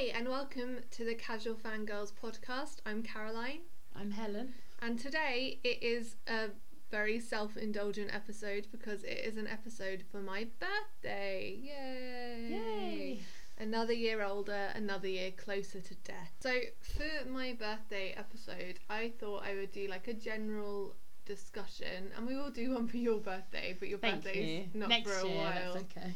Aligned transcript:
Hi, 0.00 0.06
and 0.14 0.30
welcome 0.30 0.78
to 0.92 1.04
the 1.04 1.14
Casual 1.14 1.56
Fangirls 1.56 2.10
podcast. 2.10 2.76
I'm 2.86 3.02
Caroline, 3.02 3.60
I'm 3.94 4.12
Helen. 4.12 4.54
and 4.80 4.98
today 4.98 5.58
it 5.62 5.82
is 5.82 6.16
a 6.26 6.46
very 6.90 7.20
self 7.20 7.58
indulgent 7.58 8.08
episode 8.14 8.66
because 8.72 9.04
it 9.04 9.20
is 9.26 9.36
an 9.36 9.46
episode 9.46 10.04
for 10.10 10.22
my 10.22 10.46
birthday. 10.58 11.54
Yay! 11.60 12.46
Yay! 12.48 13.18
Another 13.58 13.92
year 13.92 14.22
older, 14.22 14.68
another 14.74 15.06
year 15.06 15.32
closer 15.32 15.80
to 15.82 15.94
death. 15.96 16.32
So, 16.40 16.54
for 16.80 17.28
my 17.28 17.52
birthday 17.52 18.14
episode, 18.16 18.78
I 18.88 19.12
thought 19.20 19.44
I 19.44 19.54
would 19.54 19.72
do 19.72 19.86
like 19.86 20.08
a 20.08 20.14
general 20.14 20.94
discussion, 21.26 22.10
and 22.16 22.26
we 22.26 22.36
will 22.36 22.50
do 22.50 22.72
one 22.72 22.88
for 22.88 22.96
your 22.96 23.18
birthday, 23.18 23.76
but 23.78 23.88
your 23.90 23.98
Thank 23.98 24.24
birthday's 24.24 24.68
you. 24.72 24.80
not 24.80 24.88
Next 24.88 25.10
for 25.10 25.26
a 25.26 25.28
year, 25.28 25.36
while. 25.36 25.74
that's 25.74 25.84
okay. 25.94 26.12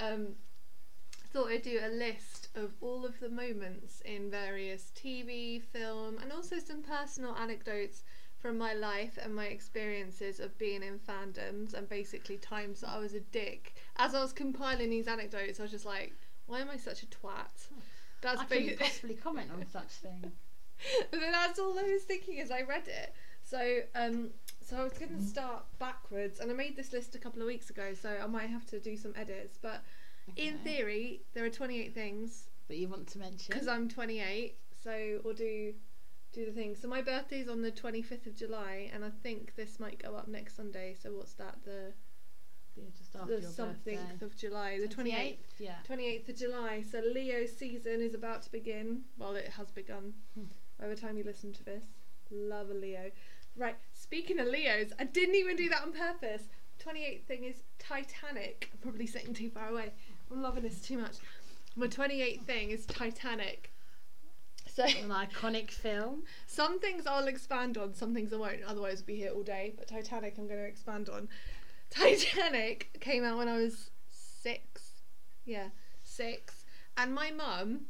um, 0.00 0.28
thought 1.36 1.50
I'd 1.50 1.60
do 1.60 1.80
a 1.84 1.88
list 1.88 2.48
of 2.54 2.72
all 2.80 3.04
of 3.04 3.20
the 3.20 3.28
moments 3.28 4.00
in 4.06 4.30
various 4.30 4.90
TV, 4.96 5.60
film, 5.60 6.16
and 6.22 6.32
also 6.32 6.58
some 6.58 6.82
personal 6.82 7.36
anecdotes 7.36 8.04
from 8.38 8.56
my 8.56 8.72
life 8.72 9.18
and 9.22 9.34
my 9.34 9.44
experiences 9.44 10.40
of 10.40 10.56
being 10.56 10.82
in 10.82 10.98
fandoms 10.98 11.74
and 11.74 11.90
basically 11.90 12.38
times 12.38 12.80
that 12.80 12.88
I 12.88 12.98
was 12.98 13.12
a 13.12 13.20
dick. 13.20 13.74
As 13.98 14.14
I 14.14 14.22
was 14.22 14.32
compiling 14.32 14.88
these 14.88 15.08
anecdotes, 15.08 15.60
I 15.60 15.64
was 15.64 15.72
just 15.72 15.84
like, 15.84 16.14
why 16.46 16.60
am 16.60 16.70
I 16.70 16.78
such 16.78 17.02
a 17.02 17.06
twat? 17.06 17.68
That's 18.22 18.40
I 18.40 18.44
couldn't 18.46 18.78
possibly 18.78 19.14
comment 19.14 19.50
on 19.52 19.66
such 19.70 19.88
thing. 19.88 20.32
but 21.10 21.20
that's 21.20 21.58
all 21.58 21.78
I 21.78 21.82
was 21.82 22.04
thinking 22.04 22.40
as 22.40 22.50
I 22.50 22.62
read 22.62 22.88
it. 22.88 23.12
So, 23.44 23.80
um, 23.94 24.30
so 24.62 24.78
I 24.78 24.84
was 24.84 24.94
going 24.94 25.14
to 25.14 25.22
start 25.22 25.66
backwards, 25.78 26.40
and 26.40 26.50
I 26.50 26.54
made 26.54 26.76
this 26.76 26.94
list 26.94 27.14
a 27.14 27.18
couple 27.18 27.42
of 27.42 27.46
weeks 27.46 27.68
ago, 27.68 27.92
so 27.92 28.16
I 28.22 28.26
might 28.26 28.48
have 28.48 28.64
to 28.68 28.80
do 28.80 28.96
some 28.96 29.12
edits. 29.18 29.58
But 29.60 29.82
in 30.34 30.58
theory, 30.58 31.22
there 31.34 31.44
are 31.44 31.50
28 31.50 31.94
things 31.94 32.48
That 32.68 32.76
you 32.76 32.88
want 32.88 33.06
to 33.08 33.18
mention? 33.18 33.46
because 33.52 33.68
I'm 33.68 33.88
28. 33.88 34.56
So 34.82 35.20
we'll 35.24 35.34
do 35.34 35.74
do 36.32 36.44
the 36.44 36.52
thing. 36.52 36.74
So 36.74 36.86
my 36.88 37.00
birthday's 37.00 37.48
on 37.48 37.62
the 37.62 37.70
25th 37.72 38.26
of 38.26 38.36
July, 38.36 38.90
and 38.92 39.02
I 39.04 39.10
think 39.22 39.54
this 39.56 39.80
might 39.80 40.02
go 40.02 40.14
up 40.14 40.28
next 40.28 40.54
Sunday. 40.56 40.94
So 41.00 41.10
what's 41.12 41.32
that? 41.34 41.56
The 41.64 41.92
Yeah, 42.76 42.84
just 42.98 43.16
after 43.16 43.40
the 43.40 43.46
something 43.46 43.98
of 44.20 44.36
July, 44.36 44.78
the 44.78 44.88
28th. 44.88 45.38
Yeah. 45.58 45.76
28th 45.88 46.28
of 46.28 46.36
July. 46.36 46.82
So 46.90 47.00
Leo 47.00 47.46
season 47.46 48.02
is 48.02 48.14
about 48.14 48.42
to 48.42 48.52
begin. 48.52 49.02
Well, 49.16 49.34
it 49.34 49.48
has 49.48 49.70
begun. 49.70 50.12
Hmm. 50.34 50.44
By 50.78 50.88
the 50.88 50.96
time 50.96 51.16
you 51.16 51.24
listen 51.24 51.54
to 51.54 51.64
this, 51.64 51.84
love 52.30 52.68
a 52.68 52.74
Leo. 52.74 53.10
Right. 53.56 53.76
Speaking 53.94 54.38
of 54.38 54.46
Leos, 54.48 54.92
I 54.98 55.04
didn't 55.04 55.36
even 55.36 55.56
do 55.56 55.70
that 55.70 55.82
on 55.82 55.92
purpose. 55.92 56.42
28th 56.84 57.24
thing 57.24 57.44
is 57.44 57.62
Titanic. 57.78 58.68
I'm 58.74 58.78
probably 58.80 59.06
sitting 59.06 59.32
too 59.32 59.48
far 59.48 59.70
away. 59.70 59.94
I'm 60.30 60.42
loving 60.42 60.62
this 60.62 60.80
too 60.80 60.98
much. 60.98 61.16
My 61.76 61.86
28th 61.86 62.42
thing 62.44 62.70
is 62.70 62.86
Titanic. 62.86 63.72
So 64.72 64.84
An 64.84 65.08
iconic 65.08 65.70
film. 65.70 66.24
some 66.46 66.78
things 66.80 67.06
I'll 67.06 67.28
expand 67.28 67.78
on, 67.78 67.94
some 67.94 68.12
things 68.12 68.32
I 68.32 68.36
won't. 68.36 68.62
Otherwise, 68.66 68.98
we'll 68.98 69.06
be 69.06 69.16
here 69.16 69.30
all 69.30 69.42
day. 69.42 69.72
But 69.76 69.88
Titanic, 69.88 70.34
I'm 70.36 70.46
going 70.46 70.58
to 70.60 70.66
expand 70.66 71.08
on. 71.08 71.28
Titanic 71.90 72.98
came 73.00 73.24
out 73.24 73.38
when 73.38 73.48
I 73.48 73.56
was 73.56 73.90
six. 74.10 74.92
Yeah, 75.44 75.68
six. 76.02 76.64
And 76.96 77.14
my 77.14 77.30
mum, 77.30 77.82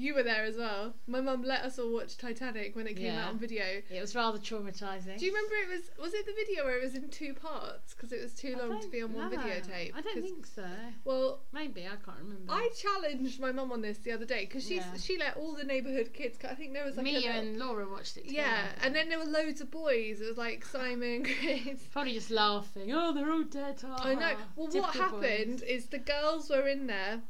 you 0.00 0.14
were 0.14 0.22
there 0.22 0.44
as 0.44 0.56
well. 0.56 0.94
My 1.08 1.20
mum 1.20 1.42
let 1.42 1.62
us 1.64 1.78
all 1.78 1.92
watch 1.92 2.16
Titanic 2.16 2.76
when 2.76 2.86
it 2.86 2.94
came 2.94 3.06
Yeah. 3.06 3.24
out 3.24 3.30
on 3.30 3.38
video. 3.38 3.64
It 3.90 4.00
was 4.00 4.14
rather 4.14 4.38
traumatizing. 4.38 5.18
Do 5.18 5.26
you 5.26 5.34
remember 5.34 5.54
it 5.56 5.68
was 5.76 5.90
was 6.00 6.14
it 6.14 6.24
the 6.24 6.32
video 6.32 6.64
where 6.64 6.78
it 6.78 6.82
was 6.84 6.94
in 6.94 7.08
two 7.08 7.34
parts 7.34 7.94
because 7.94 8.12
it 8.12 8.22
was 8.22 8.32
too 8.32 8.54
I 8.56 8.60
long 8.64 8.76
to 8.76 8.82
don't 8.82 8.92
be 8.92 9.02
on 9.02 9.12
one 9.12 9.30
know. 9.32 9.36
videotape? 9.38 9.92
I 9.94 10.00
don't 10.00 10.14
'Cause- 10.14 10.22
think 10.22 10.46
so. 10.46 10.66
Well, 11.04 11.40
Maybe 11.52 11.84
I 11.86 11.96
can't 11.96 12.18
remember. 12.20 12.52
I 12.52 12.70
challenged 12.76 13.40
my 13.40 13.50
mum 13.52 13.72
on 13.72 13.80
this 13.82 13.98
the 13.98 14.12
other 14.12 14.24
day 14.24 14.44
because 14.46 14.64
she 14.66 14.76
Yeah. 14.76 14.96
she 14.96 15.18
let 15.18 15.36
all 15.36 15.54
the 15.54 15.64
neighbourhood 15.64 16.12
kids. 16.14 16.38
I 16.44 16.54
think 16.54 16.74
there 16.74 16.84
was 16.84 16.96
like 16.96 17.02
a 17.02 17.04
Me 17.04 17.14
little- 17.16 17.30
and 17.32 17.58
Laura 17.58 17.88
watched 17.88 18.16
it. 18.18 18.28
Together. 18.28 18.48
yeah, 18.48 18.68
and 18.82 18.94
then 18.94 19.08
there 19.08 19.18
were 19.18 19.24
loads 19.24 19.60
of 19.60 19.70
boys. 19.72 20.20
It 20.20 20.28
was 20.28 20.38
like 20.38 20.64
Simon, 20.64 21.24
Chris. 21.24 21.82
probably 21.92 22.12
just 22.14 22.30
laughing. 22.30 22.92
Oh, 22.92 23.12
they're 23.12 23.32
all 23.32 23.42
dead. 23.42 23.82
I 23.84 24.14
know. 24.14 24.36
ah." 24.38 24.48
Well, 24.54 24.68
what 24.68 24.94
happened 24.94 25.62
is 25.64 25.86
the 25.86 25.98
girls 25.98 26.48
were 26.50 26.68
in 26.68 26.86
there 26.86 27.22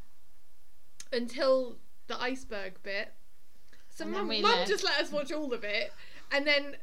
until 1.12 1.78
the 2.08 2.20
iceberg 2.20 2.74
bit. 2.82 3.14
So 3.90 4.04
And 4.04 4.12
then 4.14 4.20
mum, 4.22 4.28
we 4.28 4.42
mum 4.42 4.52
left. 4.58 4.68
just 4.70 4.84
let 4.84 5.00
us 5.00 5.10
watch 5.12 5.32
all 5.32 5.52
of 5.52 5.64
it, 5.64 5.92
and 6.32 6.46
then 6.46 6.76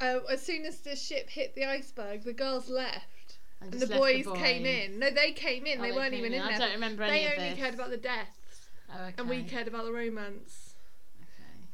uh, 0.00 0.20
as 0.30 0.42
soon 0.42 0.64
as 0.66 0.78
the 0.80 0.94
ship 0.96 1.28
hit 1.30 1.54
the 1.54 1.64
iceberg, 1.64 2.24
the 2.24 2.32
girls 2.32 2.68
left, 2.68 3.38
and, 3.60 3.72
just 3.72 3.88
the 3.88 3.98
left 3.98 4.00
boys, 4.26 4.26
came 4.38 4.64
in. 4.66 4.98
No, 4.98 5.10
they 5.10 5.32
came 5.32 5.64
in. 5.66 5.78
Oh, 5.80 5.82
they, 5.82 5.92
weren't 5.92 6.10
came 6.12 6.20
even 6.20 6.34
in 6.34 6.42
I 6.42 6.50
there. 6.50 6.58
don't 6.60 6.72
remember 6.72 7.02
any 7.04 7.18
They 7.18 7.26
of 7.26 7.32
only 7.38 7.50
this. 7.50 7.58
cared 7.58 7.74
about 7.74 7.90
the 7.90 7.96
deaths, 7.96 8.68
Oh, 8.90 9.02
okay. 9.04 9.14
and 9.18 9.28
we 9.28 9.42
cared 9.44 9.68
about 9.68 9.84
the 9.84 9.92
romance. 9.92 10.74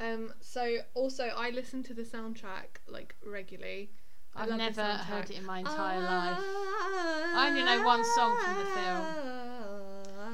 Okay. 0.01 0.13
Um, 0.13 0.33
so 0.41 0.79
also 0.95 1.25
I 1.37 1.51
listen 1.51 1.83
to 1.85 1.95
the 1.95 2.03
soundtrack 2.03 2.79
like 2.89 3.15
regularly. 3.25 3.91
I 4.35 4.45
I've 4.45 4.49
love 4.49 4.59
the 4.59 4.65
never 4.65 4.81
soundtrack. 4.83 4.99
heard 5.05 5.31
it 5.31 5.39
in 5.39 5.45
my 5.47 5.59
entire 5.59 6.01
life. 6.01 6.39
I 6.41 7.47
only 7.51 7.63
know 7.63 7.85
one 7.85 8.03
song 8.17 8.37
from 8.43 8.55
the 8.59 8.65
film, 8.65 9.05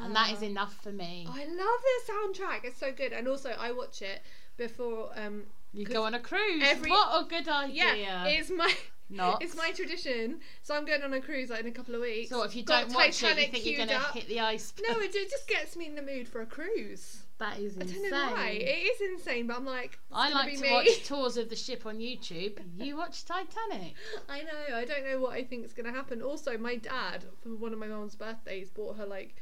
And 0.08 0.16
that 0.16 0.32
is 0.32 0.42
enough 0.42 0.74
for 0.82 0.90
me. 0.92 1.26
I 1.30 1.44
love 1.44 1.56
the 1.56 2.12
soundtrack. 2.12 2.64
It's 2.64 2.78
so 2.78 2.92
good. 2.92 3.12
And 3.12 3.28
also, 3.28 3.50
I 3.50 3.72
watch 3.72 4.02
it 4.02 4.22
before. 4.56 5.10
Um, 5.16 5.44
You 5.72 5.84
go 5.84 6.04
on 6.04 6.14
a 6.14 6.20
cruise. 6.20 6.62
every- 6.64 6.90
what 6.90 7.24
a 7.24 7.28
good 7.28 7.46
idea. 7.48 7.94
yeah, 7.94 8.26
it's 8.26 8.50
my 8.50 8.74
Not. 9.10 9.42
it's 9.42 9.56
my 9.56 9.70
tradition. 9.72 10.40
So 10.62 10.74
I'm 10.74 10.84
going 10.86 11.02
on 11.02 11.12
a 11.12 11.20
cruise 11.20 11.50
like 11.50 11.60
in 11.60 11.66
a 11.66 11.70
couple 11.72 11.94
of 11.94 12.00
weeks. 12.00 12.30
So 12.30 12.42
if 12.42 12.54
you 12.56 12.62
Got 12.62 12.86
don't 12.88 12.94
watch 12.94 13.22
it, 13.22 13.28
you 13.38 13.46
think 13.48 13.64
you're 13.66 13.76
going 13.76 13.88
to 13.88 13.98
hit 14.12 14.28
the 14.28 14.40
ice. 14.40 14.72
No, 14.88 14.98
it, 15.00 15.14
it 15.14 15.30
just 15.30 15.46
gets 15.48 15.76
me 15.76 15.86
in 15.86 15.94
the 15.94 16.02
mood 16.02 16.26
for 16.28 16.40
a 16.40 16.46
cruise. 16.46 17.22
that 17.38 17.58
is 17.58 17.76
insane. 17.76 18.06
I 18.06 18.10
don't 18.10 18.10
know 18.30 18.34
why. 18.34 18.48
It 18.50 18.64
is 18.92 19.00
insane, 19.12 19.46
but 19.46 19.56
I'm 19.56 19.64
like, 19.64 19.98
I 20.12 20.30
like 20.30 20.54
to 20.56 20.60
me. 20.60 20.70
watch 20.72 21.04
tours 21.06 21.36
of 21.36 21.48
the 21.50 21.56
ship 21.56 21.86
on 21.86 21.98
YouTube. 21.98 22.58
You 22.78 22.96
watch 22.96 23.24
Titanic. 23.24 23.94
I 24.28 24.42
know. 24.42 24.76
I 24.76 24.84
don't 24.84 25.04
know 25.06 25.20
what 25.20 25.32
I 25.32 25.44
think 25.44 25.64
is 25.64 25.72
going 25.72 25.86
to 25.86 25.92
happen. 25.92 26.20
Also, 26.20 26.58
my 26.58 26.76
dad, 26.76 27.24
for 27.42 27.50
one 27.50 27.72
of 27.72 27.78
my 27.78 27.86
mom's 27.86 28.14
birthdays, 28.16 28.70
bought 28.70 28.96
her 28.96 29.06
like 29.06 29.36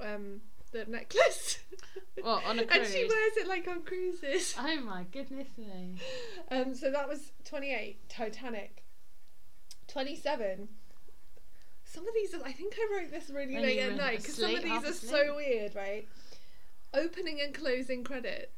um 0.00 0.40
the 0.72 0.84
necklace. 0.86 1.58
What, 2.20 2.44
on 2.46 2.58
a 2.58 2.62
and 2.62 2.84
she 2.84 3.04
wears 3.04 3.36
it 3.36 3.46
like 3.46 3.68
on 3.68 3.82
cruises. 3.82 4.52
Oh 4.58 4.80
my 4.80 5.04
goodness 5.12 5.46
me. 5.56 5.94
Um, 6.50 6.74
so 6.74 6.90
that 6.90 7.08
was 7.08 7.30
28, 7.44 8.08
Titanic. 8.08 8.82
27. 9.86 10.68
Some 11.84 12.08
of 12.08 12.14
these, 12.14 12.34
are, 12.34 12.40
I 12.44 12.50
think 12.50 12.74
I 12.76 12.92
wrote 12.92 13.12
this 13.12 13.30
really 13.30 13.54
When 13.54 13.62
late 13.62 13.78
at 13.78 13.96
night 13.96 14.18
because 14.18 14.34
some 14.34 14.52
of 14.52 14.64
these 14.64 14.84
are 14.84 14.92
so 14.92 15.36
weird, 15.36 15.76
right? 15.76 16.08
Opening 16.92 17.40
and 17.40 17.54
closing 17.54 18.02
credits. 18.02 18.52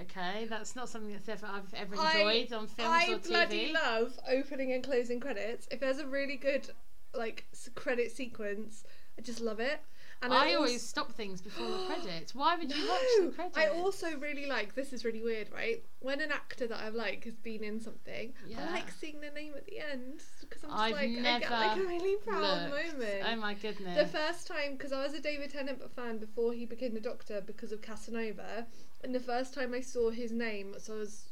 Okay, 0.00 0.46
that's 0.50 0.74
not 0.74 0.88
something 0.88 1.12
that's 1.12 1.28
ever 1.28 1.46
I've 1.46 1.72
ever 1.74 1.94
I- 1.96 2.18
enjoyed 2.18 2.52
on 2.52 2.66
films 2.66 2.90
I 2.90 3.12
or 3.12 3.18
TV. 3.18 3.26
I 3.26 3.28
bloody 3.28 3.72
love 3.72 4.18
opening 4.28 4.72
and 4.72 4.82
closing 4.82 5.20
credits. 5.20 5.68
If 5.70 5.78
there's 5.78 5.98
a 5.98 6.06
really 6.06 6.36
good 6.36 6.68
like 7.14 7.46
credit 7.76 8.10
sequence, 8.10 8.84
I 9.16 9.22
just 9.22 9.40
love 9.40 9.60
it. 9.60 9.80
And 10.24 10.32
I 10.34 10.46
als- 10.48 10.56
always 10.56 10.82
stop 10.82 11.12
things 11.12 11.40
before 11.40 11.66
the 11.68 11.84
credits. 11.86 12.34
Why 12.34 12.56
would 12.56 12.74
you 12.74 12.88
watch 12.88 13.00
the 13.20 13.28
credits? 13.34 13.58
I 13.58 13.68
also 13.68 14.16
really 14.18 14.46
like 14.46 14.74
this 14.74 14.92
is 14.92 15.04
really 15.04 15.22
weird, 15.22 15.48
right? 15.52 15.84
When 16.00 16.20
an 16.20 16.32
actor 16.32 16.66
that 16.66 16.78
I 16.80 16.88
like 16.88 17.24
has 17.24 17.34
been 17.36 17.62
in 17.62 17.80
something, 17.80 18.32
I 18.58 18.70
like 18.72 18.90
seeing 18.90 19.20
their 19.20 19.32
name 19.32 19.52
at 19.56 19.66
the 19.66 19.78
end 19.80 20.22
because 20.40 20.64
I'm 20.64 20.70
just 20.70 20.80
I've 20.80 20.92
like 20.92 21.10
I 21.26 21.38
get 21.40 21.50
like 21.50 21.76
a 21.78 21.80
really 21.80 22.16
proud 22.26 22.70
Looked. 22.70 22.92
moment. 22.94 23.24
Oh 23.26 23.36
my 23.36 23.54
goodness. 23.54 23.98
The 23.98 24.18
first 24.18 24.46
time, 24.46 24.72
because 24.72 24.92
I 24.92 25.02
was 25.02 25.14
a 25.14 25.20
David 25.20 25.50
Tennant 25.50 25.82
fan 25.94 26.18
before 26.18 26.52
he 26.52 26.64
became 26.66 26.94
the 26.94 27.00
Doctor 27.00 27.40
because 27.40 27.72
of 27.72 27.82
Casanova, 27.82 28.66
and 29.02 29.14
the 29.14 29.20
first 29.20 29.52
time 29.54 29.74
I 29.74 29.80
saw 29.80 30.10
his 30.10 30.32
name, 30.32 30.74
so 30.78 30.94
I 30.94 30.98
was 30.98 31.24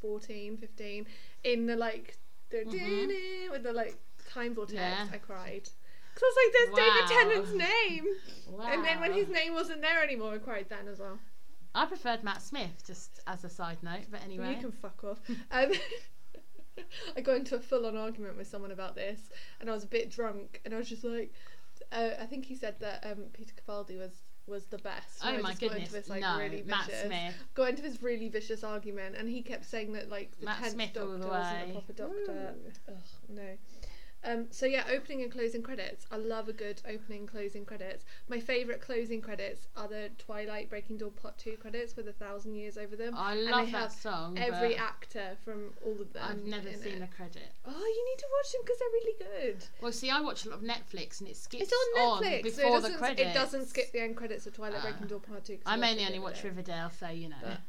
14, 0.00 0.56
15, 0.56 1.06
in 1.44 1.66
the 1.66 1.76
like, 1.76 2.18
the 2.50 2.58
Mhm. 2.58 3.50
with 3.50 3.62
the 3.64 3.72
like 3.72 3.96
time 4.30 4.54
vortex, 4.54 4.74
Yeah. 4.74 5.08
I 5.12 5.18
cried. 5.18 5.68
Because 6.18 6.22
I 6.26 6.32
was 6.32 6.38
like, 6.42 6.52
there's 6.52 6.70
Wow. 6.72 6.94
David 6.94 7.44
Tennant's 7.46 7.52
name! 7.52 8.06
wow. 8.50 8.72
And 8.72 8.84
then 8.84 9.00
when 9.00 9.12
his 9.12 9.28
name 9.28 9.54
wasn't 9.54 9.82
there 9.82 10.02
anymore, 10.02 10.34
I 10.34 10.38
cried 10.38 10.66
then 10.68 10.88
as 10.90 10.98
well. 10.98 11.18
I 11.74 11.86
preferred 11.86 12.24
Matt 12.24 12.42
Smith, 12.42 12.82
just 12.84 13.20
as 13.28 13.44
a 13.44 13.48
side 13.48 13.78
note. 13.82 14.06
But 14.10 14.22
anyway, 14.24 14.54
You 14.54 14.60
can 14.60 14.72
fuck 14.72 15.04
off. 15.04 15.20
Um, 15.52 15.70
I 17.16 17.20
got 17.20 17.36
into 17.36 17.54
a 17.56 17.60
full 17.60 17.86
on 17.86 17.96
argument 17.96 18.36
with 18.36 18.46
someone 18.48 18.72
about 18.72 18.94
this, 18.96 19.20
and 19.60 19.68
I 19.70 19.72
was 19.72 19.84
a 19.84 19.88
bit 19.88 20.10
drunk, 20.10 20.60
and 20.64 20.74
I 20.74 20.78
was 20.78 20.88
just 20.88 21.04
like, 21.04 21.32
uh, 21.92 22.10
I 22.20 22.26
think 22.26 22.44
he 22.46 22.56
said 22.56 22.76
that 22.80 23.04
um, 23.06 23.24
Peter 23.32 23.52
Capaldi 23.54 23.98
was 23.98 24.12
was 24.46 24.64
the 24.66 24.78
best. 24.78 25.20
oh 25.22 25.28
I 25.28 25.36
my 25.42 25.50
just 25.50 25.60
got 25.60 25.70
goodness, 25.70 25.88
into 25.90 25.92
this, 26.00 26.08
like, 26.08 26.22
no, 26.22 26.38
really 26.38 26.62
Matt 26.66 26.86
vicious, 26.86 27.04
Smith. 27.04 27.34
Got 27.54 27.68
into 27.70 27.82
this 27.82 28.02
really 28.02 28.28
vicious 28.28 28.64
argument, 28.64 29.14
and 29.16 29.28
he 29.28 29.42
kept 29.42 29.64
saying 29.66 29.92
that 29.92 30.08
like 30.08 30.32
the 30.40 30.46
Matt 30.46 30.60
tenth 30.60 30.72
Smith 30.72 30.90
Doctor 30.94 31.18
the 31.18 31.26
wasn't 31.28 31.56
way. 31.56 31.68
a 31.68 31.72
proper 31.72 31.92
Doctor. 31.92 32.54
Ugh, 32.88 32.94
no. 33.28 33.42
Um, 34.24 34.46
so 34.50 34.66
yeah, 34.66 34.82
opening 34.90 35.22
and 35.22 35.30
closing 35.30 35.62
credits. 35.62 36.04
I 36.10 36.16
love 36.16 36.48
a 36.48 36.52
good 36.52 36.82
opening 36.88 37.20
and 37.20 37.28
closing 37.28 37.64
credits. 37.64 38.04
My 38.28 38.40
favourite 38.40 38.80
closing 38.80 39.20
credits 39.20 39.68
are 39.76 39.86
the 39.86 40.10
Twilight 40.18 40.68
Breaking 40.68 40.96
Dawn 40.96 41.12
Part 41.12 41.38
Two 41.38 41.56
credits 41.56 41.94
with 41.96 42.08
a 42.08 42.12
thousand 42.12 42.54
years 42.56 42.76
over 42.76 42.96
them. 42.96 43.14
I 43.16 43.32
And 43.34 43.44
love 43.44 43.66
they 43.66 43.72
that 43.72 43.78
have 43.78 43.92
song. 43.92 44.36
Every 44.36 44.74
actor 44.76 45.36
from 45.44 45.70
all 45.84 46.00
of 46.00 46.12
them. 46.12 46.22
I've 46.28 46.44
never 46.44 46.72
seen 46.72 47.00
it. 47.00 47.02
a 47.02 47.06
credit. 47.16 47.52
Oh, 47.64 47.70
you 47.70 48.04
need 48.10 48.18
to 48.18 48.26
watch 48.36 48.52
them 48.52 48.60
because 48.64 48.78
they're 48.78 48.88
really 48.92 49.52
good. 49.52 49.64
Well, 49.80 49.92
see, 49.92 50.10
I 50.10 50.20
watch 50.20 50.44
a 50.46 50.50
lot 50.50 50.58
of 50.58 50.64
Netflix 50.64 51.20
and 51.20 51.28
it 51.28 51.36
skips 51.36 51.62
It's 51.64 51.72
on 51.72 52.22
Netflix. 52.24 52.38
so 52.38 52.42
before 52.42 52.64
it 52.64 52.82
the 52.82 52.88
doesn't, 52.88 52.98
credits. 52.98 53.30
It 53.30 53.34
doesn't 53.34 53.66
skip 53.68 53.92
the 53.92 54.00
end 54.00 54.16
credits 54.16 54.46
of 54.48 54.54
Twilight 54.54 54.80
Ah. 54.80 54.90
Breaking 54.90 55.06
Dawn 55.06 55.20
Part 55.20 55.44
Two. 55.44 55.58
I 55.64 55.76
mainly 55.76 56.04
only 56.04 56.18
watch. 56.18 56.42
Riverdale, 56.42 56.90
so 56.98 57.08
you 57.08 57.28
know, 57.28 57.36
But- 57.42 57.60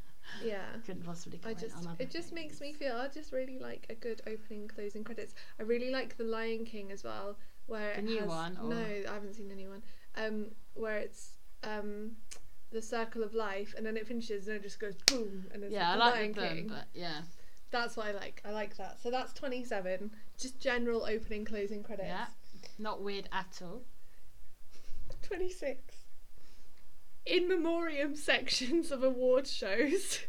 Yeah. 0.44 0.62
couldn't 0.86 1.04
possibly 1.04 1.40
I 1.46 1.54
just 1.54 1.76
it 2.00 2.10
just 2.12 2.31
makes 2.34 2.62
me 2.62 2.74
feel 2.74 2.96
I 2.96 3.08
just 3.08 3.31
really 3.31 3.60
like 3.60 3.86
a 3.90 3.96
good 3.96 4.22
opening 4.28 4.68
closing 4.68 5.04
credits. 5.04 5.34
I 5.60 5.64
really 5.64 5.92
like 5.92 6.18
The 6.18 6.24
Lion 6.24 6.66
King 6.66 6.92
as 6.92 7.04
well, 7.04 7.38
where 7.68 7.94
The 7.94 8.00
it 8.00 8.06
new 8.06 8.20
has, 8.20 8.28
one, 8.28 8.58
or- 8.62 8.70
No, 8.70 8.86
I 9.10 9.14
haven't 9.14 9.34
seen 9.36 9.50
the 9.50 9.56
new 9.56 9.70
one. 9.70 9.84
Um, 10.16 10.46
where 10.74 10.98
it's 10.98 11.34
um, 11.64 12.12
the 12.72 12.81
circle 12.81 13.24
of 13.24 13.34
life, 13.34 13.74
and 13.78 13.86
then 13.86 13.98
it 13.98 14.08
finishes 14.08 14.48
and 14.48 14.58
it 14.58 14.64
just 14.64 14.80
goes 14.80 14.96
boom, 15.08 15.46
and 15.54 15.64
it's 15.64 15.74
Yeah, 15.74 15.90
I 15.92 15.94
The 15.94 16.00
like 16.00 16.14
Lion 16.16 16.34
them, 16.34 16.56
King. 16.58 16.68
but 16.68 16.86
yeah, 16.94 17.22
That's 17.72 17.96
what 17.98 18.08
I 18.08 18.12
like. 18.12 18.42
I 18.46 18.52
like 18.52 18.76
that. 18.78 19.00
So 19.02 19.12
that's 19.12 19.34
twenty 19.34 19.64
seven. 19.64 20.12
Just 20.38 20.60
general 20.60 21.04
opening 21.06 21.46
closing 21.46 21.84
credits. 21.84 22.08
yeah, 22.08 22.28
not 22.78 23.02
weird 23.02 23.28
at 23.31 23.60
all. 23.62 23.81
Twenty 25.22 25.50
six. 25.50 25.89
In 27.30 27.48
memoriam 27.48 28.16
sections 28.16 28.92
of 28.92 29.04
award 29.04 29.48
shows. 29.48 30.20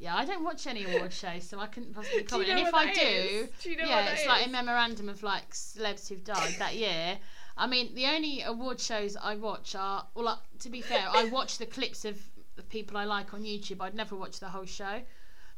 Yeah, 0.00 0.14
I 0.14 0.24
don't 0.24 0.44
watch 0.44 0.66
any 0.68 0.84
award 0.84 1.12
shows, 1.12 1.42
so 1.48 1.58
I 1.58 1.66
couldn't 1.66 1.92
possibly 1.92 2.18
Do 2.22 2.22
you 2.22 2.28
comment. 2.28 2.48
know 2.50 2.56
and 2.58 2.68
if 2.68 2.74
I 2.74 2.92
do, 2.92 3.00
is? 3.00 3.48
Do 3.62 3.70
you 3.70 3.76
know 3.78 3.84
yeah, 3.88 4.10
it's 4.12 4.26
like 4.26 4.46
a 4.46 4.48
memorandum 4.48 5.08
of 5.08 5.22
like 5.24 5.50
celebs 5.50 6.08
who've 6.08 6.22
died 6.22 6.54
that 6.60 6.76
year. 6.76 7.18
I 7.56 7.66
mean, 7.66 7.94
the 7.96 8.06
only 8.06 8.42
award 8.42 8.78
shows 8.78 9.16
I 9.16 9.34
watch 9.34 9.74
are, 9.74 10.06
well, 10.14 10.26
like, 10.26 10.38
to 10.60 10.68
be 10.70 10.80
fair, 10.82 11.04
I 11.10 11.24
watch 11.24 11.58
the 11.58 11.66
clips 11.66 12.04
of 12.04 12.16
the 12.54 12.62
people 12.62 12.96
I 12.96 13.04
like 13.04 13.34
on 13.34 13.42
YouTube. 13.42 13.80
I'd 13.80 13.96
never 13.96 14.14
watch 14.14 14.38
the 14.38 14.48
whole 14.48 14.66
show. 14.66 15.00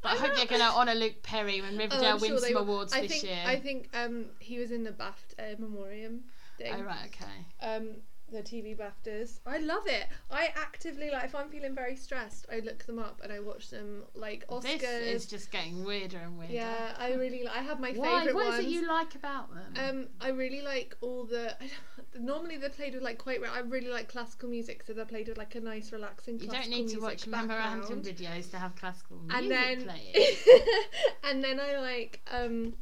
But 0.01 0.13
I, 0.13 0.15
I 0.15 0.17
hope 0.17 0.35
they're 0.35 0.47
going 0.47 0.63
to 0.63 0.69
honour 0.75 0.95
Luke 0.95 1.23
Perry 1.23 1.61
when 1.61 1.75
Oh, 1.75 1.79
Riverdale 1.79 2.13
I'm 2.15 2.19
sure 2.19 2.31
wins 2.31 2.43
some 2.45 2.55
will. 2.55 2.63
awards 2.63 2.95
I 2.95 3.03
this 3.03 3.11
think, 3.13 3.25
year. 3.25 3.43
I 3.45 3.57
think 3.57 3.91
um, 3.93 4.25
he 4.39 4.59
was 4.59 4.71
in 4.71 4.83
the 4.85 4.93
BAFTA 4.93 5.59
memoriam 5.59 6.21
thing. 6.57 6.73
Oh, 6.75 6.83
right, 6.83 7.05
okay. 7.09 7.67
Um, 7.77 7.89
the 8.31 8.43
TV 8.43 8.77
BAFTAs. 8.77 9.41
I 9.47 9.59
love 9.59 9.87
it. 9.87 10.07
I 10.31 10.49
actively 10.57 11.11
like 11.11 11.25
if 11.25 11.35
I'm 11.35 11.49
feeling 11.49 11.75
very 11.75 11.97
stressed, 11.97 12.47
I 12.53 12.61
look 12.61 12.85
them 12.87 12.99
up 12.99 13.21
and 13.23 13.33
I 13.33 13.41
watch 13.41 13.71
them 13.71 14.05
like 14.15 14.47
Oscars. 14.49 14.63
This 14.81 14.83
is 14.83 15.27
just 15.27 15.51
getting 15.51 15.85
weirder 15.85 16.19
and 16.19 16.39
weirder. 16.39 16.53
yeah, 16.55 16.95
I 16.99 17.13
really. 17.15 17.43
li- 17.43 17.51
I 17.55 17.63
have 17.63 17.81
my 17.81 17.93
Why? 17.93 18.21
favorite 18.21 18.35
What 18.35 18.47
ones. 18.47 18.61
is 18.61 18.67
it 18.67 18.69
you 18.71 18.87
like 18.87 19.15
about 19.15 19.49
them? 19.55 19.75
Um, 19.77 20.09
I 20.21 20.29
really 20.31 20.63
like 20.63 20.97
all 21.01 21.25
the. 21.25 21.55
normally 22.19 22.57
they're 22.57 22.71
played 22.71 22.95
with 22.95 23.03
like 23.03 23.19
quite. 23.19 23.41
I 23.43 23.61
really 23.61 23.89
like 23.91 24.09
classical 24.09 24.49
music, 24.49 24.83
so 24.87 24.93
they're 24.93 25.05
played 25.05 25.29
with 25.29 25.39
like 25.39 25.55
a 25.55 25.61
nice, 25.61 25.93
relaxing. 25.93 26.39
you 26.41 26.49
don't 26.49 26.69
need 26.69 26.89
to 26.89 26.99
watch 27.01 27.27
memorandum 27.27 28.03
videos 28.03 28.51
to 28.51 28.59
have 28.59 28.77
classical 28.77 29.19
music 29.19 29.39
and 29.43 29.51
then 29.51 29.83
playing. 29.85 30.37
and 31.25 31.43
then 31.45 31.61
I 31.61 31.79
like 31.79 32.21
um 32.31 32.75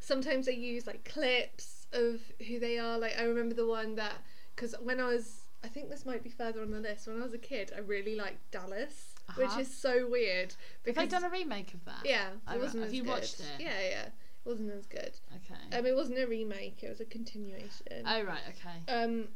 sometimes 0.00 0.48
I 0.48 0.52
use 0.52 0.86
like 0.86 1.04
clips 1.04 1.79
of 1.92 2.20
who 2.46 2.58
they 2.60 2.78
are 2.78 2.98
like 2.98 3.18
I 3.18 3.24
remember 3.24 3.54
the 3.54 3.66
one 3.66 3.94
that 3.96 4.14
because 4.54 4.74
when 4.80 5.00
I 5.00 5.06
was 5.06 5.42
I 5.62 5.68
think 5.68 5.90
this 5.90 6.06
might 6.06 6.22
be 6.22 6.30
further 6.30 6.62
on 6.62 6.70
the 6.70 6.80
list 6.80 7.06
when 7.06 7.20
I 7.20 7.24
was 7.24 7.34
a 7.34 7.38
kid 7.38 7.72
I 7.76 7.80
really 7.80 8.14
liked 8.16 8.50
Dallas 8.50 9.14
which 9.36 9.46
Uh-huh. 9.48 9.60
is 9.60 9.74
so 9.74 10.08
weird 10.08 10.50
Have 10.52 10.56
because 10.84 11.04
they 11.04 11.08
done 11.08 11.24
a 11.24 11.30
remake 11.30 11.74
of 11.74 11.84
that? 11.84 12.02
yeah 12.04 12.28
it 12.30 12.38
right. 12.48 12.60
wasn't 12.60 12.84
Have 12.84 12.94
you 12.94 13.02
good. 13.02 13.10
watched 13.10 13.40
it? 13.40 13.46
yeah 13.60 13.80
yeah 13.88 14.02
it 14.06 14.12
wasn't 14.44 14.72
as 14.72 14.86
good 14.86 15.12
Okay. 15.36 15.78
um 15.78 15.86
it 15.86 15.94
wasn't 15.94 16.18
a 16.18 16.26
remake 16.26 16.82
it 16.82 16.88
was 16.88 17.00
a 17.00 17.04
continuation 17.04 18.04
oh 18.06 18.22
right. 18.22 18.40
Okay. 18.48 18.92
um, 19.02 19.28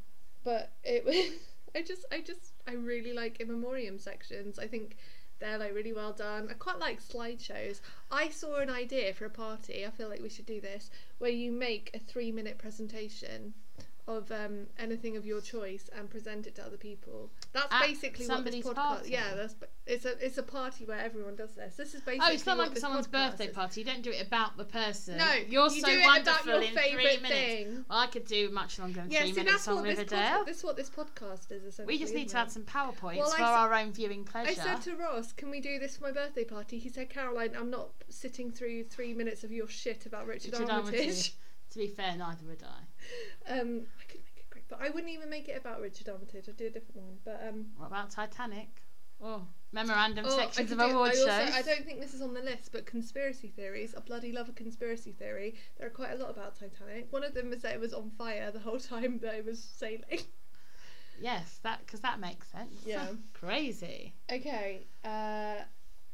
but 0.45 0.73
it 0.85 1.05
was. 1.05 1.17
I 1.77 1.83
just, 1.83 2.05
I 2.13 2.21
just, 2.21 2.53
I 2.69 2.75
really 2.75 3.13
like 3.13 3.41
in 3.41 3.49
memoriam 3.49 3.99
sections. 3.99 4.61
I 4.61 4.69
think 4.69 4.97
they're 5.39 5.59
like 5.59 5.75
really 5.75 5.93
well 5.93 6.13
done. 6.13 6.49
I 6.51 6.55
quite 6.55 6.79
like 6.79 7.03
slideshows. 7.03 7.81
I 8.11 8.29
saw 8.31 8.57
an 8.57 8.71
idea 8.71 9.13
for 9.15 9.27
a 9.27 9.31
party. 9.31 9.85
I 9.87 9.91
feel 9.91 10.09
like 10.09 10.23
we 10.23 10.29
should 10.29 10.47
do 10.47 10.61
this, 10.61 10.91
where 11.19 11.31
you 11.31 11.53
make 11.53 11.91
a 11.95 11.99
three-minute 11.99 12.59
presentation 12.59 13.55
of 14.07 14.31
um, 14.31 14.67
anything 14.79 15.17
of 15.17 15.25
your 15.25 15.41
choice 15.41 15.89
and 15.97 16.11
present 16.11 16.47
it 16.47 16.55
to 16.57 16.63
other 16.65 16.77
people. 16.77 17.31
That's 17.53 17.73
At 17.73 17.83
basically 17.83 18.27
what 18.27 18.45
this 18.45 18.55
podcast. 18.57 18.75
party? 18.75 19.11
Yeah, 19.11 19.35
that's 19.35 19.55
it's 19.87 20.05
a 20.05 20.25
it's 20.25 20.37
a 20.37 20.43
party 20.43 20.85
where 20.85 20.99
everyone 20.99 21.37
does 21.37 21.55
this. 21.55 21.77
This 21.77 21.95
is 21.95 22.03
basically. 22.03 22.27
Oh, 22.29 22.33
it's 22.35 22.45
not 22.45 22.59
like 22.59 22.77
someone's 22.77 23.07
birthday 23.07 23.47
is. 23.47 23.55
party. 23.55 23.81
You 23.81 23.87
don't 23.87 24.03
do 24.03 24.11
it 24.11 24.27
about 24.27 24.57
the 24.59 24.65
person. 24.65 25.17
No, 25.17 25.33
you're 25.49 25.71
you 25.71 25.81
so 25.81 25.87
do 25.87 25.93
it 25.99 26.05
wonderful 26.05 26.33
about 26.35 26.47
your 26.47 26.63
in 26.63 26.69
three 26.75 26.83
favourite 26.83 27.23
minutes. 27.23 27.31
thing. 27.71 27.85
Well, 27.89 27.99
I 27.99 28.07
could 28.09 28.27
do 28.27 28.51
much 28.51 28.79
longer 28.79 29.01
than 29.01 29.11
Yeah, 29.11 29.21
three 29.21 29.29
see, 29.33 29.37
minutes 29.37 29.53
that's 29.65 29.69
on 29.69 29.75
what 29.77 29.85
this, 29.85 29.99
Riverdale. 29.99 30.37
pod- 30.39 30.47
this 30.47 30.57
is 30.59 30.65
what 30.65 30.77
this 30.77 30.91
podcast 30.91 31.51
is 31.53 31.65
essentially. 31.65 31.87
we 31.95 31.99
just 31.99 32.15
need 32.15 32.29
to 32.29 32.39
add 32.39 32.51
some 32.51 32.63
powerpoints 32.65 33.17
Well, 33.19 33.31
for 33.31 33.43
our 33.43 33.73
own 33.75 33.93
viewing 33.93 34.25
pleasure. 34.25 34.51
I 34.51 34.55
said 34.55 34.83
to 34.83 34.97
Ross, 34.97 35.33
"Can 35.33 35.51
we 35.51 35.61
do 35.61 35.79
this 35.79 35.97
for 35.97 36.05
my 36.05 36.13
birthday 36.13 36.45
party?" 36.45 36.79
He 36.79 36.89
said, 36.91 37.09
"Caroline, 37.09 37.53
I'm 37.59 37.71
not 37.71 37.89
sitting 38.11 38.51
through 38.53 38.85
three 38.85 39.15
minutes 39.15 39.45
of 39.45 39.51
your 39.53 39.69
shit 39.69 40.05
about 40.07 40.27
Richard, 40.27 40.53
Richard 40.53 40.69
Armitage." 40.71 41.01
Armitage. 41.01 41.35
to 41.71 41.79
be 41.79 41.87
fair, 41.89 42.17
neither 42.17 42.45
would 42.47 42.63
I. 42.63 42.83
um, 43.49 43.87
I 44.01 44.05
could 44.11 44.21
make 44.21 44.37
it 44.39 44.51
great, 44.51 44.65
but 44.69 44.81
I 44.81 44.91
wouldn't 44.91 45.13
even 45.13 45.31
make 45.31 45.49
it 45.49 45.57
about 45.61 45.81
Richard 45.81 46.09
Armitage. 46.09 46.49
I'd 46.49 46.57
do 46.57 46.67
a 46.67 46.71
different 46.71 46.97
one. 46.97 47.17
But 47.25 47.43
um, 47.49 47.67
What 47.77 47.87
about 47.87 48.11
Titanic? 48.11 48.69
Oh, 49.23 49.43
memorandum 49.73 50.27
oh, 50.29 50.37
sections 50.37 50.73
of 50.73 50.79
do- 50.79 50.85
award 50.85 51.13
I 51.13 51.15
shows. 51.15 51.29
also, 51.29 51.53
I 51.53 51.63
don't 51.63 51.85
think 51.85 52.01
this 52.01 52.15
is 52.15 52.21
on 52.21 52.35
the 52.35 52.43
list, 52.43 52.73
but 52.73 52.85
conspiracy 52.85 53.49
theories. 53.49 53.95
I 53.97 54.01
bloody 54.01 54.33
love 54.33 54.49
a 54.49 54.53
conspiracy 54.53 55.13
theory. 55.13 55.55
There 55.79 55.87
are 55.87 55.91
quite 55.91 56.13
a 56.13 56.17
lot 56.17 56.31
about 56.31 56.59
Titanic. 56.59 57.07
One 57.11 57.25
of 57.25 57.33
them 57.33 57.53
is 57.53 57.63
that 57.63 57.73
it 57.75 57.81
was 57.81 57.95
on 57.95 58.11
fire 58.11 58.51
the 58.51 58.59
whole 58.59 58.79
time 58.93 59.19
that 59.23 59.35
it 59.35 59.45
was 59.45 59.63
sailing. 59.63 60.21
Yes, 61.21 61.61
that 61.63 61.81
because 61.87 62.01
that 62.01 62.19
makes 62.19 62.49
sense. 62.51 62.75
Yeah. 62.85 63.07
Crazy. 63.35 64.15
Okay. 64.31 64.87
Uh, 65.05 65.63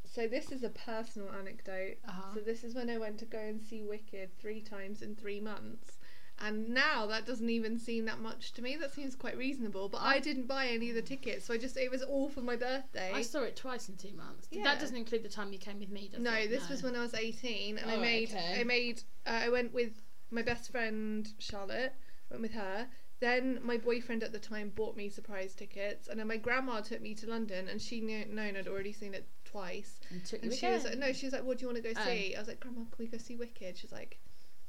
so 0.04 0.26
this 0.26 0.50
is 0.52 0.62
a 0.62 0.70
personal 0.70 1.31
anecdote. 1.38 1.98
Uh-huh. 2.06 2.34
So 2.34 2.40
this 2.40 2.64
is 2.64 2.75
when 2.75 2.90
I 2.90 2.98
went 2.98 3.19
to 3.20 3.25
go 3.25 3.38
and 3.38 3.60
see 3.62 3.82
Wicked 3.82 4.31
three 4.38 4.60
times 4.60 5.02
in 5.02 5.14
three 5.16 5.40
months. 5.40 5.98
And 6.42 6.70
now 6.70 7.06
that 7.06 7.26
doesn't 7.26 7.50
even 7.50 7.78
seem 7.78 8.06
that 8.06 8.20
much 8.20 8.52
to 8.54 8.62
me. 8.62 8.76
That 8.76 8.92
seems 8.94 9.14
quite 9.14 9.37
reasonable. 9.37 9.88
But 9.88 10.00
I 10.00 10.19
didn't 10.20 10.46
buy 10.46 10.69
any 10.69 10.88
of 10.88 10.94
the 10.96 11.02
tickets, 11.02 11.44
so 11.44 11.54
I 11.54 11.58
just 11.58 11.76
it 11.76 11.90
was 11.90 12.02
all 12.02 12.28
for 12.28 12.40
my 12.40 12.56
birthday. 12.56 13.12
I 13.14 13.22
saw 13.22 13.42
it 13.42 13.56
twice 13.56 13.88
in 13.88 13.96
two 13.96 14.14
months. 14.16 14.48
Yeah. 14.50 14.64
That 14.64 14.81
doesn't 14.81 14.96
include 14.96 15.22
the 15.22 15.28
time 15.28 15.52
you 15.52 15.58
came 15.58 15.78
with 15.78 15.90
me, 15.90 16.08
does 16.10 16.20
no, 16.20 16.32
it? 16.32 16.50
No, 16.50 16.56
this 16.56 16.69
was 16.69 16.82
when 16.82 16.96
I 16.96 17.00
was 17.00 17.14
eighteen, 17.14 17.78
and 17.78 17.90
I 17.90 17.96
Oh, 17.96 18.00
made 18.00 18.31
okay. 18.31 18.60
I 18.60 18.64
made 18.64 19.02
uh, 19.26 19.40
I 19.44 19.48
went 19.50 19.75
with 19.75 20.02
my 20.31 20.42
best 20.42 20.70
friend 20.70 21.28
Charlotte. 21.38 21.92
Went 22.31 22.43
with 22.43 22.52
her. 22.52 22.86
Then 23.19 23.58
my 23.62 23.76
boyfriend 23.76 24.22
at 24.22 24.32
the 24.32 24.38
time 24.38 24.72
bought 24.75 24.96
me 24.96 25.10
surprise 25.10 25.54
tickets, 25.54 26.08
and 26.08 26.19
then 26.19 26.26
my 26.26 26.38
grandma 26.38 26.81
took 26.81 27.02
me 27.02 27.14
to 27.16 27.28
London, 27.28 27.69
and 27.69 27.82
she 27.82 28.00
knew 28.00 28.25
known 28.25 28.56
I'd 28.56 28.66
already 28.66 28.93
seen 28.93 29.12
it 29.12 29.26
twice. 29.44 30.00
And 30.08 30.25
took 30.25 30.43
And 30.43 30.54
she 30.54 30.66
was 30.69 30.84
like, 30.84 30.96
no, 30.96 31.12
she 31.12 31.26
was 31.26 31.34
like, 31.34 31.44
what 31.44 31.58
do 31.58 31.62
you 31.62 31.69
want 31.69 31.82
to 31.84 31.93
go 31.93 32.00
Oh. 32.00 32.04
see? 32.06 32.34
I 32.34 32.38
was 32.38 32.48
like, 32.48 32.60
Grandma, 32.60 32.81
can 32.84 32.96
we 32.98 33.08
go 33.08 33.19
see 33.19 33.36
Wicked? 33.36 33.76
She's 33.76 33.93
like, 33.93 34.19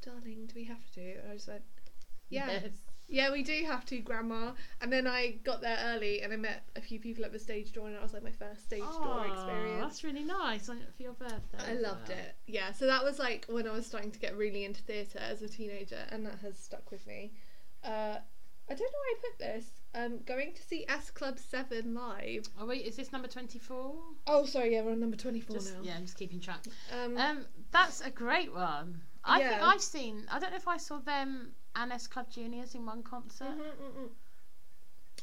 darling, 0.02 0.46
do 0.48 0.54
we 0.56 0.64
have 0.66 0.90
to? 0.96 1.02
And 1.02 1.32
I 1.32 1.36
just 1.36 1.48
went, 1.48 1.64
yeah, 2.30 2.48
Yes. 2.52 2.64
yeah, 3.10 3.32
we 3.32 3.44
do 3.44 3.64
have 3.66 3.86
to, 3.88 4.00
Grandma. 4.00 4.52
And 4.82 4.92
then 4.92 5.06
I 5.08 5.32
got 5.44 5.62
there 5.62 5.78
early 5.84 6.22
and 6.22 6.32
I 6.32 6.38
met 6.38 6.64
a 6.76 6.82
few 6.82 7.00
people 7.00 7.26
at 7.26 7.32
the 7.34 7.40
stage 7.40 7.74
door, 7.74 7.88
and 7.88 7.96
that 7.96 8.02
was 8.04 8.14
like 8.14 8.24
my 8.24 8.32
first 8.32 8.64
stage 8.66 8.82
door 8.82 9.26
experience. 9.28 9.82
That's 9.82 10.04
really 10.04 10.24
nice 10.24 10.68
for 10.68 10.76
your 11.04 11.14
birthday. 11.14 11.58
I 11.68 11.74
loved 11.74 12.10
well. 12.10 12.18
it. 12.18 12.36
Yeah, 12.48 12.72
so 12.72 12.86
that 12.88 13.04
was 13.04 13.20
like 13.20 13.46
when 13.50 13.68
I 13.68 13.72
was 13.72 13.86
starting 13.86 14.12
to 14.12 14.20
get 14.20 14.36
really 14.38 14.64
into 14.66 14.82
theatre 14.82 15.20
as 15.20 15.42
a 15.42 15.48
teenager, 15.50 16.00
and 16.10 16.26
that 16.26 16.40
has 16.42 16.58
stuck 16.58 16.90
with 16.92 17.06
me. 17.06 17.34
Uh, 17.84 18.18
I 18.70 18.74
don't 18.74 18.80
know 18.80 18.86
why 19.00 19.16
I 19.18 19.22
put 19.22 19.40
this. 19.40 19.66
Um, 19.94 20.20
going 20.26 20.54
to 20.54 20.62
see 20.64 20.86
S 20.88 21.12
Club 21.12 21.38
Seven 21.38 21.94
live. 21.94 22.48
Oh 22.58 22.66
wait, 22.66 22.86
is 22.86 22.96
this 22.96 23.12
number 23.12 23.28
twenty-four? 23.28 23.94
Oh, 24.28 24.46
sorry, 24.46 24.74
yeah, 24.76 24.84
we're 24.84 24.94
on 24.94 25.02
number 25.02 25.18
twenty-four 25.18 25.58
Just, 25.58 25.74
now. 25.74 25.82
yeah, 25.84 25.96
I'm 25.98 26.04
just 26.06 26.18
keeping 26.18 26.40
track. 26.40 26.64
Um, 26.94 27.18
Um, 27.18 27.46
that's 27.72 28.00
a 28.00 28.10
great 28.10 28.54
one. 28.54 29.02
I 29.24 29.40
think 29.40 29.62
I've 29.62 29.82
seen. 29.82 30.26
I 30.32 30.40
don't 30.40 30.52
know 30.52 30.58
if 30.58 30.68
I 30.68 30.78
saw 30.78 30.98
them 31.00 31.54
and 31.76 31.92
S 31.92 32.08
Club 32.08 32.30
Juniors 32.32 32.76
in 32.76 32.86
one 32.86 33.04
concert. 33.04 33.48
mhm, 33.58 33.96
mhm. 33.98 34.10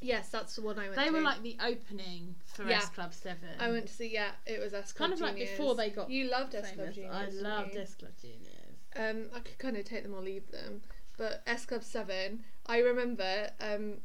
Yes, 0.00 0.28
that's 0.28 0.54
the 0.54 0.62
one 0.62 0.78
I 0.78 0.84
went 0.84 0.94
They 0.96 1.06
to. 1.06 1.10
were 1.12 1.20
like 1.20 1.42
the 1.42 1.56
opening 1.60 2.36
for 2.44 2.62
Yeah. 2.64 2.76
S 2.78 2.88
Club 2.90 3.12
Seven. 3.12 3.48
I 3.58 3.68
went 3.70 3.88
to 3.88 3.92
see. 3.92 4.08
Yeah, 4.12 4.30
it 4.46 4.60
was 4.60 4.72
S 4.72 4.92
Club 4.92 5.10
kind 5.10 5.12
of 5.12 5.20
like 5.20 5.34
before 5.36 5.74
they 5.74 5.90
got 5.90 6.08
You 6.10 6.30
loved 6.30 6.54
S 6.54 6.70
Club. 6.72 6.92
Juniors. 6.94 7.14
I 7.14 7.26
loved? 7.30 7.76
S 7.76 7.94
Club 7.96 8.12
Juniors. 8.20 8.76
Um, 8.96 9.30
I 9.34 9.40
could 9.40 9.58
kind 9.58 9.76
of 9.76 9.84
take 9.84 10.04
them 10.04 10.14
or 10.14 10.20
leave 10.22 10.50
them, 10.50 10.82
but 11.16 11.42
S 11.46 11.66
Club 11.66 11.82
Seven. 11.82 12.44
I 12.66 12.78
remember. 12.78 13.50
Um, 13.60 13.98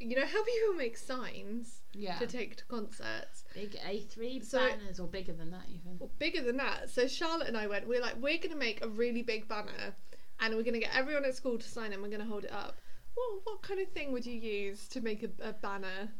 you 0.00 0.14
know 0.14 0.26
how 0.26 0.44
people 0.44 0.74
make 0.74 0.96
signs 0.96 1.77
Yeah, 1.94 2.18
to 2.18 2.26
take 2.26 2.56
to 2.56 2.64
concerts. 2.66 3.44
big 3.54 3.76
A3 3.76 4.44
So- 4.44 4.58
banners 4.58 5.00
or 5.00 5.06
bigger 5.08 5.32
than 5.32 5.50
that 5.50 5.64
even. 5.68 5.98
Well, 5.98 6.10
bigger 6.18 6.42
than 6.42 6.56
that. 6.58 6.90
So 6.90 7.06
Charlotte 7.06 7.48
and 7.48 7.56
I 7.56 7.66
went. 7.66 7.88
We're 7.88 8.00
like, 8.02 8.16
we're 8.16 8.38
gonna 8.38 8.56
make 8.56 8.84
a 8.84 8.88
really 8.88 9.22
big 9.22 9.48
banner, 9.48 9.94
and 10.40 10.54
we're 10.54 10.62
gonna 10.62 10.78
get 10.80 10.94
everyone 10.94 11.24
at 11.24 11.34
school 11.34 11.58
to 11.58 11.68
sign 11.68 11.90
it. 11.92 11.94
and 11.94 12.02
We're 12.02 12.10
gonna 12.10 12.24
hold 12.26 12.44
it 12.44 12.52
up. 12.52 12.76
What 13.14 13.40
what 13.44 13.62
kind 13.62 13.80
of 13.80 13.88
thing 13.88 14.12
would 14.12 14.26
you 14.26 14.34
use 14.38 14.86
to 14.88 15.00
make 15.00 15.22
a, 15.22 15.30
a 15.48 15.52
banner? 15.52 16.12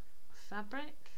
Fabric, 0.49 1.11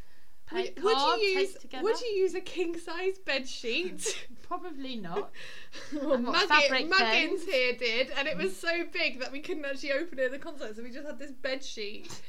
paint 0.45 0.83
would 0.83 0.97
you 1.21 1.27
use 1.39 1.53
together. 1.55 1.83
would 1.83 2.01
you 2.01 2.07
use 2.09 2.35
a 2.35 2.41
king 2.41 2.77
size 2.77 3.17
bed 3.19 3.47
sheet? 3.47 4.27
Probably 4.43 4.97
not. 4.97 5.31
well, 5.93 6.17
Muggin, 6.17 6.89
Muggins 6.89 7.45
here 7.45 7.73
did, 7.77 8.11
and 8.17 8.27
it 8.27 8.35
was 8.37 8.55
so 8.67 8.83
big 8.91 9.19
that 9.21 9.31
we 9.31 9.39
couldn't 9.39 9.63
actually 9.65 9.93
open 9.93 10.19
it 10.19 10.25
at 10.25 10.31
the 10.31 10.39
concert, 10.39 10.75
so 10.75 10.83
we 10.83 10.91
just 10.91 11.07
had 11.07 11.17
this 11.17 11.31
bed 11.31 11.63
sheet 11.63 12.21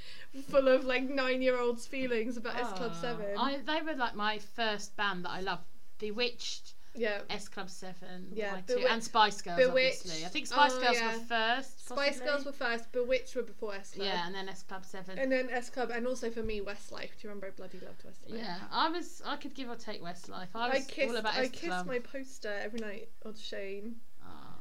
full 0.49 0.69
of 0.69 0.85
like 0.85 1.03
nine 1.09 1.43
year 1.43 1.59
olds' 1.59 1.87
feelings 1.87 2.37
about 2.37 2.57
S 2.57 2.73
Club 2.73 2.93
Oh. 2.95 3.01
Seven. 3.01 3.27
I, 3.39 3.59
they 3.67 3.83
were 3.83 3.95
like 3.97 4.15
my 4.15 4.39
first 4.39 4.97
band 4.97 5.25
that 5.25 5.31
I 5.31 5.41
loved. 5.41 5.65
Bewitched, 5.99 6.75
yeah. 6.97 7.21
S 7.31 7.47
Club 7.49 7.71
Seven, 7.71 8.29
Yeah, 8.35 8.61
Bewitched- 8.67 8.91
and 8.91 9.05
Spice 9.05 9.41
Girls. 9.41 9.57
Bewitched. 9.59 10.01
Obviously, 10.01 10.25
I 10.25 10.29
think 10.29 10.47
Spice 10.49 10.73
Oh, 10.75 10.81
Girls 10.81 10.97
yeah. 10.97 11.17
were 11.17 11.23
first. 11.25 11.89
Spice. 11.89 12.19
Girls 12.21 12.45
were 12.45 12.53
first, 12.53 12.91
Bewitched 12.93 13.37
were 13.37 13.43
before 13.43 13.75
S 13.75 13.93
Club. 13.93 14.07
Yeah, 14.09 14.27
and 14.27 14.35
then 14.35 14.49
S 14.49 14.62
Club 14.65 14.85
Seven. 14.85 15.17
And 15.19 15.31
then 15.31 15.49
S 15.51 15.71
Club, 15.71 15.91
and 15.95 16.07
also 16.07 16.29
for 16.31 16.43
me, 16.43 16.61
Westlife. 16.61 17.11
Do 17.11 17.19
you 17.23 17.29
remember 17.29 17.47
I 17.47 17.51
bloody 17.51 17.79
loved 17.79 18.03
Westlife? 18.05 18.37
yeah, 18.39 18.59
I 18.73 18.89
was. 18.89 19.23
I 19.25 19.37
could 19.37 19.55
give 19.55 19.69
or 19.71 19.77
take 19.77 20.03
Westlife. 20.03 20.49
I 20.57 20.71
I 20.71 20.81
kissed, 20.81 21.11
all 21.11 21.17
about 21.17 21.35
I 21.37 21.47
kissed 21.49 21.62
Club. 21.67 21.87
my 21.87 21.99
poster 22.01 22.53
every 22.61 22.81
night 22.81 23.09
on 23.25 23.35
Shane. 23.37 23.97
Ah. 24.25 24.57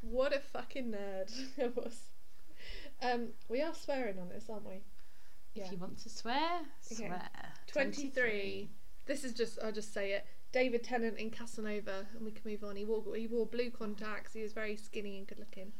What 0.00 0.34
a 0.34 0.38
fucking 0.38 0.90
nerd 0.92 1.30
I 1.62 1.66
was. 1.68 2.00
Um, 3.02 3.28
we 3.48 3.60
are 3.62 3.74
swearing 3.74 4.18
on 4.18 4.28
this, 4.30 4.46
aren't 4.50 4.66
we? 4.66 4.80
If 5.58 5.64
Yeah. 5.66 5.72
you 5.72 5.78
want 5.78 5.98
to 5.98 6.08
swear, 6.08 6.60
Okay. 6.92 7.06
swear. 7.08 7.28
23. 7.66 8.70
This 9.06 9.24
is 9.24 9.32
just, 9.32 9.58
I'll 9.62 9.72
just 9.72 9.92
say 9.92 10.12
it. 10.12 10.24
David 10.52 10.84
Tennant 10.84 11.18
in 11.18 11.30
Casanova, 11.30 12.06
and 12.14 12.24
we 12.24 12.30
can 12.30 12.50
move 12.50 12.62
on. 12.64 12.76
He 12.76 12.84
wore, 12.84 13.14
he 13.16 13.26
wore 13.26 13.44
blue 13.46 13.70
contacts, 13.70 14.32
he 14.34 14.42
was 14.42 14.52
very 14.52 14.76
skinny 14.76 15.18
and 15.18 15.26
good 15.26 15.38
looking. 15.38 15.72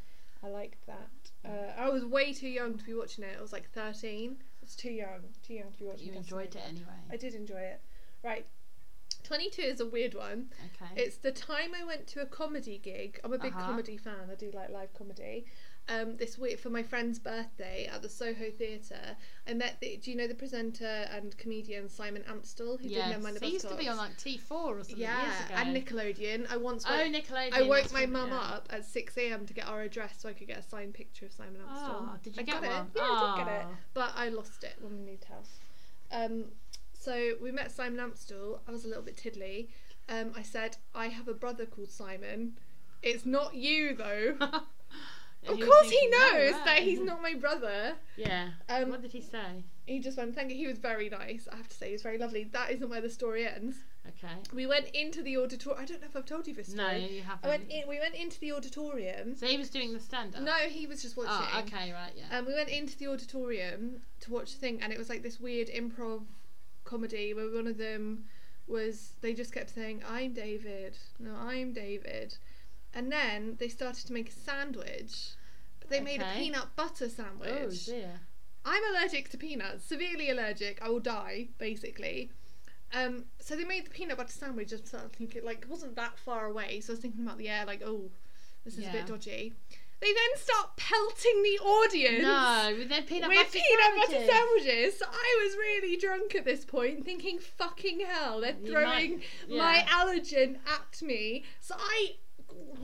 I 0.43 0.47
liked 0.49 0.85
that. 0.87 1.09
Uh, 1.45 1.73
I 1.79 1.89
was 1.89 2.05
way 2.05 2.33
too 2.33 2.47
young 2.47 2.77
to 2.77 2.83
be 2.83 2.93
watching 2.93 3.23
it. 3.23 3.35
I 3.37 3.41
was 3.41 3.51
like 3.53 3.69
13. 3.71 4.37
I 4.41 4.45
was 4.61 4.75
too 4.75 4.91
young, 4.91 5.33
too 5.43 5.53
young 5.55 5.71
to 5.71 5.77
be 5.77 5.85
watching 5.85 6.07
You 6.07 6.13
enjoyed 6.13 6.55
it 6.55 6.61
anyway. 6.67 6.87
I 7.09 7.17
did 7.17 7.33
enjoy 7.35 7.59
it. 7.59 7.81
Right. 8.23 8.45
22 9.23 9.61
is 9.61 9.79
a 9.81 9.85
weird 9.85 10.13
one. 10.13 10.49
Okay. 10.81 11.01
It's 11.01 11.17
the 11.17 11.31
time 11.31 11.71
I 11.79 11.83
went 11.83 12.07
to 12.07 12.21
a 12.21 12.25
comedy 12.25 12.77
gig. 12.77 13.19
I'm 13.23 13.33
a 13.33 13.37
big 13.37 13.53
Uh-huh. 13.53 13.65
comedy 13.65 13.97
fan. 13.97 14.29
I 14.31 14.35
do 14.35 14.49
like 14.51 14.69
live 14.69 14.93
comedy. 14.93 15.45
Um, 15.91 16.17
this 16.17 16.37
week 16.37 16.59
for 16.59 16.69
my 16.69 16.83
friend's 16.83 17.17
birthday 17.17 17.89
at 17.91 18.03
the 18.03 18.09
Soho 18.09 18.51
Theatre, 18.51 19.17
I 19.47 19.55
met. 19.55 19.77
The, 19.81 19.97
do 19.97 20.11
you 20.11 20.17
know 20.17 20.27
the 20.27 20.35
presenter 20.35 21.07
and 21.11 21.35
comedian 21.37 21.89
Simon 21.89 22.23
Amstell 22.29 22.79
who 22.79 22.87
yes. 22.87 23.05
did 23.05 23.09
Never 23.11 23.23
Mind 23.23 23.37
the 23.37 23.45
he 23.47 23.53
used 23.53 23.67
to 23.69 23.75
be 23.75 23.87
on 23.87 23.97
like 23.97 24.15
T4 24.17 24.51
or 24.51 24.75
something 24.83 24.97
yeah, 24.97 25.23
years 25.23 25.45
ago. 25.47 25.55
and 25.57 25.75
Nickelodeon. 25.75 26.51
I 26.51 26.57
once 26.57 26.85
Oh, 26.87 26.91
Nickelodeon. 26.91 27.53
I 27.53 27.63
woke 27.63 27.91
my 27.91 28.05
mum 28.05 28.29
yeah. 28.29 28.37
up 28.39 28.67
at 28.69 28.85
six 28.85 29.17
a.m. 29.17 29.47
to 29.47 29.53
get 29.53 29.67
our 29.67 29.81
address 29.81 30.13
so 30.19 30.29
I 30.29 30.33
could 30.33 30.45
get 30.47 30.59
a 30.59 30.63
signed 30.63 30.93
picture 30.93 31.25
of 31.25 31.31
Simon 31.33 31.61
Amstell. 31.67 31.89
Oh, 31.89 32.15
did 32.21 32.35
you 32.35 32.41
I 32.41 32.43
get 32.43 32.61
got 32.61 32.63
it. 32.65 32.69
one? 32.69 32.87
Yeah, 32.95 33.01
I 33.03 33.35
did 33.37 33.45
get 33.45 33.53
it 33.55 33.65
Oh. 33.67 33.77
but 33.95 34.11
I 34.15 34.29
lost 34.29 34.63
it 34.63 34.75
when 34.81 34.93
we 34.95 35.11
moved 35.11 35.25
house. 35.25 35.57
Um, 36.11 36.45
so 36.93 37.33
we 37.41 37.51
met 37.51 37.71
Simon 37.71 37.99
Amstell. 37.99 38.59
I 38.67 38.71
was 38.71 38.85
a 38.85 38.87
little 38.87 39.03
bit 39.03 39.17
tiddly. 39.17 39.69
Um, 40.07 40.33
I 40.35 40.43
said, 40.43 40.77
I 40.93 41.07
have 41.07 41.27
a 41.27 41.33
brother 41.33 41.65
called 41.65 41.89
Simon. 41.89 42.59
It's 43.01 43.25
not 43.25 43.55
you 43.55 43.95
though. 43.95 44.35
Of 45.47 45.55
he 45.57 45.63
course 45.63 45.89
he 45.89 45.89
thinking, 45.89 46.11
no 46.11 46.31
knows 46.31 46.53
way. 46.53 46.61
that 46.65 46.79
he's 46.79 46.99
not 47.11 47.21
my 47.21 47.33
brother. 47.33 47.95
Yeah. 48.17 48.49
Um, 48.67 48.89
what 48.89 49.01
did 49.01 49.11
he 49.11 49.21
say? 49.21 49.63
he 49.89 49.99
just 49.99 50.17
went, 50.17 50.35
thank 50.35 50.51
you. 50.51 50.55
He 50.55 50.67
was 50.67 50.77
very 50.77 51.09
nice. 51.09 51.47
I 51.51 51.55
have 51.55 51.67
to 51.67 51.75
say, 51.75 51.87
he 51.87 51.93
was 51.93 52.03
very 52.03 52.17
lovely. 52.17 52.43
That 52.43 52.71
isn't 52.71 52.89
where 52.89 53.01
the 53.01 53.09
story 53.09 53.47
ends. 53.47 53.77
Okay. 54.07 54.33
We 54.53 54.65
went 54.65 54.87
into 54.89 55.21
the 55.23 55.37
auditorium. 55.37 55.81
I 55.81 55.85
don't 55.85 56.01
know 56.01 56.07
if 56.07 56.15
I've 56.15 56.25
told 56.25 56.47
you 56.47 56.53
this 56.53 56.67
story. 56.67 57.01
No, 57.01 57.07
you 57.07 57.21
haven't. 57.21 57.45
I 57.45 57.47
went 57.47 57.69
in. 57.69 57.87
We 57.87 57.99
went 57.99 58.15
into 58.15 58.39
the 58.39 58.51
auditorium. 58.51 59.35
So 59.35 59.47
he 59.47 59.57
was 59.57 59.69
doing 59.69 59.93
the 59.93 59.99
stand 59.99 60.35
up. 60.35 60.41
No, 60.41 60.53
he 60.53 60.85
was 60.87 61.01
just 61.01 61.17
watching. 61.17 61.47
Oh, 61.53 61.59
okay, 61.61 61.91
right, 61.91 62.13
yeah. 62.15 62.37
Um, 62.37 62.45
we 62.45 62.53
went 62.53 62.69
into 62.69 62.97
the 62.97 63.07
auditorium 63.07 64.01
to 64.21 64.31
watch 64.31 64.53
the 64.53 64.59
thing, 64.59 64.79
and 64.81 64.93
it 64.93 64.99
was 64.99 65.09
like 65.09 65.23
this 65.23 65.39
weird 65.39 65.69
improv 65.69 66.21
comedy 66.85 67.33
where 67.33 67.49
one 67.51 67.67
of 67.67 67.77
them 67.77 68.25
was 68.67 69.13
they 69.21 69.33
just 69.33 69.53
kept 69.53 69.71
saying, 69.71 70.03
"I'm 70.07 70.33
David," 70.33 70.97
no, 71.19 71.31
"I'm 71.35 71.73
David," 71.73 72.37
and 72.93 73.11
then 73.11 73.55
they 73.59 73.67
started 73.67 74.05
to 74.07 74.13
make 74.13 74.29
a 74.29 74.33
sandwich. 74.33 75.31
But 75.79 75.89
they 75.89 75.99
made 76.01 76.21
a 76.21 76.31
peanut 76.35 76.75
butter 76.75 77.09
sandwich. 77.09 77.49
oh 77.87 77.91
dear. 77.91 78.19
I'm 78.65 78.83
allergic 78.91 79.29
to 79.29 79.37
peanuts, 79.37 79.85
severely 79.85 80.29
allergic. 80.29 80.81
I 80.81 80.89
will 80.89 80.99
die, 80.99 81.47
basically. 81.57 82.31
Um, 82.93 83.25
so 83.39 83.55
they 83.55 83.63
made 83.63 83.85
the 83.85 83.89
peanut 83.91 84.17
butter 84.17 84.31
sandwich. 84.31 84.69
Just 84.69 84.87
started 84.87 85.13
thinking, 85.13 85.43
like, 85.45 85.59
it 85.63 85.69
wasn't 85.69 85.95
that 85.95 86.17
far 86.19 86.45
away. 86.45 86.81
So 86.81 86.91
I 86.91 86.93
was 86.93 86.99
thinking 86.99 87.23
about 87.23 87.37
the 87.37 87.47
air, 87.49 87.65
like, 87.65 87.81
oh, 87.85 88.09
this 88.65 88.77
is 88.77 88.87
a 88.87 88.91
bit 88.91 89.05
dodgy. 89.07 89.53
They 90.01 90.07
then 90.13 90.37
start 90.41 90.77
pelting 90.77 91.43
the 91.43 91.59
audience 91.59 92.21
No, 92.23 92.73
with 92.77 92.87
their 92.89 93.01
peanut 93.01 93.27
with 93.29 93.37
butter 93.37 93.49
peanut 93.51 93.95
butter 93.97 94.11
sandwiches. 94.25 94.29
sandwiches. 94.29 94.99
So 94.99 95.05
I 95.09 95.43
was 95.45 95.55
really 95.57 95.97
drunk 95.97 96.35
at 96.35 96.45
this 96.45 96.63
point, 96.63 97.03
thinking, 97.03 97.37
"Fucking 97.39 97.99
hell, 98.01 98.39
they're 98.39 98.55
You 98.63 98.71
throwing 98.71 99.21
might- 99.49 99.57
my 99.57 99.85
allergen 99.89 100.57
at 100.67 101.01
me." 101.01 101.43
So 101.59 101.75
I 101.77 102.15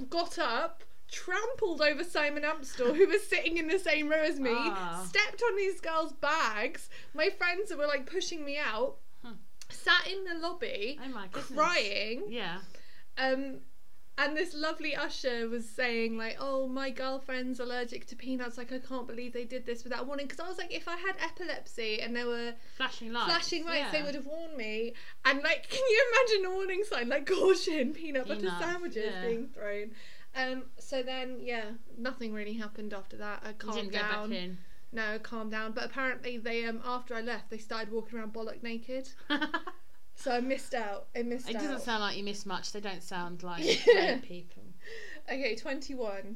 got 0.09 0.37
up, 0.39 0.83
trampled 1.11 1.81
over 1.81 2.03
Simon 2.03 2.43
Amstell, 2.43 2.95
who 2.95 3.07
was 3.07 3.25
sitting 3.27 3.57
in 3.57 3.67
the 3.67 3.79
same 3.79 4.09
row 4.09 4.23
as 4.23 4.39
me, 4.39 4.51
Ah. 4.53 5.05
stepped 5.07 5.41
on 5.43 5.55
these 5.55 5.79
girls' 5.81 6.13
bags. 6.13 6.89
My 7.13 7.29
friends 7.29 7.73
were 7.75 7.87
like 7.87 8.05
pushing 8.09 8.43
me 8.43 8.57
out. 8.57 8.97
Huh. 9.23 9.33
Sat 9.69 10.07
in 10.07 10.23
the 10.25 10.35
lobby, 10.35 10.99
Oh 11.01 11.09
crying. 11.31 12.25
Yeah. 12.27 12.59
Um, 13.17 13.61
and 14.17 14.35
this 14.35 14.53
lovely 14.53 14.95
usher 14.95 15.49
was 15.49 15.67
saying 15.67 16.17
like, 16.17 16.37
"Oh, 16.39 16.67
my 16.67 16.89
girlfriend's 16.89 17.59
allergic 17.59 18.05
to 18.07 18.15
peanuts. 18.15 18.57
Like, 18.57 18.71
I 18.71 18.79
can't 18.79 19.07
believe 19.07 19.33
they 19.33 19.43
did 19.43 19.65
this 19.65 19.83
without 19.83 20.07
warning." 20.07 20.27
Because 20.27 20.39
I 20.39 20.47
was 20.47 20.57
like, 20.57 20.73
if 20.73 20.87
I 20.87 20.95
had 20.95 21.15
epilepsy 21.19 22.01
and 22.01 22.15
there 22.15 22.27
were 22.27 22.53
Flashing 22.77 23.11
lights. 23.11 23.25
flashing 23.25 23.65
lights, 23.65 23.85
yeah. 23.85 23.91
they 23.91 24.03
would 24.03 24.15
have 24.15 24.25
warned 24.25 24.55
me. 24.55 24.93
And 25.25 25.43
like, 25.43 25.67
can 25.69 25.81
you 25.89 26.05
imagine 26.13 26.45
a 26.45 26.55
warning 26.55 26.83
sign 26.83 27.09
like 27.09 27.27
caution, 27.27 27.93
peanut 27.93 28.27
butter 28.27 28.51
sandwiches 28.59 29.11
yeah. 29.13 29.27
being 29.27 29.47
thrown? 29.47 29.91
Um, 30.35 30.63
so 30.77 31.01
then, 31.01 31.37
yeah, 31.41 31.65
nothing 31.97 32.33
really 32.33 32.53
happened 32.53 32.93
after 32.93 33.17
that. 33.17 33.43
I 33.45 33.53
calmed 33.53 33.91
down. 33.91 34.29
back 34.29 34.37
in. 34.37 34.57
No, 34.91 35.19
calmed 35.19 35.51
down. 35.51 35.73
But 35.73 35.85
apparently, 35.85 36.37
they 36.37 36.65
um 36.65 36.81
after 36.85 37.15
I 37.15 37.21
left, 37.21 37.49
they 37.49 37.57
started 37.57 37.91
walking 37.91 38.17
around 38.17 38.33
bollock 38.33 38.63
naked. 38.63 39.09
So 40.15 40.31
I 40.31 40.39
missed 40.39 40.73
out. 40.73 41.07
I 41.15 41.21
missed 41.23 41.49
it 41.49 41.55
out. 41.57 41.61
doesn't 41.61 41.81
sound 41.81 42.01
like 42.01 42.17
you 42.17 42.23
miss 42.23 42.45
much. 42.45 42.71
They 42.71 42.79
don't 42.79 43.03
sound 43.03 43.43
like 43.43 43.63
great 43.85 44.21
people. 44.23 44.63
Okay, 45.29 45.55
21. 45.55 46.35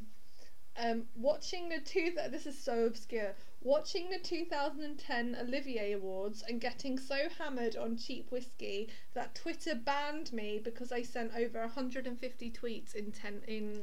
Um, 0.77 1.03
watching 1.15 1.69
the 1.69 1.79
two. 1.79 2.13
this 2.31 2.45
is 2.45 2.57
so 2.57 2.85
obscure. 2.85 3.33
Watching 3.61 4.09
the 4.09 4.19
2010 4.19 5.37
Olivier 5.41 5.93
Awards 5.93 6.43
and 6.47 6.61
getting 6.61 6.97
so 6.97 7.17
hammered 7.37 7.75
on 7.75 7.97
cheap 7.97 8.31
whiskey 8.31 8.89
that 9.13 9.35
Twitter 9.35 9.75
banned 9.75 10.31
me 10.31 10.61
because 10.63 10.91
I 10.91 11.01
sent 11.01 11.33
over 11.35 11.59
150 11.59 12.51
tweets 12.51 12.95
in 12.95 13.11
10 13.11 13.41
in 13.47 13.81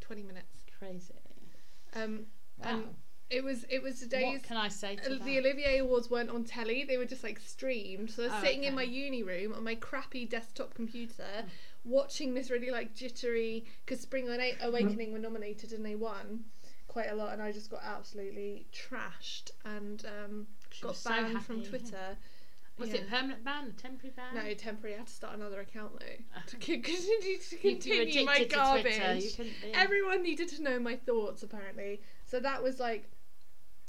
20 0.00 0.22
minutes. 0.22 0.64
Crazy. 0.78 1.14
Um, 1.94 2.26
Wow. 2.62 2.70
and 2.70 2.84
it 3.30 3.44
was 3.44 3.64
it 3.68 3.82
was 3.82 4.00
the 4.00 4.06
days. 4.06 4.24
what 4.26 4.42
can 4.42 4.56
I 4.56 4.68
say 4.68 4.96
to 4.96 5.14
uh? 5.14 5.24
The 5.24 5.38
Olivier 5.38 5.78
Awards 5.78 6.10
weren't 6.10 6.30
on 6.30 6.44
telly; 6.44 6.84
they 6.84 6.96
were 6.96 7.04
just 7.04 7.22
like 7.22 7.38
streamed. 7.40 8.10
So 8.10 8.22
I 8.22 8.26
was 8.26 8.34
Oh, 8.36 8.42
sitting 8.42 8.64
in 8.64 8.74
my 8.74 8.82
uni 8.82 9.22
room 9.22 9.52
on 9.52 9.64
my 9.64 9.74
crappy 9.74 10.24
desktop 10.24 10.74
computer, 10.74 11.24
Hmm. 11.42 11.48
watching 11.90 12.34
this 12.34 12.50
really 12.50 12.70
like 12.70 12.94
jittery. 12.94 13.64
Because 13.84 14.00
Spring 14.00 14.28
Awa- 14.28 14.56
Awakening 14.62 15.12
were 15.12 15.18
nominated 15.18 15.72
and 15.72 15.84
they 15.84 15.94
won 15.94 16.44
quite 16.86 17.10
a 17.10 17.14
lot, 17.14 17.32
and 17.34 17.42
I 17.42 17.52
just 17.52 17.70
got 17.70 17.82
absolutely 17.84 18.66
trashed 18.72 19.50
and 19.64 20.04
um, 20.06 20.46
got 20.80 20.88
was 20.90 20.98
so 20.98 21.10
banned 21.10 21.44
from. 21.44 21.62
Twitter. 21.62 22.16
Was 22.78 22.90
Yeah. 22.90 22.98
it 23.00 23.08
permanent 23.10 23.42
ban 23.44 23.66
or 23.66 23.72
temporary 23.72 24.12
ban? 24.14 24.36
No, 24.36 24.54
temporary. 24.54 24.94
I 24.94 24.98
had 24.98 25.08
to 25.08 25.12
start 25.12 25.34
another 25.34 25.58
account 25.60 25.98
though 25.98 26.40
to 26.46 26.64
c- 26.64 26.78
continue 26.80 27.38
to 27.38 27.56
You- 27.56 27.60
you 27.60 27.98
were 27.98 28.04
continue 28.06 28.24
my 28.24 28.38
to 28.38 28.44
garbage. 28.44 29.36
Be. 29.36 29.52
Everyone 29.74 30.22
needed 30.22 30.48
to 30.50 30.62
know 30.62 30.78
my 30.78 30.94
thoughts 30.94 31.42
apparently. 31.42 32.00
So 32.24 32.38
that 32.38 32.62
was 32.62 32.78
like 32.78 33.10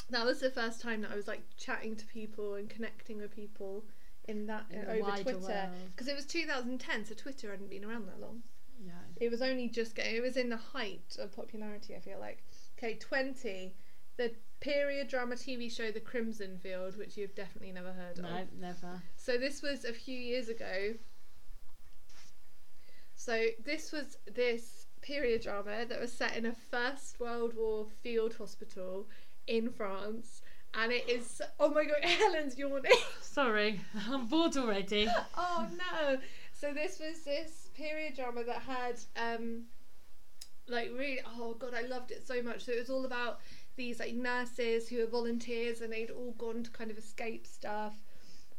that 0.10 0.26
was 0.26 0.40
the 0.40 0.50
first 0.50 0.82
time 0.82 1.02
that 1.02 1.12
I 1.12 1.16
was 1.16 1.28
like 1.28 1.42
chatting 1.58 1.96
to 1.96 2.06
people 2.06 2.56
and 2.56 2.70
connecting 2.70 3.20
with 3.20 3.36
people 3.36 3.86
in 4.28 4.46
that 4.48 4.66
In 4.70 4.82
the 4.82 4.92
over 4.92 5.24
Twitter 5.24 5.70
because 5.96 6.08
it 6.08 6.16
was 6.16 6.26
2010 6.26 7.06
so 7.06 7.16
Twitter 7.16 7.52
hadn't 7.52 7.70
been 7.70 7.84
around 7.84 8.08
that 8.08 8.20
long. 8.20 8.44
No. 8.86 8.94
It 9.20 9.30
was 9.30 9.42
only 9.42 9.68
just 9.68 9.96
getting 9.96 10.16
it 10.16 10.22
was 10.22 10.38
in 10.38 10.50
the 10.50 10.58
height 10.58 11.18
of 11.20 11.32
popularity 11.32 11.96
I 11.96 12.00
feel 12.00 12.20
like. 12.20 12.44
Okay, 12.78 12.96
20 12.96 13.74
the 14.18 14.32
period 14.60 15.08
drama 15.08 15.36
TV 15.36 15.72
show 15.72 15.92
The 15.92 16.00
Crimson 16.00 16.58
Field 16.58 16.98
which 16.98 17.18
you've 17.18 17.36
definitely 17.36 17.72
never 17.72 17.92
heard 17.92 18.20
of. 18.20 18.24
No, 18.26 18.48
never. 18.60 19.02
So 19.16 19.38
this 19.38 19.62
was 19.62 19.86
a 19.86 19.94
few 19.94 20.18
years 20.18 20.50
ago. 20.50 20.94
So 23.16 23.48
this 23.64 23.92
was 23.92 24.18
this 24.34 24.88
period 25.02 25.42
drama 25.42 25.86
that 25.88 26.00
was 26.00 26.12
set 26.12 26.36
in 26.36 26.46
a 26.46 26.54
First 26.54 27.20
World 27.20 27.56
War 27.56 27.88
field 28.02 28.36
hospital 28.36 29.08
in 29.50 29.72
France, 29.72 30.42
and 30.76 30.92
it 30.92 31.10
is 31.10 31.42
oh 31.60 31.70
my 31.70 31.84
god, 31.84 31.98
Helen's 32.04 32.58
yawning. 32.58 32.92
Sorry, 33.22 33.82
I'm 34.08 34.28
bored 34.28 34.56
already. 34.56 35.08
oh 35.38 35.68
no! 35.78 36.18
So 36.54 36.74
this 36.74 37.00
was 37.00 37.24
this 37.24 37.70
period 37.74 38.16
drama 38.16 38.44
that 38.44 38.62
had 38.62 39.00
um 39.18 39.64
like 40.68 40.92
really 40.96 41.20
oh 41.26 41.56
god 41.56 41.74
I 41.74 41.82
loved 41.88 42.12
it 42.12 42.26
so 42.26 42.42
much. 42.42 42.64
So 42.64 42.72
it 42.72 42.80
was 42.80 42.90
all 42.90 43.06
about 43.06 43.40
these 43.76 44.00
like 44.00 44.14
nurses 44.14 44.88
who 44.88 45.00
were 45.00 45.08
volunteers 45.08 45.82
and 45.82 45.92
they'd 45.92 46.12
all 46.12 46.34
gone 46.38 46.64
to 46.64 46.70
kind 46.72 46.92
of 46.92 46.98
escape 46.98 47.48
stuff. 47.48 47.96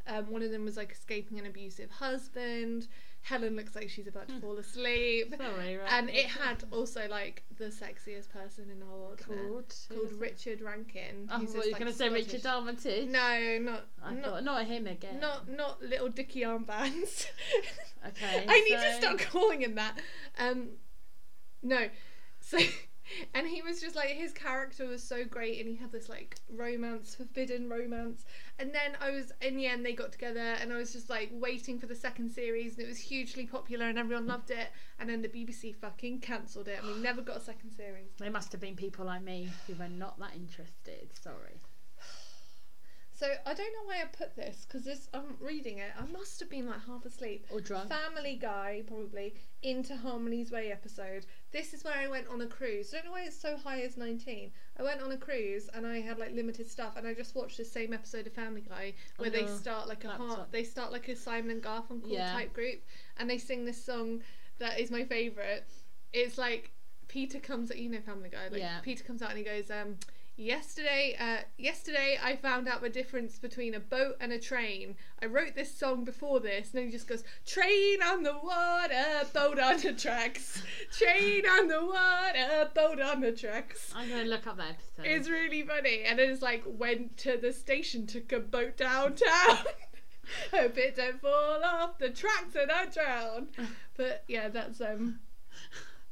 Um, 0.07 0.31
one 0.31 0.43
of 0.43 0.51
them 0.51 0.65
was 0.65 0.77
like 0.77 0.93
escaping 0.93 1.39
an 1.39 1.47
abusive 1.47 1.91
husband. 1.91 2.89
Helen 3.23 3.55
looks 3.55 3.75
like 3.75 3.89
she's 3.91 4.07
about 4.07 4.29
to 4.29 4.41
fall 4.41 4.57
asleep. 4.59 5.35
Sorry, 5.37 5.77
right. 5.77 5.93
And 5.93 6.11
it 6.11 6.27
had 6.27 6.65
also 6.71 7.07
like 7.09 7.45
the 7.59 7.67
sexiest 7.67 8.31
person 8.31 8.71
in 8.71 8.81
the 8.81 8.87
whole 8.87 9.01
world 9.01 9.23
called 9.27 9.75
called 9.89 10.13
Richard 10.19 10.61
Rankin. 10.63 11.29
I 11.31 11.39
who's 11.39 11.53
thought 11.53 11.65
you 11.65 11.71
were 11.71 11.73
like, 11.73 11.81
going 11.81 11.93
to 11.93 11.97
say 11.97 12.09
Richard 12.09 12.47
Armitage. 12.47 13.09
No, 13.09 13.59
not 13.61 13.87
I 14.03 14.15
not 14.15 14.25
thought 14.25 14.45
not 14.45 14.67
him 14.67 14.87
again. 14.87 15.21
not 15.21 15.49
not 15.49 15.83
little 15.83 16.09
Dicky 16.09 16.41
armbands. 16.41 17.27
Okay, 18.07 18.45
I 18.49 18.61
need 18.61 18.77
to 18.77 18.95
stop 18.95 19.19
calling 19.31 19.61
him 19.61 19.75
that. 19.75 20.01
Um, 20.39 20.71
no, 21.63 21.89
so 22.41 22.59
like 23.97 24.11
his 24.11 24.33
character 24.33 24.87
was 24.87 25.03
so 25.03 25.25
great, 25.25 25.61
and 25.61 25.69
he 25.69 25.77
had 25.77 25.93
this 25.93 26.09
like 26.09 26.37
romance, 26.49 27.15
forbidden 27.15 27.69
romance. 27.69 28.25
And 28.59 28.75
then 28.75 28.97
I 29.01 29.11
was 29.11 29.33
in 29.41 29.57
the 29.57 29.67
end 29.67 29.85
they 29.85 29.93
got 29.93 30.13
together, 30.13 30.57
and 30.61 30.73
I 30.73 30.77
was 30.77 30.93
just 30.93 31.11
like 31.11 31.31
waiting 31.33 31.79
for 31.79 31.87
the 31.87 31.95
second 31.95 32.31
series, 32.31 32.75
and 32.75 32.85
it 32.85 32.89
was 32.89 32.99
hugely 32.99 33.47
popular, 33.47 33.87
and 33.87 33.99
everyone 33.99 34.27
loved 34.27 34.51
it. 34.51 34.69
And 34.99 35.09
then 35.09 35.23
the 35.23 35.29
BBC 35.29 35.75
fucking 35.77 36.21
cancelled 36.21 36.69
it, 36.69 36.79
and 36.83 36.95
we 36.95 37.01
never 37.01 37.23
got 37.23 37.37
a 37.37 37.41
second 37.41 37.71
series. 37.73 38.11
They 38.19 38.29
must 38.29 38.53
have 38.53 38.61
been 38.61 38.77
people 38.77 39.07
like 39.07 39.23
me 39.23 39.49
who 39.67 39.75
were 39.75 39.89
not 39.89 40.19
that 40.19 40.35
interested. 40.35 41.11
Sorry. 41.21 41.61
So 43.21 43.27
I 43.45 43.53
don't 43.53 43.59
know 43.75 43.85
why 43.85 44.01
I 44.01 44.07
put 44.07 44.35
this 44.35 44.65
because 44.67 44.87
this 44.87 45.11
I'm 45.13 45.37
reading 45.41 45.77
it. 45.77 45.91
I 45.99 46.07
must 46.07 46.41
have 46.41 46.49
been 46.49 46.67
like 46.67 46.83
half 46.87 47.05
asleep. 47.05 47.47
Or 47.51 47.61
drunk. 47.61 47.91
Family 47.91 48.39
Guy, 48.41 48.83
probably, 48.87 49.35
into 49.63 49.95
Harmony's 49.95 50.51
Way 50.51 50.73
episode. 50.73 51.27
This 51.53 51.75
is 51.75 51.85
where 51.85 51.99
I 51.99 52.09
went 52.09 52.29
on 52.29 52.41
a 52.41 52.47
cruise. 52.47 52.95
I 52.95 52.97
don't 52.97 53.05
know 53.05 53.13
why 53.13 53.25
it's 53.25 53.39
so 53.39 53.59
high 53.59 53.83
as 53.83 53.99
19. 53.99 54.51
I 54.79 54.83
went 54.83 55.03
on 55.03 55.13
a 55.13 55.19
cruise 55.19 55.69
and 55.75 55.87
I 55.87 56.01
had 56.01 56.19
like 56.19 56.33
limited 56.33 56.67
stuff 56.67 56.97
and 56.97 57.07
I 57.07 57.13
just 57.13 57.35
watched 57.35 57.59
the 57.59 57.65
same 57.67 57.93
episode 57.93 58.27
of 58.27 58.33
Family 58.33 58.63
Guy 58.67 58.95
where 59.19 59.29
they 59.29 59.47
start 59.47 59.87
like 59.87 60.05
a 60.05 60.09
heart, 60.09 60.51
they 60.51 60.65
start 60.65 60.91
like 60.91 61.07
a 61.09 61.15
Simon 61.15 61.51
and 61.51 61.63
Garfunkel 61.63 62.13
Yeah. 62.13 62.33
type 62.33 62.55
group 62.55 62.81
and 63.19 63.29
they 63.29 63.37
sing 63.37 63.67
this 63.67 63.85
song 63.85 64.23
that 64.61 64.81
is 64.81 64.91
my 64.91 65.05
favourite. 65.05 65.65
It's 66.15 66.39
like 66.39 66.73
Peter 67.09 67.39
comes, 67.39 67.71
out 67.71 67.77
you 67.77 67.91
know 67.91 68.01
Family 68.01 68.31
Guy, 68.31 68.49
like 68.49 68.61
Yeah. 68.63 68.81
Peter 68.81 69.05
comes 69.05 69.21
out 69.21 69.29
and 69.29 69.39
he 69.39 69.45
goes, 69.45 69.71
um, 69.71 69.99
Yesterday, 70.37 71.17
uh, 71.21 71.45
yesterday 71.59 72.19
I 72.23 72.37
found 72.37 72.67
out 72.67 72.81
the 72.81 72.89
difference 72.89 73.39
between 73.39 73.75
a 73.75 73.81
boat 73.81 74.17
and 74.21 74.33
a 74.33 74.39
train. 74.39 74.97
I 75.23 75.27
wrote 75.27 75.55
this 75.55 75.77
song 75.77 76.05
before 76.05 76.41
this, 76.41 76.71
and 76.71 76.79
then 76.79 76.87
he 76.87 76.93
just 76.93 77.07
goes, 77.07 77.25
"Train 77.45 78.03
on 78.03 78.23
the 78.23 78.39
water, 78.43 79.29
boat 79.35 79.59
on 79.59 79.81
the 79.81 79.93
tracks. 79.93 80.63
Train 80.97 81.45
on 81.45 81.69
the 81.69 81.85
water, 81.85 82.71
boat 82.75 83.01
on 83.01 83.21
the 83.21 83.33
tracks." 83.33 83.93
I'm 83.95 84.09
to 84.09 84.25
look 84.25 84.47
up 84.47 84.57
that 84.57 84.71
episode. 84.71 85.05
It's 85.05 85.29
really 85.29 85.63
funny, 85.63 86.05
and 86.05 86.19
it's 86.19 86.41
like 86.41 86.63
went 86.67 87.19
to 87.19 87.37
the 87.37 87.53
station, 87.53 88.07
took 88.07 88.33
a 88.33 88.41
boat 88.41 88.79
downtown. 88.79 89.59
Hope 90.53 90.79
it 90.79 90.97
don't 90.97 91.21
fall 91.21 91.63
off 91.65 91.99
the 91.99 92.11
tracks 92.11 92.55
and 92.55 92.71
I 92.71 92.87
drown. 92.87 93.49
But 93.97 94.25
yeah, 94.29 94.49
that's 94.49 94.81
um. 94.81 95.21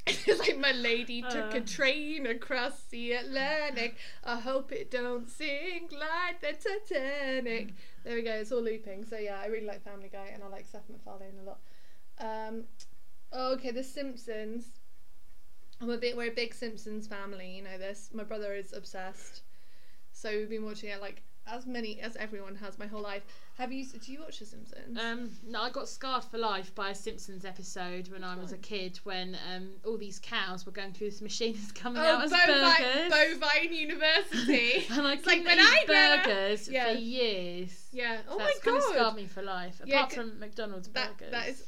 It's 0.26 0.40
like 0.40 0.58
my 0.58 0.72
lady 0.72 1.22
took 1.22 1.54
a 1.54 1.58
Uh. 1.58 1.66
train 1.66 2.26
across 2.26 2.82
the 2.90 3.12
Atlantic. 3.12 3.96
I 4.24 4.38
hope 4.40 4.72
it 4.72 4.90
don't 4.90 5.28
sink 5.28 5.92
like 5.92 6.40
the 6.40 6.52
Titanic. 6.52 7.74
There 8.04 8.14
we 8.14 8.22
go. 8.22 8.32
It's 8.32 8.52
all 8.52 8.62
looping. 8.62 9.04
So 9.04 9.18
yeah, 9.18 9.40
I 9.42 9.46
really 9.46 9.66
like 9.66 9.82
Family 9.84 10.08
Guy, 10.10 10.30
and 10.32 10.42
I 10.42 10.48
like 10.48 10.66
Seth 10.66 10.88
MacFarlane 10.88 11.38
a 11.40 11.44
lot. 11.44 11.58
Um, 12.20 12.64
okay, 13.32 13.70
The 13.70 13.84
Simpsons. 13.84 14.66
I'm 15.80 15.90
a 15.90 15.98
bit. 15.98 16.16
We're 16.16 16.30
a 16.32 16.34
big 16.34 16.54
Simpsons 16.54 17.06
family. 17.06 17.56
You 17.56 17.62
know 17.62 17.78
this. 17.78 18.10
My 18.12 18.24
brother 18.24 18.54
is 18.54 18.72
obsessed. 18.72 19.42
So 20.12 20.30
we've 20.30 20.48
been 20.50 20.64
watching 20.64 20.90
it 20.90 21.00
like 21.00 21.22
as 21.50 21.66
many 21.66 22.00
as 22.00 22.16
everyone 22.16 22.54
has 22.56 22.78
my 22.78 22.86
whole 22.86 23.00
life. 23.02 23.22
Have 23.56 23.72
you? 23.72 23.84
Do 23.86 24.12
you 24.12 24.20
watch 24.20 24.38
The 24.38 24.44
Simpsons? 24.46 24.98
Um, 24.98 25.30
no, 25.46 25.62
I 25.62 25.70
got 25.70 25.88
scarred 25.88 26.24
for 26.24 26.38
life 26.38 26.74
by 26.74 26.90
a 26.90 26.94
Simpsons 26.94 27.44
episode 27.44 28.08
when 28.10 28.22
I 28.22 28.36
was 28.36 28.52
a 28.52 28.56
kid. 28.58 29.00
When 29.04 29.36
um, 29.54 29.70
all 29.84 29.98
these 29.98 30.18
cows 30.20 30.64
were 30.66 30.72
going 30.72 30.92
through 30.92 31.10
this 31.10 31.20
machine 31.20 31.54
that's 31.58 31.72
coming 31.72 32.00
oh, 32.02 32.06
out 32.06 32.24
as 32.24 32.30
bovine, 32.30 32.76
burgers. 33.08 33.38
bovine 33.40 33.72
University. 33.74 34.86
and 34.90 35.00
I 35.00 35.14
like 35.14 35.22
couldn't 35.24 35.44
when 35.46 35.58
eat 35.58 35.90
I 35.90 36.22
burgers 36.24 36.68
Yeah. 36.68 36.92
for 36.92 36.98
years. 36.98 37.86
yeah. 37.92 38.18
Oh 38.28 38.32
so 38.32 38.38
my 38.38 38.44
that's 38.46 38.60
god. 38.60 38.82
scarred 38.82 39.14
me 39.16 39.26
for 39.26 39.42
life. 39.42 39.80
Apart 39.82 40.10
c- 40.10 40.16
from 40.16 40.38
McDonald's 40.38 40.88
That 40.88 41.16
burgers. 41.18 41.30
that 41.32 41.48
is. 41.48 41.64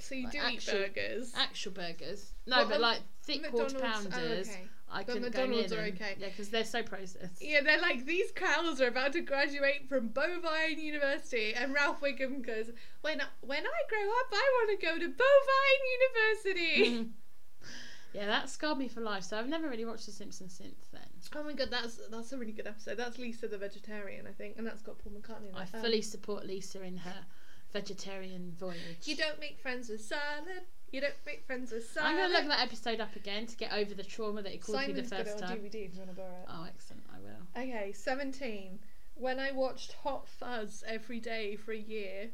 So 0.00 0.14
you 0.14 0.24
Like 0.24 0.32
do 0.32 0.38
actual- 0.38 0.74
eat 0.80 0.94
burgers. 0.94 1.32
actual 1.36 1.72
burgers. 1.72 2.32
No, 2.46 2.64
but 2.66 2.76
um, 2.76 2.82
like 2.82 3.00
thick 3.22 3.48
quarter 3.50 3.74
McDonald's- 3.74 4.06
oh, 4.06 4.10
pounders. 4.18 4.48
okay. 4.48 4.68
I 4.94 5.02
But 5.02 5.20
McDonald's 5.20 5.72
are 5.72 5.80
okay. 5.80 6.16
Yeah, 6.18 6.28
because 6.28 6.50
they're 6.50 6.64
so 6.64 6.82
processed. 6.82 7.42
Yeah, 7.42 7.62
they're 7.62 7.80
like 7.80 8.06
these 8.06 8.30
cows 8.30 8.80
are 8.80 8.86
about 8.86 9.12
to 9.14 9.20
graduate 9.20 9.88
from 9.88 10.08
Bovine 10.08 10.78
University, 10.78 11.52
and 11.52 11.74
Ralph 11.74 12.00
Wiggum 12.00 12.46
goes, 12.46 12.70
"When 13.00 13.20
when 13.40 13.66
I 13.66 13.80
grow 13.88 14.08
up, 14.20 14.28
I 14.32 14.50
want 14.66 14.80
to 14.80 14.86
go 14.86 14.98
to 14.98 15.08
Bovine 15.08 15.84
University." 16.00 17.10
yeah, 18.14 18.26
that 18.26 18.48
scarred 18.48 18.78
me 18.78 18.86
for 18.86 19.00
life. 19.00 19.24
So 19.24 19.36
I've 19.36 19.48
never 19.48 19.68
really 19.68 19.84
watched 19.84 20.06
The 20.06 20.12
Simpsons 20.12 20.54
since 20.56 20.86
then. 20.92 21.02
oh 21.34 21.42
my 21.42 21.52
god, 21.54 21.68
that's 21.70 22.00
that's 22.10 22.32
a 22.32 22.38
really 22.38 22.52
good 22.52 22.68
episode. 22.68 22.96
That's 22.96 23.18
Lisa 23.18 23.48
the 23.48 23.58
vegetarian, 23.58 24.26
I 24.28 24.32
think, 24.32 24.56
and 24.58 24.66
that's 24.66 24.82
got 24.82 24.98
Paul 24.98 25.12
McCartney 25.12 25.50
in. 25.50 25.56
I 25.56 25.62
Um, 25.62 25.82
fully 25.82 26.02
support 26.02 26.46
Lisa 26.46 26.82
in 26.82 26.98
her 26.98 27.26
vegetarian 27.72 28.52
voyage. 28.58 29.02
You 29.02 29.16
don't 29.16 29.40
make 29.40 29.58
friends 29.58 29.88
with 29.88 30.00
salad. 30.00 30.62
You 30.94 31.00
don't 31.00 31.14
make 31.26 31.44
friends 31.44 31.72
with 31.72 31.90
salad. 31.90 32.10
I'm 32.12 32.16
gonna 32.16 32.32
look 32.32 32.46
that 32.46 32.64
episode 32.64 33.00
up 33.00 33.16
again 33.16 33.46
to 33.46 33.56
get 33.56 33.72
over 33.72 33.94
the 33.94 34.04
trauma 34.04 34.42
that 34.42 34.54
it 34.54 34.60
caused 34.60 34.78
me 34.78 34.94
Simon's 34.94 35.10
the 35.10 35.16
got 35.16 35.26
it 35.26 35.28
first 35.28 35.42
on 35.42 35.48
time. 35.48 35.58
DVD 35.58 35.86
if 35.86 35.92
you 35.92 35.98
want 35.98 36.10
to 36.10 36.16
borrow 36.16 36.28
it. 36.28 36.46
Oh, 36.48 36.64
excellent! 36.68 37.02
I 37.12 37.18
will. 37.18 37.62
Okay, 37.64 37.92
17. 37.92 38.78
When 39.16 39.40
I 39.40 39.50
watched 39.50 39.94
Hot 40.04 40.28
Fuzz 40.28 40.84
every 40.86 41.18
day 41.18 41.56
for 41.56 41.72
a 41.72 41.76
year, 41.76 42.30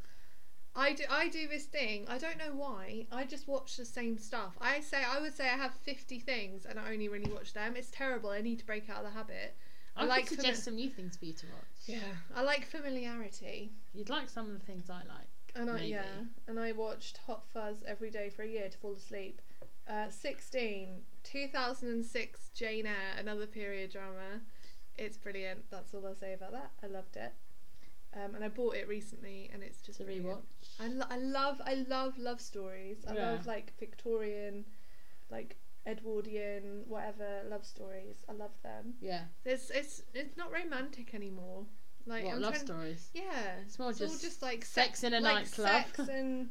I 0.77 0.93
do, 0.93 1.05
I 1.09 1.29
do 1.31 1.49
this 1.49 1.65
thing. 1.65 2.05
I 2.07 2.19
don't 2.19 2.37
know 2.37 2.53
why. 2.55 3.07
I 3.11 3.25
just 3.25 3.49
watch 3.49 3.79
the 3.79 3.85
same 3.87 4.19
stuff. 4.19 4.53
I 4.61 4.81
say 4.81 4.99
I 5.09 5.21
would 5.21 5.35
say 5.35 5.45
I 5.47 5.57
have 5.57 5.73
50 5.73 6.19
things 6.21 6.67
and 6.67 6.79
I 6.79 6.93
only 6.93 7.09
really 7.09 7.33
watch 7.33 7.55
them. 7.55 7.77
It's 7.77 7.91
terrible. 7.91 8.29
I 8.29 8.43
need 8.43 8.59
to 8.59 8.67
break 8.67 8.91
out 8.91 8.99
of 8.99 9.05
the 9.05 9.11
habit. 9.11 9.57
I, 9.97 10.03
I 10.03 10.05
like 10.05 10.27
could 10.27 10.39
fami- 10.39 10.43
suggest 10.43 10.65
some 10.65 10.77
new 10.77 10.91
things 10.91 11.17
for 11.17 11.25
you 11.25 11.33
to 11.33 11.47
watch. 11.47 11.87
Yeah. 11.87 11.99
I 12.37 12.43
like 12.43 12.67
familiarity. 12.67 13.73
You'd 13.95 14.11
like 14.11 14.29
some 14.29 14.47
of 14.47 14.53
the 14.53 14.67
things 14.67 14.91
I 14.91 14.99
like. 15.09 15.30
And 15.55 15.69
I 15.71 15.75
Maybe. 15.75 15.89
yeah, 15.89 16.25
and 16.47 16.59
I 16.61 16.73
watched 16.73 17.19
Hot 17.27 17.45
Fuzz 17.53 17.83
every 17.87 18.11
day 18.11 18.31
for 18.31 18.43
a 18.43 18.49
year 18.49 18.69
to 18.69 18.79
fall 18.79 18.93
asleep. 18.95 19.41
Uh, 19.89 20.09
16, 20.09 21.03
2006 21.25 22.51
Jane 22.55 22.87
Eyre, 22.87 23.19
another 23.19 23.47
period 23.47 23.91
drama. 23.91 24.41
It's 24.97 25.17
brilliant. 25.17 25.71
That's 25.71 25.93
all 25.95 26.07
I'll 26.07 26.15
say 26.15 26.33
about 26.35 26.53
that. 26.53 26.71
I 26.83 26.87
loved 26.87 27.17
it. 27.17 27.33
Um, 28.15 28.35
and 28.35 28.45
I 28.45 28.49
bought 28.49 28.75
it 28.77 28.87
recently, 28.89 29.51
and 29.53 29.63
it's 29.63 29.81
just 29.83 29.99
To 29.99 30.05
brilliant. 30.05 30.27
rewatch. 30.29 30.41
I, 30.81 30.87
lo- 30.89 31.07
I 31.11 31.17
love 31.17 31.61
I 31.65 31.75
love 31.75 32.19
love 32.19 32.41
stories. 32.41 33.05
I 33.09 33.15
Yeah. 33.15 33.31
love 33.33 33.47
like 33.47 33.73
Victorian, 33.79 34.65
like 35.31 35.57
Edwardian, 35.87 36.83
whatever 36.87 37.43
love 37.49 37.65
stories. 37.65 38.25
I 38.29 38.33
love 38.33 38.51
them. 38.63 38.95
Yeah. 39.01 39.25
It's 39.45 39.71
it's 39.71 40.03
it's 40.15 40.37
not 40.37 40.53
romantic 40.53 41.15
anymore. 41.15 41.67
Like 42.07 42.25
what 42.25 42.35
I'm 42.35 42.41
love 42.41 42.55
trying- 42.55 42.67
stories? 42.67 43.11
Yeah, 43.15 43.57
It's 43.67 43.79
more 43.79 43.89
all 43.89 43.95
just 43.95 44.23
just 44.23 44.43
like 44.43 44.65
sex 44.65 45.05
in 45.05 45.15
a 45.15 45.21
like 45.21 45.45
nightclub. 45.45 45.69
sex 45.69 45.99
and 46.11 46.51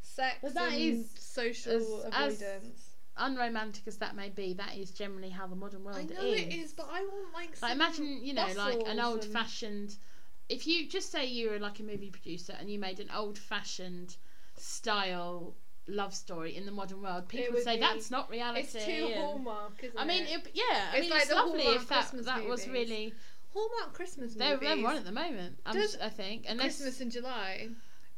sex 0.00 0.38
But 0.42 0.54
that 0.54 0.72
and 0.72 0.80
is 0.80 1.10
social 1.18 1.72
as- 2.06 2.12
as- 2.12 2.42
avoidance. 2.42 2.90
Unromantic 3.16 3.86
as 3.86 3.98
that 3.98 4.16
may 4.16 4.28
be, 4.28 4.54
that 4.54 4.76
is 4.76 4.90
generally 4.90 5.30
how 5.30 5.46
the 5.46 5.54
modern 5.54 5.84
world 5.84 5.98
is. 6.10 6.18
I 6.18 6.20
know 6.20 6.28
is. 6.28 6.40
it 6.40 6.52
is, 6.52 6.72
but 6.72 6.88
I 6.92 7.00
want 7.02 7.32
like. 7.32 7.62
Like 7.62 7.72
imagine, 7.72 8.24
you 8.24 8.32
know, 8.34 8.48
like 8.56 8.80
an 8.88 8.98
old-fashioned. 8.98 9.94
If 10.48 10.66
you 10.66 10.88
just 10.88 11.12
say 11.12 11.24
you 11.24 11.50
were 11.50 11.60
like 11.60 11.78
a 11.78 11.84
movie 11.84 12.10
producer 12.10 12.56
and 12.58 12.68
you 12.68 12.76
made 12.80 12.98
an 12.98 13.10
old 13.14 13.38
fashioned 13.38 14.16
style 14.56 15.54
love 15.86 16.12
story 16.14 16.56
in 16.56 16.66
the 16.66 16.72
modern 16.72 17.02
world, 17.02 17.28
people 17.28 17.54
would 17.54 17.62
say 17.62 17.76
be- 17.76 17.82
that's 17.82 18.10
not 18.10 18.28
reality. 18.30 18.60
It's 18.78 18.84
too 18.84 19.12
hallmark, 19.16 19.74
isn't 19.84 19.96
I 19.98 20.04
mean, 20.04 20.24
it? 20.24 20.48
yeah, 20.52 20.62
I 20.92 20.96
It's 20.96 21.00
mean, 21.02 21.10
like 21.10 21.22
it's 21.22 21.32
lovely 21.32 21.62
if 21.62 21.88
that 21.88 22.00
Christmas 22.08 22.26
that 22.26 22.44
was 22.46 22.66
really. 22.66 23.14
Hallmark 23.54 23.94
Christmas 23.94 24.34
They're, 24.34 24.54
movies. 24.54 24.68
they're 24.68 24.86
on 24.86 24.96
at 24.96 25.04
the 25.04 25.12
moment. 25.12 25.58
I'm 25.64 25.74
Does 25.74 25.94
s- 25.94 26.00
I 26.02 26.08
think, 26.10 26.44
unless 26.48 26.76
Christmas 26.76 27.00
in 27.00 27.10
July. 27.10 27.68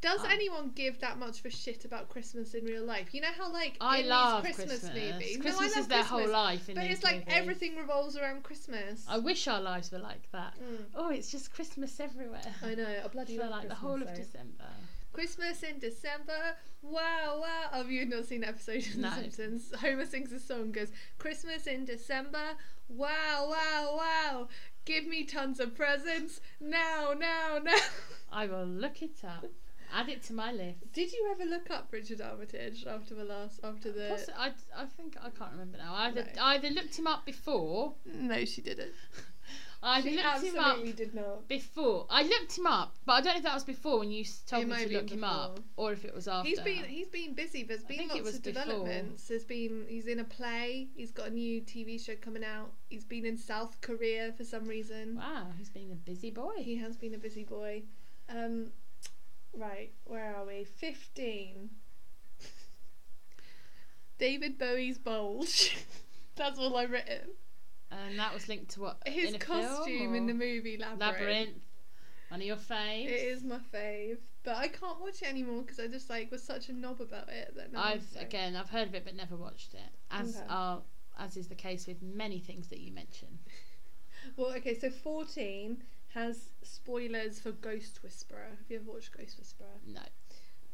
Does 0.03 0.21
Oh. 0.23 0.29
anyone 0.31 0.71
give 0.75 1.01
that 1.01 1.19
much 1.19 1.41
of 1.41 1.47
a 1.47 1.51
shit 1.51 1.85
about 1.87 2.11
Christmas 2.11 2.53
in 2.55 2.65
real 2.67 2.85
life? 2.85 3.15
You 3.15 3.23
know 3.23 3.33
how 3.37 3.51
like 3.51 3.77
I 3.81 3.99
in 3.99 4.09
love 4.09 4.45
these 4.45 4.55
Christmas, 4.57 4.81
Christmas. 4.81 5.13
movies, 5.15 5.37
Christmas 5.39 5.55
no, 5.57 5.63
I 5.63 5.67
is 5.69 5.77
love 5.77 5.89
their 5.89 5.99
Christmas, 6.05 6.21
whole 6.23 6.31
life 6.33 6.69
in 6.69 6.75
but 6.75 6.83
these 6.83 6.93
it's 6.97 7.03
like 7.05 7.15
movies. 7.21 7.35
everything 7.35 7.77
revolves 7.77 8.17
around 8.17 8.43
Christmas. 8.43 9.05
I 9.09 9.19
wish 9.19 9.49
our 9.49 9.61
lives 9.61 9.91
were 9.91 9.99
like 9.99 10.31
that. 10.33 10.55
Mm. 10.61 10.85
Oh, 10.95 11.09
it's 11.11 11.31
just 11.31 11.53
Christmas 11.53 11.99
everywhere. 11.99 12.43
I 12.63 12.75
know, 12.75 13.01
I 13.05 13.09
bloody 13.09 13.37
For 13.37 13.43
love 13.45 13.51
like 13.51 13.63
the 13.63 13.75
Christmas, 13.75 13.79
whole 13.81 14.03
of 14.03 14.09
though. 14.09 14.15
December. 14.15 14.65
Christmas 15.15 15.63
in 15.63 15.79
December. 15.79 16.57
Wow, 16.83 17.39
wow. 17.41 17.69
Have 17.73 17.91
you 17.91 18.05
not 18.05 18.27
seen 18.27 18.43
that 18.43 18.51
episode 18.51 18.87
of 18.87 18.97
No. 18.99 19.11
Simpsons? 19.15 19.73
Homer 19.81 20.05
sings 20.05 20.31
a 20.31 20.39
song, 20.39 20.73
goes, 20.73 20.93
Christmas 21.19 21.67
in 21.67 21.87
December. 21.87 22.51
Wow, 22.89 23.49
wow, 23.51 23.95
wow. 23.97 24.49
Give 24.87 25.07
me 25.07 25.25
tons 25.25 25.61
of 25.61 25.75
presents. 25.75 26.41
Now, 26.61 27.13
now, 27.19 27.59
now. 27.63 27.77
I 28.33 28.47
will 28.47 28.65
look 28.65 29.03
it 29.03 29.23
up. 29.25 29.45
Add 29.93 30.09
it 30.09 30.23
to 30.25 30.33
my 30.33 30.53
list. 30.53 30.93
Did 30.93 31.13
you 31.13 31.29
ever 31.31 31.45
look 31.49 31.71
up 31.71 31.89
Richard 31.91 32.21
Armitage 32.21 32.87
after 32.87 33.15
the 33.15 33.25
last, 33.25 33.61
after 33.63 33.91
the. 33.93 34.01
Possi- 34.01 34.37
I, 34.37 34.53
I 34.77 34.85
think 34.87 35.17
I 35.21 35.31
can't 35.31 35.53
remember 35.53 35.79
now. 35.79 35.95
I 35.95 36.07
either, 36.07 36.27
No. 36.37 36.43
I 36.43 36.55
either 36.55 36.71
looked 36.71 36.99
him 36.99 37.07
up 37.07 37.27
before. 37.27 37.95
No, 38.05 38.45
she 38.45 38.63
didn't. 38.63 38.93
I 39.89 40.01
she 40.03 40.17
looked 40.17 40.43
him 40.43 40.59
up 40.59 40.83
did 40.97 41.15
not. 41.15 41.47
before. 41.49 42.07
I 42.11 42.23
looked 42.25 42.59
him 42.59 42.67
up, 42.67 42.97
but 43.07 43.13
I 43.13 43.21
don't 43.21 43.35
know 43.35 43.39
if 43.39 43.43
that 43.45 43.55
was 43.55 43.65
before 43.65 44.01
when 44.01 44.11
you 44.11 44.23
s- 44.23 44.43
told 44.47 44.63
It 44.63 44.67
me 44.67 44.71
might 44.71 44.77
to 44.79 44.83
have 44.85 44.93
look 44.93 45.07
been 45.07 45.19
him 45.19 45.25
up, 45.25 45.61
or 45.77 45.93
if 45.93 46.05
it 46.05 46.13
was 46.15 46.27
after. 46.27 46.49
He's 46.49 46.61
been 46.61 46.85
he's 46.85 47.09
been 47.09 47.35
busy. 47.35 47.63
There's 47.63 47.85
I 47.85 47.87
been 47.89 47.97
think 47.99 48.11
it 48.11 48.15
lots 48.17 48.27
was 48.27 48.35
of 48.37 48.43
before. 48.43 48.63
developments. 48.65 49.29
There's 49.29 49.45
been 49.45 49.85
he's 49.89 50.07
in 50.09 50.19
a 50.19 50.25
play. 50.25 50.89
He's 50.97 51.13
got 51.13 51.29
a 51.29 51.31
new 51.31 51.61
TV 51.61 52.05
show 52.05 52.17
coming 52.17 52.43
out. 52.45 52.73
He's 52.89 53.05
been 53.05 53.25
in 53.25 53.37
South 53.39 53.81
Korea 53.81 54.33
for 54.37 54.43
some 54.45 54.67
reason. 54.67 55.17
Wow, 55.17 55.47
he's 55.57 55.71
been 55.71 55.93
a 55.93 55.95
busy 55.95 56.31
boy. 56.31 56.55
He 56.59 56.77
has 56.79 56.97
been 56.97 57.15
a 57.15 57.19
busy 57.19 57.45
boy. 57.45 57.85
Um, 58.29 58.73
right, 59.57 59.93
where 60.05 60.35
are 60.37 60.45
we? 60.45 60.65
Fifteen. 60.65 61.71
David 64.19 64.59
Bowie's 64.59 64.99
bulge. 64.99 65.77
That's 66.37 66.59
all 66.59 66.77
I've 66.77 66.91
written. 66.91 67.31
And 67.91 68.19
that 68.19 68.35
was 68.35 68.49
linked 68.49 68.71
to 68.73 68.81
what? 68.81 69.03
His 69.07 69.33
in 69.33 69.41
costume 69.41 70.15
in 70.15 70.27
the 70.27 70.35
movie 70.35 70.77
Labyrinth. 70.77 71.01
Labyrinth. 71.01 71.63
One 72.29 72.41
of 72.41 72.47
your 72.47 72.57
faves. 72.57 73.07
It 73.07 73.29
is 73.29 73.45
my 73.45 73.59
fave, 73.73 74.19
but 74.43 74.57
I 74.57 74.67
can't 74.67 75.01
watch 75.01 75.23
it 75.23 75.29
anymore 75.29 75.63
because 75.63 75.79
I 75.79 75.87
just 75.87 76.11
like 76.11 76.31
was 76.33 76.43
such 76.43 76.69
a 76.69 76.73
knob 76.73 77.01
about 77.01 77.29
it 77.29 77.55
that 77.57 77.69
I'm 77.75 77.77
I've 77.77 78.17
again, 78.21 78.57
I've 78.57 78.71
heard 78.71 78.89
of 78.89 78.95
it 78.97 79.05
but 79.05 79.15
never 79.15 79.37
watched 79.37 79.75
it. 79.75 79.91
As 80.11 80.37
Okay. 80.37 80.47
are 80.49 80.83
as 81.19 81.37
is 81.37 81.47
the 81.47 81.55
case 81.55 81.87
with 81.87 82.03
many 82.03 82.41
things 82.41 82.69
that 82.69 82.81
you 82.81 82.93
mention. 82.93 83.39
Well, 84.37 84.53
okay, 84.55 84.75
so 84.77 84.91
14 84.91 85.85
has 86.15 86.49
spoilers 86.63 87.39
for 87.39 87.53
Ghost 87.53 88.03
Whisperer. 88.03 88.49
Have 88.59 88.69
you 88.69 88.79
ever 88.79 88.91
watched 88.91 89.17
Ghost 89.17 89.39
Whisperer? 89.39 89.69
No. 89.87 90.01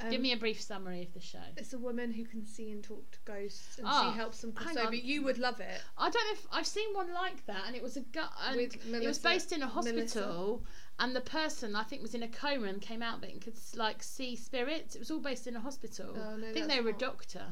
Um, 0.01 0.11
Give 0.11 0.21
me 0.21 0.33
a 0.33 0.37
brief 0.37 0.61
summary 0.61 1.03
of 1.03 1.13
the 1.15 1.21
show. 1.21 1.39
It's 1.57 1.73
a 1.73 1.79
woman 1.79 2.13
who 2.13 2.25
can 2.25 2.45
see 2.45 2.71
and 2.73 2.83
talk 2.83 3.11
to 3.13 3.19
ghosts, 3.25 3.79
and 3.79 3.87
Ah, 3.89 4.11
she 4.11 4.17
helps 4.17 4.41
them 4.41 4.53
cross 4.53 4.77
over. 4.77 4.89
on. 4.89 4.95
You 4.97 5.23
would 5.23 5.39
love 5.39 5.61
it. 5.61 5.81
I 5.97 6.11
don't 6.11 6.25
know 6.27 6.33
if 6.33 6.47
I've 6.51 6.67
seen 6.67 6.93
one 6.95 7.13
like 7.13 7.45
that, 7.47 7.65
and 7.67 7.77
it 7.77 7.83
was 7.83 7.97
a 7.97 8.01
gut. 8.01 8.33
It 8.55 9.07
was 9.07 9.19
based 9.19 9.53
in 9.53 9.63
a 9.63 9.67
Melissa. 9.67 9.93
hospital, 10.21 10.65
and 10.99 11.15
the 11.15 11.21
person 11.21 11.77
I 11.77 11.85
think 11.85 12.03
was 12.03 12.15
in 12.15 12.23
a 12.23 12.29
coma 12.29 12.67
and 12.67 12.81
came 12.81 13.03
out 13.03 13.19
of 13.19 13.25
it 13.25 13.33
and 13.33 13.41
could 13.41 13.59
like 13.77 14.03
see 14.03 14.35
spirits. 14.37 14.95
It 14.97 14.99
was 14.99 15.11
all 15.11 15.21
based 15.21 15.47
in 15.47 15.55
a 15.57 15.61
hospital. 15.61 16.15
Oh, 16.17 16.37
no, 16.37 16.49
I 16.49 16.53
think 16.53 16.69
they 16.69 16.81
were 16.81 16.91
a 16.91 16.95
doctor. 16.99 17.45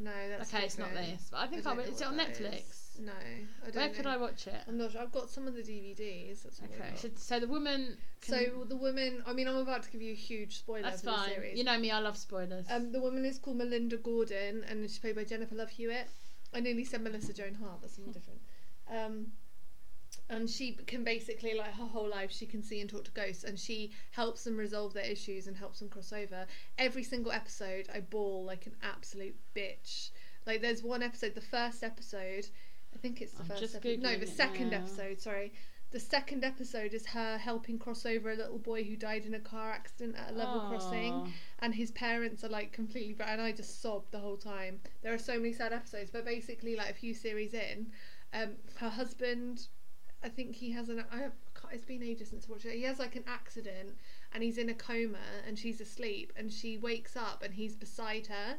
No, 0.00 0.12
that's 0.28 0.54
okay, 0.54 0.64
it's 0.64 0.78
not 0.78 0.94
this, 0.94 1.28
but 1.30 1.38
I 1.38 1.46
think 1.48 1.66
I, 1.66 1.74
would. 1.74 1.88
Is 1.88 2.00
it 2.00 2.06
on 2.06 2.16
Netflix? 2.16 2.70
is. 2.70 3.00
No, 3.00 3.12
I 3.12 3.66
don't 3.66 3.76
Where 3.76 3.88
know. 3.88 3.94
could 3.94 4.06
I 4.06 4.16
watch 4.16 4.46
it? 4.46 4.54
I'm 4.68 4.78
not 4.78 4.92
sure. 4.92 5.00
I've 5.00 5.10
got 5.12 5.28
some 5.28 5.48
of 5.48 5.54
the 5.54 5.62
DVDs. 5.62 6.42
That's 6.44 6.60
Okay, 6.62 6.90
so, 6.94 7.08
so 7.16 7.40
the 7.40 7.48
woman. 7.48 7.96
So 8.22 8.64
the 8.68 8.76
woman, 8.76 9.22
I 9.26 9.32
mean, 9.32 9.48
I'm 9.48 9.56
about 9.56 9.82
to 9.84 9.90
give 9.90 10.00
you 10.00 10.12
a 10.12 10.16
huge 10.16 10.58
spoiler 10.58 10.82
that's 10.82 11.00
for 11.00 11.06
the 11.06 11.12
fine. 11.16 11.28
series. 11.30 11.58
You 11.58 11.64
know 11.64 11.78
me, 11.78 11.90
I 11.90 11.98
love 11.98 12.16
spoilers. 12.16 12.66
Um, 12.70 12.92
the 12.92 13.00
woman 13.00 13.24
is 13.24 13.38
called 13.38 13.56
Melinda 13.56 13.96
Gordon, 13.96 14.64
and 14.68 14.82
she's 14.82 14.98
played 14.98 15.16
by 15.16 15.24
Jennifer 15.24 15.54
Love 15.56 15.70
Hewitt. 15.70 16.08
I 16.54 16.60
nearly 16.60 16.84
said 16.84 17.02
Melissa 17.02 17.32
Joan 17.32 17.54
Hart. 17.54 17.80
That's 17.80 17.94
something 17.96 18.12
different. 18.18 18.40
Um, 18.90 19.26
and 20.30 20.48
she 20.48 20.72
can 20.72 21.04
basically, 21.04 21.54
like 21.54 21.74
her 21.74 21.86
whole 21.86 22.08
life, 22.08 22.30
she 22.30 22.46
can 22.46 22.62
see 22.62 22.80
and 22.80 22.90
talk 22.90 23.04
to 23.04 23.10
ghosts, 23.12 23.44
and 23.44 23.58
she 23.58 23.92
helps 24.10 24.44
them 24.44 24.56
resolve 24.56 24.92
their 24.94 25.04
issues 25.04 25.46
and 25.46 25.56
helps 25.56 25.78
them 25.80 25.88
cross 25.88 26.12
over. 26.12 26.46
Every 26.76 27.02
single 27.02 27.32
episode, 27.32 27.88
I 27.94 28.00
bawl 28.00 28.44
like 28.44 28.66
an 28.66 28.76
absolute 28.82 29.36
bitch. 29.54 30.10
Like 30.46 30.60
there's 30.62 30.82
one 30.82 31.02
episode, 31.02 31.34
the 31.34 31.40
first 31.40 31.82
episode, 31.82 32.46
I 32.94 32.98
think 32.98 33.20
it's 33.20 33.32
the 33.32 33.42
I'm 33.42 33.48
first 33.48 33.74
episode. 33.74 34.00
No, 34.00 34.16
the 34.16 34.26
second 34.26 34.70
now. 34.70 34.78
episode. 34.78 35.20
Sorry. 35.20 35.52
The 35.90 36.00
second 36.00 36.44
episode 36.44 36.92
is 36.92 37.06
her 37.06 37.38
helping 37.38 37.78
cross 37.78 38.04
over 38.04 38.30
a 38.30 38.36
little 38.36 38.58
boy 38.58 38.84
who 38.84 38.94
died 38.94 39.24
in 39.24 39.32
a 39.32 39.40
car 39.40 39.70
accident 39.70 40.16
at 40.16 40.32
a 40.32 40.34
level 40.34 40.60
crossing 40.68 41.32
and 41.60 41.74
his 41.74 41.90
parents 41.92 42.44
are 42.44 42.50
like 42.50 42.72
completely 42.72 43.14
bra- 43.14 43.28
and 43.28 43.40
I 43.40 43.52
just 43.52 43.80
sobbed 43.80 44.12
the 44.12 44.18
whole 44.18 44.36
time. 44.36 44.80
There 45.02 45.14
are 45.14 45.18
so 45.18 45.38
many 45.38 45.54
sad 45.54 45.72
episodes, 45.72 46.10
but 46.10 46.26
basically 46.26 46.76
like 46.76 46.90
a 46.90 46.94
few 46.94 47.14
series 47.14 47.54
in, 47.54 47.86
um, 48.34 48.50
her 48.76 48.90
husband, 48.90 49.68
I 50.22 50.28
think 50.28 50.56
he 50.56 50.72
has 50.72 50.88
an. 50.88 51.04
I, 51.12 51.28
it's 51.72 51.84
been 51.84 52.02
ages 52.02 52.28
since 52.30 52.46
I 52.48 52.52
watched 52.52 52.64
it. 52.64 52.74
He 52.74 52.82
has 52.84 52.98
like 52.98 53.14
an 53.16 53.24
accident 53.26 53.90
and 54.32 54.42
he's 54.42 54.58
in 54.58 54.68
a 54.68 54.74
coma 54.74 55.18
and 55.46 55.58
she's 55.58 55.80
asleep 55.80 56.32
and 56.36 56.52
she 56.52 56.76
wakes 56.78 57.16
up 57.16 57.42
and 57.44 57.54
he's 57.54 57.76
beside 57.76 58.26
her. 58.28 58.56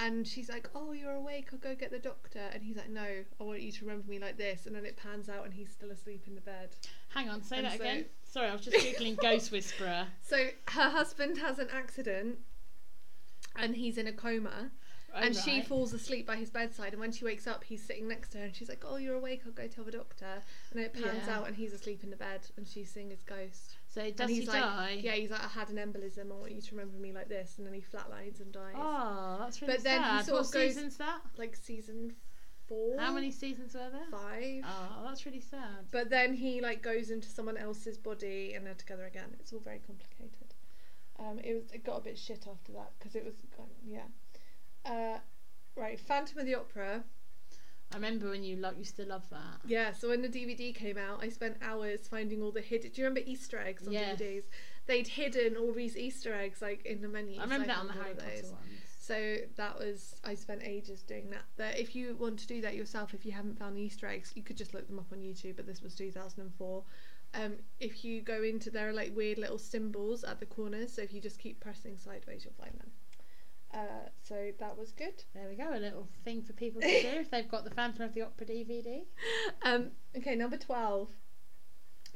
And 0.00 0.26
she's 0.26 0.48
like, 0.48 0.68
"Oh, 0.76 0.92
you're 0.92 1.10
awake. 1.16 1.48
I'll 1.52 1.58
go 1.58 1.74
get 1.74 1.90
the 1.90 1.98
doctor." 1.98 2.38
And 2.54 2.62
he's 2.62 2.76
like, 2.76 2.88
"No, 2.88 3.02
I 3.40 3.42
want 3.42 3.60
you 3.62 3.72
to 3.72 3.84
remember 3.84 4.08
me 4.08 4.20
like 4.20 4.36
this." 4.38 4.66
And 4.66 4.76
then 4.76 4.84
it 4.86 4.96
pans 4.96 5.28
out, 5.28 5.44
and 5.44 5.52
he's 5.52 5.70
still 5.70 5.90
asleep 5.90 6.22
in 6.28 6.36
the 6.36 6.40
bed. 6.40 6.68
Hang 7.08 7.28
on, 7.28 7.42
say 7.42 7.56
And 7.58 7.66
that 7.66 7.78
so- 7.78 7.82
again. 7.84 8.04
Sorry, 8.22 8.48
I 8.48 8.52
was 8.52 8.60
just 8.60 8.76
googling 8.86 9.16
Ghost 9.20 9.50
Whisperer. 9.50 10.06
So 10.22 10.36
her 10.68 10.90
husband 10.90 11.38
has 11.38 11.58
an 11.58 11.66
accident, 11.72 12.38
and 13.56 13.74
he's 13.74 13.98
in 13.98 14.06
a 14.06 14.12
coma. 14.12 14.70
And 15.22 15.36
she 15.36 15.60
falls 15.62 15.92
asleep 15.92 16.26
by 16.26 16.36
his 16.36 16.50
bedside 16.50 16.92
and 16.92 17.00
when 17.00 17.12
she 17.12 17.24
wakes 17.24 17.46
up 17.46 17.64
he's 17.64 17.82
sitting 17.82 18.08
next 18.08 18.30
to 18.32 18.38
her 18.38 18.44
and 18.44 18.54
she's 18.54 18.68
like 18.68 18.84
oh 18.86 18.96
you're 18.96 19.16
awake 19.16 19.42
i'll 19.46 19.52
go 19.52 19.66
tell 19.66 19.84
the 19.84 19.90
doctor 19.92 20.42
and 20.72 20.80
it 20.80 20.92
pans 20.94 21.24
Yeah. 21.26 21.38
out 21.38 21.46
and 21.46 21.56
he's 21.56 21.72
asleep 21.72 22.02
in 22.04 22.10
the 22.10 22.16
bed 22.16 22.40
and 22.56 22.66
she's 22.66 22.90
seeing 22.90 23.10
his 23.10 23.22
ghost 23.22 23.76
So 23.88 24.02
does 24.10 24.20
and 24.20 24.30
he 24.30 24.46
like 24.46 24.62
die? 24.62 25.00
yeah 25.02 25.12
he's 25.12 25.30
like 25.30 25.44
i 25.44 25.48
had 25.48 25.70
an 25.70 25.76
embolism 25.76 26.30
i 26.30 26.34
want 26.34 26.52
you 26.52 26.60
to 26.60 26.74
remember 26.74 26.96
me 26.98 27.12
like 27.12 27.28
this 27.28 27.54
and 27.58 27.66
then 27.66 27.74
he 27.74 27.80
flatlines 27.80 28.40
and 28.40 28.52
dies 28.52 28.74
Oh, 28.76 29.36
that's 29.40 29.60
really 29.62 29.74
But 29.74 29.84
then 29.84 30.02
he 30.02 30.08
sad. 30.08 30.24
sort 30.26 30.38
what 30.40 30.46
of 30.46 30.52
goes- 30.52 30.74
season's 30.74 30.96
that? 30.98 31.20
like 31.36 31.56
season 31.56 32.12
four 32.66 32.96
How 32.98 33.12
many 33.12 33.30
seasons 33.30 33.74
were 33.74 33.88
there? 33.90 34.06
five 34.10 34.62
Oh, 34.66 35.04
that's 35.06 35.24
really 35.26 35.40
sad. 35.40 35.86
but 35.90 36.10
then 36.10 36.34
he 36.34 36.60
like 36.60 36.82
goes 36.82 37.10
into 37.10 37.28
someone 37.28 37.56
else's 37.56 37.96
body 37.98 38.52
and 38.54 38.66
they're 38.66 38.74
together 38.74 39.04
again 39.06 39.34
it's 39.40 39.52
all 39.52 39.60
very 39.60 39.80
complicated 39.86 40.54
um 41.18 41.38
it 41.42 41.54
was 41.54 41.64
it 41.72 41.82
got 41.84 41.96
a 41.98 42.00
bit 42.02 42.16
shit 42.18 42.46
after 42.50 42.72
that 42.72 42.92
because 42.98 43.16
it 43.16 43.24
was 43.24 43.34
yeah 43.86 44.02
uh 44.84 45.18
right 45.76 45.98
phantom 46.00 46.38
of 46.38 46.46
the 46.46 46.54
opera 46.54 47.04
I 47.90 47.94
remember 47.94 48.28
when 48.30 48.42
you 48.44 48.56
like 48.56 48.76
used 48.76 48.96
to 48.96 49.06
love 49.06 49.28
that. 49.30 49.60
Yeah, 49.66 49.92
so 49.92 50.10
when 50.10 50.20
the 50.20 50.28
DVD 50.28 50.74
came 50.74 50.98
out, 50.98 51.22
I 51.22 51.30
spent 51.30 51.56
hours 51.62 52.06
finding 52.06 52.42
all 52.42 52.52
the 52.52 52.60
hidden. 52.60 52.90
Do 52.90 53.00
you 53.00 53.08
remember 53.08 53.22
Easter 53.26 53.58
eggs 53.58 53.86
on 53.86 53.94
Yes. 53.94 54.20
DVDs? 54.20 54.42
They'd 54.86 55.08
hidden 55.08 55.56
all 55.56 55.72
these 55.72 55.96
Easter 55.96 56.34
eggs 56.34 56.60
like 56.60 56.84
in 56.84 57.00
the 57.00 57.08
menu. 57.08 57.40
I 57.40 57.44
remember 57.44 57.66
that 57.66 57.78
on 57.78 57.86
the 57.86 57.94
Harry 57.94 58.14
Potter 58.14 58.46
ones. 58.52 58.68
So 58.98 59.36
that 59.56 59.78
was 59.78 60.20
I 60.22 60.34
spent 60.34 60.62
ages 60.64 61.02
doing 61.02 61.30
that. 61.30 61.44
But 61.56 61.78
if 61.78 61.96
you 61.96 62.14
want 62.16 62.38
to 62.40 62.46
do 62.46 62.60
that 62.60 62.74
yourself, 62.74 63.14
if 63.14 63.24
you 63.24 63.32
haven't 63.32 63.58
found 63.58 63.74
the 63.74 63.80
Easter 63.80 64.06
eggs, 64.06 64.32
you 64.36 64.42
could 64.42 64.58
just 64.58 64.74
look 64.74 64.86
them 64.86 64.98
up 64.98 65.10
on 65.10 65.20
YouTube. 65.20 65.56
But 65.56 65.66
this 65.66 65.80
was 65.80 65.94
2004. 65.94 66.84
Um, 67.34 67.54
if 67.80 68.04
you 68.04 68.20
go 68.20 68.42
into 68.42 68.70
there 68.70 68.90
are 68.90 68.92
like 68.92 69.16
weird 69.16 69.38
little 69.38 69.58
symbols 69.58 70.24
at 70.24 70.40
the 70.40 70.46
corners. 70.46 70.92
So 70.92 71.00
if 71.00 71.14
you 71.14 71.22
just 71.22 71.38
keep 71.38 71.58
pressing 71.58 71.96
sideways, 71.96 72.44
you'll 72.44 72.52
find 72.62 72.78
them. 72.78 72.90
Uh, 73.72 74.08
so 74.22 74.50
that 74.58 74.78
was 74.78 74.92
good. 74.92 75.24
There 75.34 75.48
we 75.48 75.56
go, 75.56 75.74
a 75.74 75.78
little 75.78 76.08
thing 76.24 76.42
for 76.42 76.52
people 76.52 76.80
to 76.80 76.86
do 76.86 77.08
if 77.20 77.30
they've 77.30 77.48
got 77.48 77.64
the 77.64 77.70
Phantom 77.70 78.02
of 78.02 78.14
the 78.14 78.22
Opera 78.22 78.46
DVD. 78.46 79.02
Um, 79.62 79.90
okay, 80.16 80.34
number 80.34 80.56
12. 80.56 81.10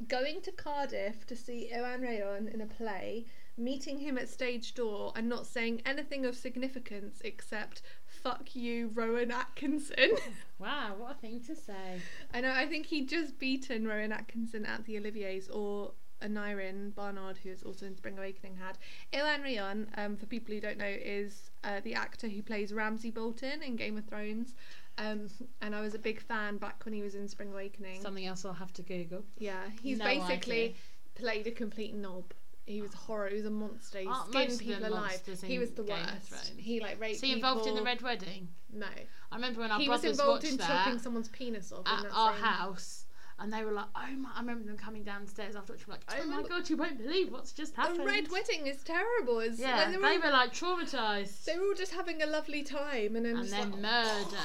Going 0.07 0.41
to 0.41 0.51
Cardiff 0.51 1.25
to 1.27 1.35
see 1.35 1.71
Iwan 1.71 2.01
Rheon 2.01 2.51
in 2.51 2.61
a 2.61 2.65
play, 2.65 3.25
meeting 3.55 3.99
him 3.99 4.17
at 4.17 4.27
stage 4.27 4.73
door 4.73 5.13
and 5.15 5.29
not 5.29 5.45
saying 5.45 5.83
anything 5.85 6.25
of 6.25 6.35
significance 6.35 7.21
except 7.23 7.83
fuck 8.05 8.55
you, 8.55 8.89
Rowan 8.93 9.31
Atkinson. 9.31 10.11
Wow, 10.59 10.95
what 10.97 11.11
a 11.11 11.15
thing 11.15 11.41
to 11.47 11.55
say. 11.57 11.99
I 12.33 12.39
know, 12.39 12.51
I 12.51 12.65
think 12.67 12.85
he'd 12.85 13.09
just 13.09 13.37
beaten 13.37 13.85
Rowan 13.85 14.13
Atkinson 14.13 14.65
at 14.65 14.85
the 14.85 14.97
Olivier's 14.97 15.49
or 15.49 15.91
Aneurin 16.23 16.93
Barnard, 16.95 17.37
who 17.43 17.49
is 17.49 17.63
also 17.63 17.85
in 17.85 17.95
Spring 17.95 18.17
Awakening, 18.17 18.55
had. 18.55 18.77
Iwan 19.13 19.41
Rheon, 19.41 19.87
um, 19.97 20.15
for 20.17 20.25
people 20.25 20.53
who 20.53 20.61
don't 20.61 20.77
know, 20.77 20.85
is 20.87 21.51
uh, 21.63 21.79
the 21.83 21.93
actor 21.95 22.27
who 22.27 22.41
plays 22.41 22.73
Ramsay 22.73 23.11
Bolton 23.11 23.61
in 23.61 23.75
Game 23.75 23.97
of 23.97 24.05
Thrones. 24.05 24.55
Um, 24.97 25.27
and 25.61 25.75
I 25.75 25.81
was 25.81 25.95
a 25.95 25.99
big 25.99 26.21
fan 26.21 26.57
back 26.57 26.85
when 26.85 26.93
he 26.93 27.01
was 27.01 27.15
in 27.15 27.27
Spring 27.27 27.51
Awakening. 27.51 28.01
Something 28.01 28.25
else 28.25 28.45
I'll 28.45 28.53
have 28.53 28.73
to 28.73 28.81
Google. 28.83 29.23
Yeah, 29.39 29.57
he's 29.81 29.97
No 29.97 30.05
basically 30.05 30.61
idea. 30.63 30.73
played 31.15 31.47
a 31.47 31.51
complete 31.51 31.95
knob. 31.95 32.33
He 32.65 32.81
was 32.81 32.93
horror. 32.93 33.27
He 33.27 33.35
was 33.35 33.45
a 33.45 33.49
monster. 33.49 33.99
He 33.99 34.07
Aren't 34.07 34.29
skinned 34.29 34.49
most 34.49 34.61
of 34.61 34.65
them 34.67 34.75
people 34.77 34.93
alive. 34.93 35.21
He 35.43 35.59
was 35.59 35.71
the 35.71 35.83
worst. 35.83 36.53
He 36.55 36.79
like 36.79 36.97
raped 37.01 37.15
Is 37.15 37.21
he 37.21 37.33
involved 37.33 37.67
in 37.67 37.75
the 37.75 37.81
people. 37.81 37.85
Red 37.85 38.01
Wedding? 38.01 38.47
No, 38.71 38.87
I 39.31 39.35
remember 39.35 39.61
when 39.61 39.71
our 39.71 39.79
he 39.79 39.89
was 39.89 40.01
brothers 40.01 40.19
involved 40.19 40.43
watched 40.43 40.51
in 40.53 40.57
that 40.59 40.67
chopping 40.67 40.99
someone's 40.99 41.27
penis 41.29 41.71
off. 41.73 41.85
in 41.85 42.05
at 42.05 42.11
our 42.13 42.31
house, 42.33 43.05
and 43.43 43.51
they 43.51 43.63
were 43.63 43.73
like, 43.73 43.87
"Oh 43.93 44.15
my!" 44.17 44.29
I 44.33 44.39
remember 44.39 44.65
them 44.65 44.77
coming 44.77 45.03
downstairs 45.03 45.55
after 45.55 45.75
like, 45.87 45.99
"Oh 46.17 46.25
my 46.25 46.41
god, 46.43 46.69
you 46.69 46.77
won't 46.77 46.97
believe 46.97 47.31
what's 47.31 47.51
just 47.51 47.73
A 47.77 47.81
happened." 47.81 48.05
red 48.05 48.31
wedding 48.31 48.65
is 48.67 48.81
terrible. 48.83 49.39
It's, 49.39 49.59
Yeah, 49.59 49.77
when 49.77 49.91
they 49.91 50.07
they, 50.07 50.17
were, 50.17 50.23
were 50.25 50.31
like 50.31 50.53
traumatized, 50.53 51.43
they 51.43 51.57
were 51.59 51.65
all 51.67 51.73
just 51.75 51.93
having 51.93 52.23
a 52.23 52.25
lovely 52.25 52.63
time, 52.63 53.17
and 53.17 53.25
then 53.25 53.37
and 53.37 53.49
then 53.49 53.71
like, 53.71 53.81
murder. 53.81 54.37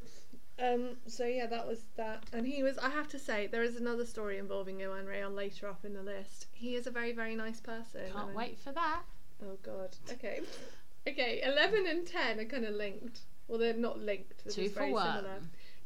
Um. 0.61 0.97
So 1.07 1.25
yeah, 1.25 1.47
that 1.47 1.67
was 1.67 1.85
that, 1.95 2.23
and 2.33 2.45
he 2.45 2.63
was. 2.63 2.77
I 2.77 2.89
have 2.89 3.07
to 3.09 3.19
say, 3.19 3.47
there 3.47 3.63
is 3.63 3.77
another 3.77 4.05
story 4.05 4.37
involving 4.37 4.81
Iwan 4.81 5.05
Rheon 5.05 5.33
later 5.33 5.67
up 5.67 5.85
in 5.85 5.93
the 5.93 6.03
list. 6.03 6.47
He 6.51 6.75
is 6.75 6.85
a 6.85 6.91
very, 6.91 7.13
very 7.13 7.33
nice 7.35 7.61
person. 7.61 8.01
Can't 8.11 8.35
wait 8.35 8.59
for 8.59 8.73
that. 8.73 9.03
Oh 9.43 9.57
God. 9.63 9.95
Okay. 10.11 10.41
Okay. 11.07 11.41
Eleven 11.43 11.87
and 11.87 12.05
ten 12.05 12.39
are 12.41 12.45
kind 12.45 12.65
of 12.65 12.75
linked. 12.75 13.21
Well, 13.47 13.57
they're 13.57 13.73
not 13.73 13.99
linked. 13.99 14.43
They're 14.43 14.53
Two 14.53 14.69
for 14.69 14.81
very 14.81 14.91
one. 14.91 15.15
similar. 15.15 15.39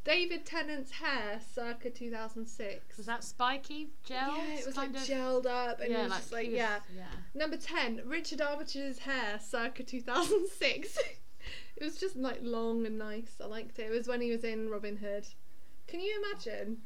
David 0.04 0.46
Tennant's 0.46 0.92
hair, 0.92 1.40
circa 1.54 1.90
2006. 1.90 2.98
Was 2.98 3.06
that 3.06 3.24
spiky 3.24 3.90
gel? 4.06 4.36
Yeah, 4.38 4.60
it 4.60 4.66
was 4.66 4.76
like 4.76 4.90
of, 4.90 4.96
gelled 4.98 5.46
up, 5.46 5.80
and 5.80 5.92
yeah, 5.92 6.00
it 6.00 6.04
was 6.04 6.10
like, 6.12 6.20
just 6.20 6.34
like 6.34 6.48
was- 6.48 6.56
yeah. 6.56 6.80
yeah. 6.96 7.04
Number 7.34 7.56
10, 7.58 8.02
Richard 8.06 8.40
Armitage's 8.42 9.00
hair, 9.00 9.40
circa 9.42 9.84
2006. 9.84 10.98
it 11.78 11.84
was 11.84 11.98
just 11.98 12.16
like 12.18 12.40
long 12.42 12.86
and 12.86 12.98
nice. 12.98 13.36
I 13.42 13.48
liked 13.48 13.80
it. 13.80 13.88
It 13.88 13.92
was 13.92 14.08
when 14.08 14.22
he 14.22 14.30
was 14.32 14.44
in 14.44 14.70
Robin 14.70 14.98
Hood. 14.98 15.26
Can 15.88 16.00
you 16.00 16.22
imagine 16.24 16.78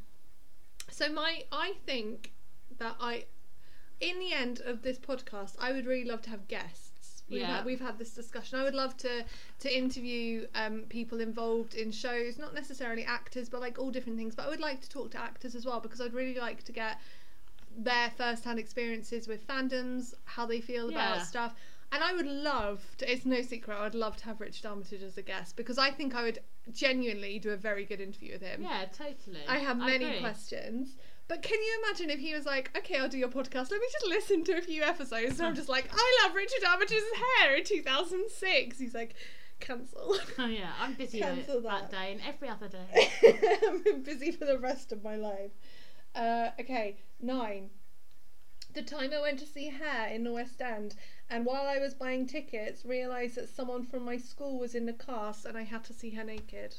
So 0.90 1.10
my 1.12 1.44
I 1.52 1.74
think 1.86 2.34
that 2.78 2.96
I 3.00 3.26
in 4.00 4.20
the 4.20 4.34
end 4.34 4.62
of 4.66 4.82
this 4.82 4.98
podcast 5.00 5.56
I 5.60 5.72
would 5.72 5.86
really 5.86 6.06
love 6.06 6.22
to 6.24 6.30
have 6.30 6.48
guests. 6.48 6.87
We've, 7.30 7.42
Yeah. 7.42 7.58
had, 7.58 7.66
we've 7.66 7.80
had 7.82 7.98
this 7.98 8.14
discussion. 8.14 8.60
I 8.60 8.64
would 8.64 8.76
love 8.76 8.96
to 8.98 9.26
to 9.60 9.78
interview 9.78 10.48
um, 10.56 10.84
people 10.90 11.20
involved 11.20 11.76
in 11.76 11.92
shows, 11.92 12.38
not 12.38 12.54
necessarily 12.54 13.04
actors, 13.04 13.50
but 13.50 13.60
like 13.60 13.78
all 13.80 13.92
different 13.92 14.18
things. 14.18 14.36
But 14.36 14.46
I 14.46 14.50
would 14.50 14.60
like 14.60 14.82
to 14.82 14.90
talk 14.90 15.12
to 15.12 15.20
actors 15.22 15.56
as 15.56 15.66
well 15.66 15.80
because 15.80 16.00
I'd 16.00 16.14
really 16.14 16.40
like 16.40 16.64
to 16.64 16.72
get 16.72 17.00
their 17.78 18.10
first-hand 18.12 18.58
experiences 18.60 19.28
with 19.28 19.46
fandoms, 19.46 20.14
how 20.26 20.46
they 20.46 20.62
feel 20.62 20.90
Yeah. 20.92 21.14
about 21.16 21.26
stuff. 21.28 21.56
And 21.92 22.04
I 22.04 22.14
would 22.14 22.26
love 22.28 22.84
to, 22.98 23.10
it's 23.12 23.26
no 23.26 23.42
secret, 23.42 23.78
I'd 23.78 23.96
love 23.96 24.18
to 24.18 24.26
have 24.26 24.42
Richard 24.42 24.66
Armitage 24.66 25.04
as 25.04 25.18
a 25.18 25.22
guest 25.22 25.56
because 25.56 25.78
I 25.78 25.90
think 25.92 26.16
I 26.16 26.24
would 26.24 26.40
genuinely 26.72 27.40
do 27.40 27.52
a 27.52 27.56
very 27.58 27.86
good 27.86 28.02
interview 28.02 28.34
with 28.34 28.42
him. 28.42 28.64
Yeah, 28.64 28.86
totally. 28.86 29.40
I 29.48 29.60
have 29.60 29.78
many 29.78 30.06
agree. 30.06 30.20
questions. 30.20 30.98
But 31.28 31.42
can 31.42 31.62
you 31.62 31.84
imagine 31.84 32.10
if 32.10 32.20
he 32.20 32.34
was 32.34 32.46
like, 32.46 32.72
okay, 32.78 32.98
I'll 32.98 33.10
do 33.10 33.18
your 33.18 33.28
podcast. 33.28 33.70
Let 33.70 33.82
me 33.82 33.88
just 33.92 34.08
listen 34.08 34.44
to 34.46 34.58
a 34.58 34.62
few 34.62 34.84
episodes. 34.84 35.40
And 35.40 35.48
I'm 35.48 35.56
just 35.56 35.68
like, 35.68 35.90
I 35.92 36.22
love 36.24 36.36
Richard 36.36 36.64
Armitage's 36.64 37.04
hair 37.42 37.56
in 37.58 37.66
2006. 37.66 38.80
He's 38.80 38.94
like, 38.94 39.16
cancel. 39.60 40.18
Oh 40.40 40.46
yeah, 40.46 40.72
I'm 40.80 40.94
busy 40.94 41.20
Cancel 41.20 41.62
that. 41.62 41.90
that 41.90 41.92
day 41.92 42.12
and 42.14 42.22
every 42.26 42.48
other 42.48 42.68
day. 42.68 43.10
I'm 43.68 44.04
busy 44.04 44.32
for 44.32 44.46
the 44.46 44.58
rest 44.60 44.92
of 44.92 45.04
my 45.04 45.16
life. 45.16 45.52
Uh, 46.16 46.50
okay, 46.60 46.98
nine. 47.22 47.70
The 48.74 48.84
time 48.84 49.12
I 49.14 49.22
went 49.22 49.40
to 49.40 49.46
see 49.46 49.70
Hair 49.70 50.10
in 50.10 50.24
the 50.24 50.32
West 50.32 50.62
End, 50.62 50.96
and 51.30 51.46
while 51.46 51.66
I 51.66 51.80
was 51.80 51.94
buying 51.94 52.28
tickets, 52.28 52.86
realised 52.86 53.36
that 53.36 53.50
someone 53.50 53.84
from 53.84 54.06
my 54.06 54.18
school 54.18 54.60
was 54.60 54.76
in 54.76 54.86
the 54.86 54.94
cast 54.94 55.46
and 55.46 55.58
I 55.58 55.64
had 55.64 55.84
to 55.86 55.94
see 55.94 56.12
her 56.12 56.24
naked. 56.24 56.76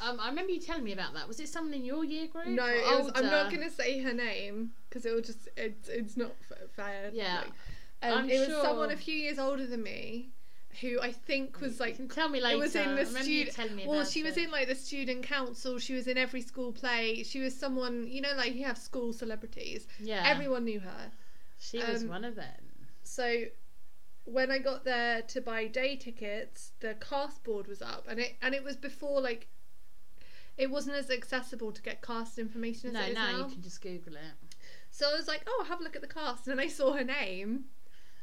Um, 0.00 0.20
I 0.20 0.28
remember 0.28 0.52
you 0.52 0.60
telling 0.60 0.84
me 0.84 0.92
about 0.92 1.14
that. 1.14 1.26
Was 1.26 1.40
it 1.40 1.48
someone 1.48 1.72
in 1.74 1.84
your 1.84 2.04
year 2.04 2.26
group? 2.26 2.46
No, 2.48 2.66
it 2.66 3.02
was, 3.02 3.10
I'm 3.14 3.26
not 3.26 3.50
going 3.50 3.62
to 3.62 3.70
say 3.70 4.00
her 4.00 4.12
name 4.12 4.72
because 4.88 5.06
it 5.06 5.14
will 5.14 5.22
just 5.22 5.48
it's 5.56 5.88
it's 5.88 6.16
not 6.16 6.32
f- 6.50 6.58
fair. 6.76 7.10
Yeah. 7.14 7.42
like, 8.02 8.12
um, 8.12 8.28
it 8.28 8.38
was 8.38 8.48
sure- 8.48 8.62
someone 8.62 8.90
a 8.90 8.96
few 8.96 9.14
years 9.14 9.38
older 9.38 9.66
than 9.66 9.82
me, 9.82 10.28
who 10.82 11.00
I 11.00 11.12
think 11.12 11.60
was 11.62 11.80
like 11.80 11.96
tell 12.12 12.28
me 12.28 12.42
later. 12.42 12.56
it 12.56 12.58
was 12.58 12.74
in 12.76 12.94
the 12.94 13.06
student. 13.06 13.56
telling 13.56 13.74
me 13.76 13.86
Well, 13.86 14.04
she 14.04 14.22
was 14.22 14.36
it. 14.36 14.44
in 14.44 14.50
like 14.50 14.68
the 14.68 14.74
student 14.74 15.22
council. 15.22 15.78
She 15.78 15.94
was 15.94 16.06
in 16.06 16.18
every 16.18 16.42
school 16.42 16.72
play. 16.72 17.22
She 17.22 17.40
was 17.40 17.56
someone 17.58 18.06
you 18.06 18.20
know, 18.20 18.32
like 18.36 18.54
you 18.54 18.64
have 18.64 18.76
school 18.76 19.14
celebrities. 19.14 19.86
Yeah, 19.98 20.22
Everyone 20.26 20.64
knew 20.66 20.80
her. 20.80 21.10
she 21.58 21.78
was 21.78 22.02
um, 22.02 22.10
one 22.10 22.24
of 22.26 22.34
them. 22.34 22.52
So 23.02 23.44
when 24.24 24.50
I 24.50 24.58
got 24.58 24.84
there 24.84 25.22
to 25.22 25.40
buy 25.40 25.68
day 25.68 25.96
tickets, 25.96 26.72
the 26.80 26.94
cast 26.94 27.44
board 27.44 27.66
was 27.66 27.80
up, 27.80 28.04
and 28.08 28.20
it 28.20 28.36
and 28.42 28.54
it 28.54 28.62
was 28.62 28.76
before 28.76 29.22
like. 29.22 29.48
It 30.56 30.70
wasn't 30.70 30.96
as 30.96 31.10
accessible 31.10 31.70
to 31.72 31.82
get 31.82 32.00
cast 32.02 32.38
information 32.38 32.88
as 32.88 32.94
No, 32.94 33.00
it 33.02 33.08
is 33.10 33.14
now 33.14 33.32
now. 33.32 33.38
you 33.46 33.52
can 33.52 33.62
just 33.62 33.80
Google 33.82 34.14
it, 34.16 34.34
So 34.90 35.10
I 35.10 35.14
was 35.16 35.28
like, 35.28 35.42
"Oh, 35.46 35.64
have 35.68 35.80
a 35.80 35.82
look 35.84 35.96
at 35.96 36.02
the 36.02 36.08
cast," 36.08 36.46
and 36.46 36.58
then 36.58 36.64
I 36.64 36.68
saw 36.68 36.92
her 36.94 37.04
name, 37.04 37.66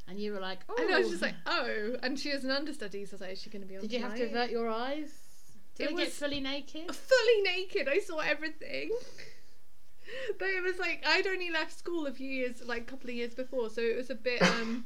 and 0.08 0.20
you 0.20 0.32
were 0.34 0.40
like, 0.40 0.60
"Oh." 0.68 0.76
and 0.80 0.94
I 0.94 1.00
was 1.00 1.10
just 1.10 1.22
like, 1.22 1.36
"Oh!" 1.46 1.96
And 2.02 2.20
she 2.20 2.32
was 2.34 2.44
an 2.44 2.52
understudy, 2.52 3.06
so 3.06 3.12
I 3.12 3.14
was 3.16 3.22
like, 3.22 3.32
"Is 3.34 3.42
she 3.42 3.50
going 3.50 3.62
to 3.62 3.68
be 3.68 3.76
on?" 3.76 3.82
Did 3.82 3.92
you 3.94 4.00
have 4.00 4.16
to 4.16 4.24
avert 4.24 4.50
your 4.50 4.68
eyes? 4.70 5.12
Did 5.76 5.88
It 5.90 5.94
it, 5.94 5.98
get 5.98 6.12
fully 6.12 6.40
naked? 6.40 6.94
fully 6.96 7.42
naked. 7.44 7.88
I 7.88 8.00
saw 8.00 8.20
everything. 8.20 8.92
But 10.38 10.50
it 10.50 10.62
was 10.62 10.78
like 10.80 11.02
I'd 11.08 11.26
only 11.28 11.50
left 11.50 11.78
school 11.78 12.06
a 12.08 12.12
few 12.12 12.30
years, 12.30 12.62
like 12.64 12.82
a 12.82 12.86
couple 12.86 13.10
of 13.10 13.16
years 13.16 13.34
before, 13.34 13.70
so 13.70 13.82
it 13.82 13.96
was 13.96 14.10
a 14.10 14.16
bit. 14.16 14.42
um 14.44 14.86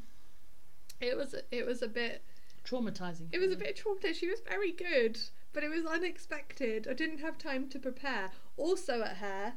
It 1.01 1.17
was 1.17 1.35
it 1.51 1.65
was 1.65 1.81
a 1.81 1.87
bit 1.87 2.23
Traumatizing. 2.63 3.27
it 3.31 3.39
was 3.39 3.51
a 3.51 3.55
bit 3.55 3.75
traumatizing. 3.83 4.15
She 4.15 4.27
was 4.29 4.39
very 4.41 4.71
good, 4.71 5.19
but 5.57 5.63
it 5.63 5.69
was 5.69 5.87
unexpected. 5.87 6.87
I 6.87 6.93
didn't 6.93 7.17
have 7.17 7.39
time 7.39 7.67
to 7.69 7.79
prepare. 7.79 8.29
Also 8.57 9.01
at 9.01 9.15
hair, 9.15 9.55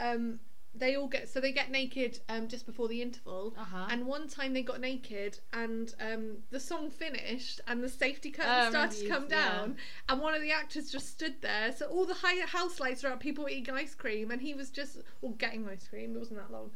um, 0.00 0.40
they 0.74 0.96
all 0.96 1.06
get 1.06 1.28
so 1.28 1.40
they 1.40 1.52
get 1.52 1.70
naked 1.70 2.18
um 2.28 2.48
just 2.48 2.66
before 2.66 2.88
the 2.88 3.00
interval. 3.00 3.54
Uh 3.56 3.62
huh. 3.62 3.86
And 3.88 4.04
one 4.04 4.26
time 4.26 4.52
they 4.52 4.64
got 4.64 4.80
naked, 4.80 5.38
and 5.52 5.94
um, 6.00 6.38
the 6.50 6.58
song 6.58 6.90
finished, 6.90 7.60
and 7.68 7.84
the 7.84 7.88
safety 7.88 8.32
curtain 8.32 8.50
I 8.50 8.70
started 8.70 8.98
to 8.98 9.08
come 9.08 9.22
you- 9.24 9.36
yeah. 9.36 9.48
down, 9.48 9.76
and 10.08 10.20
one 10.20 10.34
of 10.34 10.42
the 10.42 10.50
actors 10.50 10.90
just 10.90 11.08
stood 11.08 11.40
there. 11.40 11.70
So 11.70 11.86
all 11.86 12.04
the 12.04 12.14
high 12.14 12.44
house 12.44 12.80
lights 12.80 13.04
are 13.04 13.12
up, 13.12 13.20
people 13.20 13.44
were 13.44 13.50
eating 13.50 13.72
ice 13.72 13.94
cream, 13.94 14.32
and 14.32 14.42
he 14.42 14.54
was 14.54 14.70
just 14.70 15.02
well 15.20 15.34
getting 15.34 15.68
ice 15.68 15.86
cream. 15.86 16.16
It 16.16 16.18
wasn't 16.18 16.40
that 16.40 16.50
long. 16.50 16.72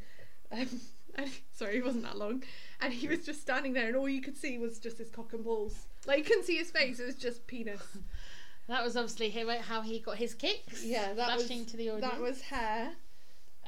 Um, 0.53 0.79
and, 1.15 1.29
sorry, 1.51 1.79
it 1.79 1.83
wasn't 1.83 2.03
that 2.03 2.17
long, 2.17 2.43
and 2.79 2.93
he 2.93 3.09
was 3.09 3.25
just 3.25 3.41
standing 3.41 3.73
there, 3.73 3.87
and 3.87 3.97
all 3.97 4.07
you 4.07 4.21
could 4.21 4.37
see 4.37 4.57
was 4.57 4.79
just 4.79 4.99
his 4.99 5.09
cock 5.09 5.33
and 5.33 5.43
balls. 5.43 5.75
Like 6.05 6.19
you 6.19 6.23
couldn't 6.23 6.45
see 6.45 6.55
his 6.55 6.71
face; 6.71 7.01
it 7.01 7.05
was 7.05 7.15
just 7.15 7.45
penis. 7.45 7.97
That 8.67 8.83
was 8.83 8.95
obviously 8.95 9.29
him, 9.29 9.47
how 9.49 9.81
he 9.81 9.99
got 9.99 10.17
his 10.17 10.33
kicks. 10.33 10.83
Yeah, 10.83 11.13
that 11.13 11.35
was 11.37 11.47
to 11.47 11.77
the 11.77 11.89
audience. 11.89 12.01
that 12.01 12.21
was 12.21 12.41
hair. 12.41 12.91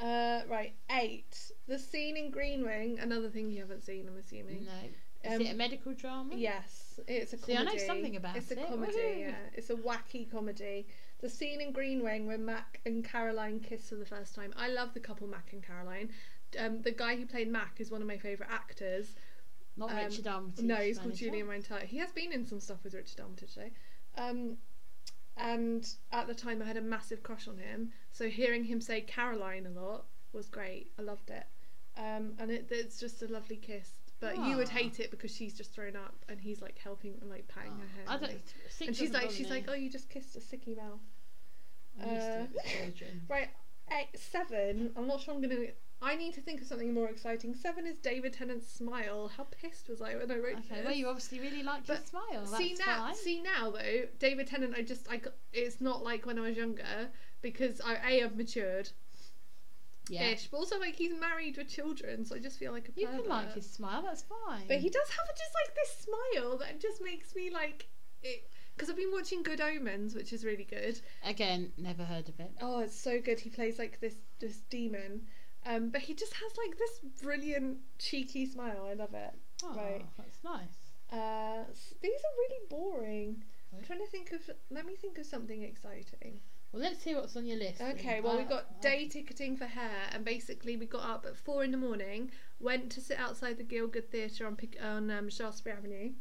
Uh, 0.02 0.42
right, 0.50 0.74
eight. 0.92 1.52
The 1.68 1.80
scene 1.80 2.18
in 2.18 2.30
Green 2.32 2.64
Wing, 2.66 3.00
another 3.00 3.30
thing 3.30 3.50
you 3.50 3.60
haven't 3.62 3.84
seen, 3.84 4.08
I'm 4.08 4.18
assuming. 4.18 4.66
No. 4.66 5.30
Is 5.30 5.36
Um, 5.36 5.42
it 5.42 5.52
a 5.54 5.56
medical 5.56 5.94
drama? 5.94 6.36
Yes, 6.36 7.00
it's 7.08 7.34
a 7.34 7.38
See, 7.38 7.54
I 7.54 7.58
comedy. 7.58 7.78
know 7.78 7.84
something 7.86 8.16
about 8.16 8.36
it. 8.36 8.40
it's 8.40 8.52
a 8.52 8.56
comedy, 8.56 8.94
Woohoo. 8.94 9.20
yeah. 9.22 9.36
It's 9.54 9.70
a 9.70 9.76
wacky 9.76 10.30
comedy. 10.30 10.86
The 11.22 11.30
scene 11.30 11.62
in 11.62 11.72
Green 11.72 12.04
Wing 12.04 12.28
when 12.28 12.46
Mac 12.46 12.80
and 12.86 13.04
Caroline 13.04 13.60
kiss 13.60 13.90
for 13.90 13.96
the 13.96 14.06
first 14.06 14.36
time. 14.36 14.54
I 14.56 14.68
love 14.70 14.94
the 14.94 15.00
couple 15.00 15.28
Mac 15.28 15.52
and 15.54 15.64
Caroline. 15.64 16.10
Um, 16.60 16.82
the 16.84 16.92
guy 16.92 17.16
who 17.16 17.26
played 17.26 17.48
Mac 17.50 17.80
is 17.82 17.90
one 17.90 18.02
of 18.02 18.08
my 18.08 18.18
favourite 18.18 18.52
actors. 18.52 19.16
Not 19.78 19.92
Um, 19.92 19.98
Richard 19.98 20.28
Armitage. 20.28 20.64
No, 20.64 20.76
he's 20.76 21.00
called 21.00 21.16
Julian 21.16 21.48
chance? 21.64 21.84
He 21.90 21.98
has 21.98 22.12
been 22.12 22.32
in 22.32 22.46
some 22.46 22.60
stuff 22.60 22.84
with 22.84 22.94
Richard 22.94 23.20
Armitage 23.20 23.56
though. 23.56 23.72
Um, 24.18 24.58
and 25.38 25.88
at 26.12 26.28
the 26.28 26.34
time, 26.36 26.62
I 26.62 26.66
had 26.66 26.78
a 26.78 26.82
massive 26.82 27.24
crush 27.24 27.48
on 27.48 27.58
him. 27.58 27.92
So 28.12 28.30
hearing 28.30 28.64
him 28.66 28.80
say 28.82 29.02
Caroline 29.02 29.66
a 29.66 29.80
lot 29.80 30.06
was 30.34 30.48
great. 30.48 30.92
I 30.98 31.02
loved 31.02 31.30
it. 31.30 31.46
Um, 31.98 32.34
and 32.40 32.52
it, 32.52 32.68
it's 32.72 33.00
just 33.00 33.22
a 33.22 33.28
lovely 33.28 33.58
kiss. 33.58 33.90
But 34.22 34.38
you 34.38 34.56
would 34.58 34.68
Ah. 34.70 34.72
hate 34.72 35.00
it 35.02 35.12
because 35.12 35.36
she's 35.36 35.54
just 35.54 35.74
thrown 35.74 35.96
up 35.98 36.16
and 36.30 36.40
he's 36.40 36.62
like 36.62 36.78
helping 36.78 37.18
and 37.22 37.30
like 37.30 37.48
patting 37.50 37.72
her 37.74 37.88
head. 37.96 38.06
I 38.08 38.14
and 38.16 38.22
don't. 38.22 38.88
and 38.88 38.96
she's 38.96 39.12
like, 39.12 39.30
she's 39.30 39.48
me. 39.48 39.52
like, 39.52 39.66
oh, 39.68 39.74
you 39.74 39.90
just 39.90 40.10
kissed 40.10 40.36
a 40.38 40.40
sicky 40.40 40.76
mouth. 40.78 41.00
I'm 42.02 42.10
used 42.16 42.22
to 42.28 42.34
uh, 42.34 42.44
it 42.44 42.50
with 42.54 42.66
children. 42.66 43.22
Right, 43.30 43.50
eight, 43.92 44.18
seven. 44.20 44.92
I'm 44.96 45.08
not 45.08 45.20
sure 45.22 45.34
I'm 45.34 45.42
gonna. 45.42 45.68
I 46.06 46.16
need 46.16 46.36
to 46.36 46.42
think 46.42 46.62
of 46.62 46.68
something 46.68 46.94
more 46.94 47.10
exciting. 47.10 47.56
Seven 47.56 47.88
is 47.88 47.98
David 47.98 48.34
Tennant's 48.34 48.72
smile. 48.72 49.32
How 49.36 49.48
pissed 49.50 49.90
was 49.90 50.02
I 50.02 50.16
when 50.16 50.30
I 50.30 50.36
wrote 50.36 50.56
that. 50.56 50.66
Okay, 50.66 50.76
this? 50.76 50.86
well, 50.86 50.94
you 50.94 51.08
obviously 51.08 51.40
really 51.40 51.64
like 51.64 51.88
his 51.88 51.98
But 51.98 52.08
smile. 52.08 52.46
That's 52.46 52.58
see 52.58 52.76
now, 52.80 53.08
fine. 53.08 53.16
see 53.16 53.42
now 53.42 53.72
though, 53.72 54.04
David 54.20 54.46
Tennant. 54.46 54.76
I 54.78 54.84
just 54.84 55.08
I 55.10 55.20
it's 55.52 55.82
not 55.82 56.04
like 56.04 56.28
when 56.28 56.38
I 56.38 56.42
was 56.42 56.56
younger 56.56 57.10
because 57.42 57.82
I 57.82 57.96
a 57.96 58.20
have 58.20 58.36
matured 58.36 58.90
yeah. 60.10 60.28
ish, 60.28 60.48
but 60.48 60.58
also 60.58 60.80
like 60.80 60.96
he's 60.96 61.14
married 61.14 61.58
with 61.58 61.70
children, 61.70 62.26
so 62.26 62.36
I 62.36 62.40
just 62.40 62.60
feel 62.60 62.72
like 62.72 62.88
a 62.90 63.00
You 63.00 63.08
can 63.08 63.28
like 63.28 63.54
his 63.54 63.70
smile. 63.70 64.04
That's 64.04 64.24
fine. 64.24 64.68
But 64.68 64.78
he 64.78 64.90
does 64.90 65.10
have 65.10 65.36
just 65.36 65.52
like 65.66 65.76
this 65.76 66.06
smile 66.06 66.58
that 66.60 66.80
just 66.80 67.02
makes 67.02 67.36
me 67.36 67.50
like 67.50 67.88
it. 68.22 68.50
Because 68.76 68.90
I've 68.90 68.98
been 68.98 69.12
watching 69.14 69.42
Good 69.42 69.62
Omens, 69.62 70.16
which 70.16 70.34
is 70.34 70.44
really 70.44 70.66
good. 70.66 71.00
Again, 71.24 71.72
never 71.78 72.04
heard 72.04 72.28
of 72.28 72.40
it. 72.42 72.52
Oh, 72.62 72.80
it's 72.80 73.00
so 73.00 73.22
good. 73.22 73.40
He 73.40 73.50
plays 73.50 73.80
like 73.80 74.00
this 74.02 74.16
this 74.40 74.58
demon, 74.70 75.22
um, 75.66 75.90
but 75.90 76.02
he 76.02 76.14
just 76.14 76.34
has 76.34 76.52
like 76.58 76.78
this 76.78 77.00
brilliant 77.22 77.78
cheeky 78.00 78.46
smile. 78.46 78.88
I 78.90 78.94
love 78.94 79.14
it. 79.14 79.34
Oh, 79.64 79.74
Right. 79.76 80.06
that's 80.18 80.44
nice. 80.44 80.78
Uh, 81.12 81.64
these 82.02 82.12
are 82.20 82.36
really 82.40 82.66
boring. 82.70 83.44
I'm 83.76 83.84
trying 83.84 84.00
to 84.00 84.08
think 84.08 84.32
of. 84.32 84.42
Let 84.70 84.86
me 84.86 84.96
think 84.96 85.18
of 85.18 85.26
something 85.26 85.62
exciting. 85.64 86.40
Well, 86.72 86.82
let's 86.82 87.04
hear 87.04 87.18
what's 87.18 87.36
on 87.38 87.46
your 87.46 87.58
list. 87.58 87.80
Okay, 87.82 88.20
well, 88.22 88.38
we 88.38 88.44
got 88.44 88.82
day 88.82 89.08
ticketing 89.08 89.56
for 89.56 89.66
hair, 89.66 90.10
and 90.12 90.26
basically 90.26 90.76
we 90.76 90.86
got 90.86 91.08
up 91.10 91.26
at 91.26 91.38
four 91.38 91.64
in 91.64 91.72
the 91.72 91.78
morning, 91.78 92.32
went 92.60 92.92
to 92.94 93.02
sit 93.02 93.18
outside 93.20 93.58
the 93.58 93.64
Gielgud 93.64 94.10
Theatre 94.10 94.46
on 94.48 94.58
on 94.84 95.10
um, 95.12 95.30
Shaftesbury 95.30 95.76
Avenue 95.78 96.12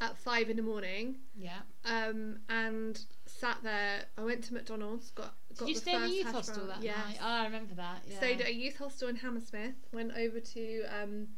at 0.00 0.16
five 0.16 0.48
in 0.48 0.56
the 0.56 0.62
morning, 0.62 1.16
Yeah. 1.36 1.58
um, 1.84 2.38
and 2.48 3.00
sat 3.26 3.58
there. 3.62 4.04
I 4.16 4.22
went 4.22 4.44
to 4.44 4.54
McDonald's, 4.54 5.10
got 5.10 5.34
got 5.56 5.66
Did 5.66 5.68
you 5.68 5.74
the 5.74 5.80
stay 5.80 5.94
in 5.94 6.00
the 6.00 6.06
first 6.06 6.14
youth 6.16 6.26
hash 6.26 6.34
hostel 6.34 6.54
brown. 6.66 6.68
that 6.68 6.82
Yes. 6.84 6.96
night? 6.96 7.18
Oh, 7.20 7.26
I 7.26 7.44
remember 7.44 7.74
that. 7.74 8.02
Yeah. 8.06 8.16
Stayed 8.18 8.40
at 8.40 8.46
a 8.48 8.54
youth 8.54 8.76
hostel 8.76 9.08
in 9.08 9.16
Hammersmith. 9.16 9.74
Went 9.92 10.12
over 10.16 10.38
to 10.40 10.82
um, 10.84 11.28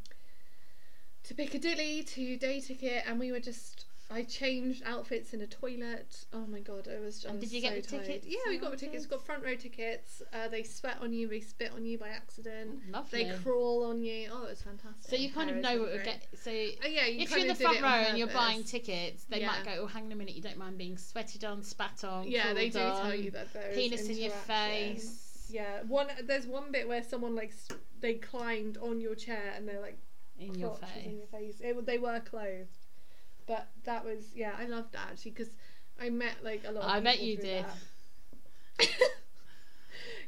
to 1.24 1.34
Piccadilly 1.34 2.02
to 2.02 2.36
day 2.36 2.60
ticket, 2.60 3.04
and 3.06 3.18
we 3.18 3.32
were 3.32 3.40
just. 3.40 3.86
I 4.12 4.24
changed 4.24 4.82
outfits 4.84 5.34
in 5.34 5.40
a 5.40 5.46
toilet. 5.46 6.24
Oh 6.32 6.44
my 6.46 6.58
god, 6.58 6.88
I 6.92 6.98
was. 6.98 7.16
just. 7.20 7.26
And 7.26 7.40
did 7.40 7.52
you 7.52 7.60
get 7.60 7.76
the 7.76 7.88
tired. 7.88 8.06
tickets 8.06 8.26
Yeah, 8.28 8.38
we 8.48 8.58
got 8.58 8.72
the 8.72 8.76
tickets. 8.76 9.04
We 9.04 9.10
Got 9.10 9.24
front 9.24 9.44
row 9.44 9.54
tickets. 9.54 10.20
Uh, 10.32 10.48
they 10.48 10.64
sweat 10.64 10.98
on 11.00 11.12
you. 11.12 11.28
They 11.28 11.40
spit 11.40 11.70
on 11.74 11.84
you 11.84 11.96
by 11.96 12.08
accident. 12.08 12.80
Lovely. 12.90 13.24
They 13.24 13.38
crawl 13.38 13.84
on 13.84 14.02
you. 14.02 14.28
Oh, 14.32 14.44
it 14.46 14.50
was 14.50 14.62
fantastic. 14.62 15.08
so 15.10 15.16
you 15.16 15.30
kind 15.30 15.50
of 15.50 15.56
know 15.56 15.80
what 15.80 15.92
would 15.92 16.04
get. 16.04 16.26
So 16.34 16.50
Oh, 16.50 16.88
yeah, 16.88 17.06
you 17.06 17.20
if 17.22 17.30
you're 17.30 17.38
in 17.40 17.48
the 17.48 17.54
front 17.54 17.80
row 17.82 17.88
and 17.88 18.18
you're 18.18 18.26
buying 18.28 18.64
tickets, 18.64 19.24
they 19.28 19.44
might 19.46 19.64
go, 19.64 19.82
"Oh, 19.82 19.86
hang 19.86 20.06
on 20.06 20.12
a 20.12 20.16
minute, 20.16 20.34
you 20.34 20.42
don't 20.42 20.58
mind 20.58 20.76
being 20.76 20.96
sweated 20.96 21.44
on, 21.44 21.62
spat 21.62 22.02
on, 22.04 22.28
Yeah, 22.28 22.52
they 22.52 22.68
do 22.68 22.78
crawled 22.78 22.96
tell 23.02 23.12
on, 23.12 23.22
you 23.22 23.30
that 23.30 23.52
there 23.52 23.68
is 23.70 23.76
penis 23.76 24.08
in 24.08 24.16
your 24.16 24.30
face, 24.30 25.46
Yeah, 25.50 25.82
one. 25.86 26.08
There's 26.24 26.46
one 26.46 26.72
bit 26.72 26.88
where 26.88 27.02
someone 27.02 27.34
like 27.34 27.52
they 28.00 28.14
climbed 28.14 28.76
on 28.78 29.00
your 29.00 29.14
chair 29.14 29.52
and 29.56 29.68
they're 29.68 29.80
like 29.80 29.98
in 30.38 30.54
your 30.54 30.74
face." 30.74 31.04
in 31.06 31.16
your 31.18 31.26
face. 31.26 31.60
It, 31.60 31.86
they 31.86 31.98
were 31.98 32.20
clothed, 32.20 32.79
but 33.50 33.68
that 33.84 34.04
was 34.04 34.30
yeah. 34.34 34.52
I 34.58 34.66
loved 34.66 34.92
that 34.92 35.08
actually 35.10 35.32
because 35.32 35.50
I 36.00 36.08
met 36.10 36.36
like 36.44 36.62
a 36.66 36.70
lot. 36.70 36.84
Of 36.84 36.90
I 36.90 37.00
bet 37.00 37.14
people 37.18 37.26
you 37.28 37.36
through 37.36 37.44
did. 38.78 38.88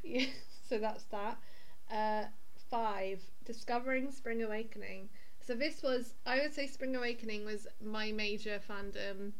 Yeah, 0.02 0.26
so 0.68 0.78
that's 0.78 1.04
that. 1.04 1.38
Uh, 1.90 2.24
five, 2.70 3.20
discovering 3.44 4.10
Spring 4.10 4.42
Awakening. 4.42 5.08
So 5.46 5.54
this 5.54 5.82
was, 5.82 6.14
I 6.26 6.40
would 6.40 6.52
say, 6.54 6.66
Spring 6.66 6.96
Awakening 6.96 7.44
was 7.44 7.66
my 7.80 8.10
major 8.12 8.60
fandom 8.68 9.32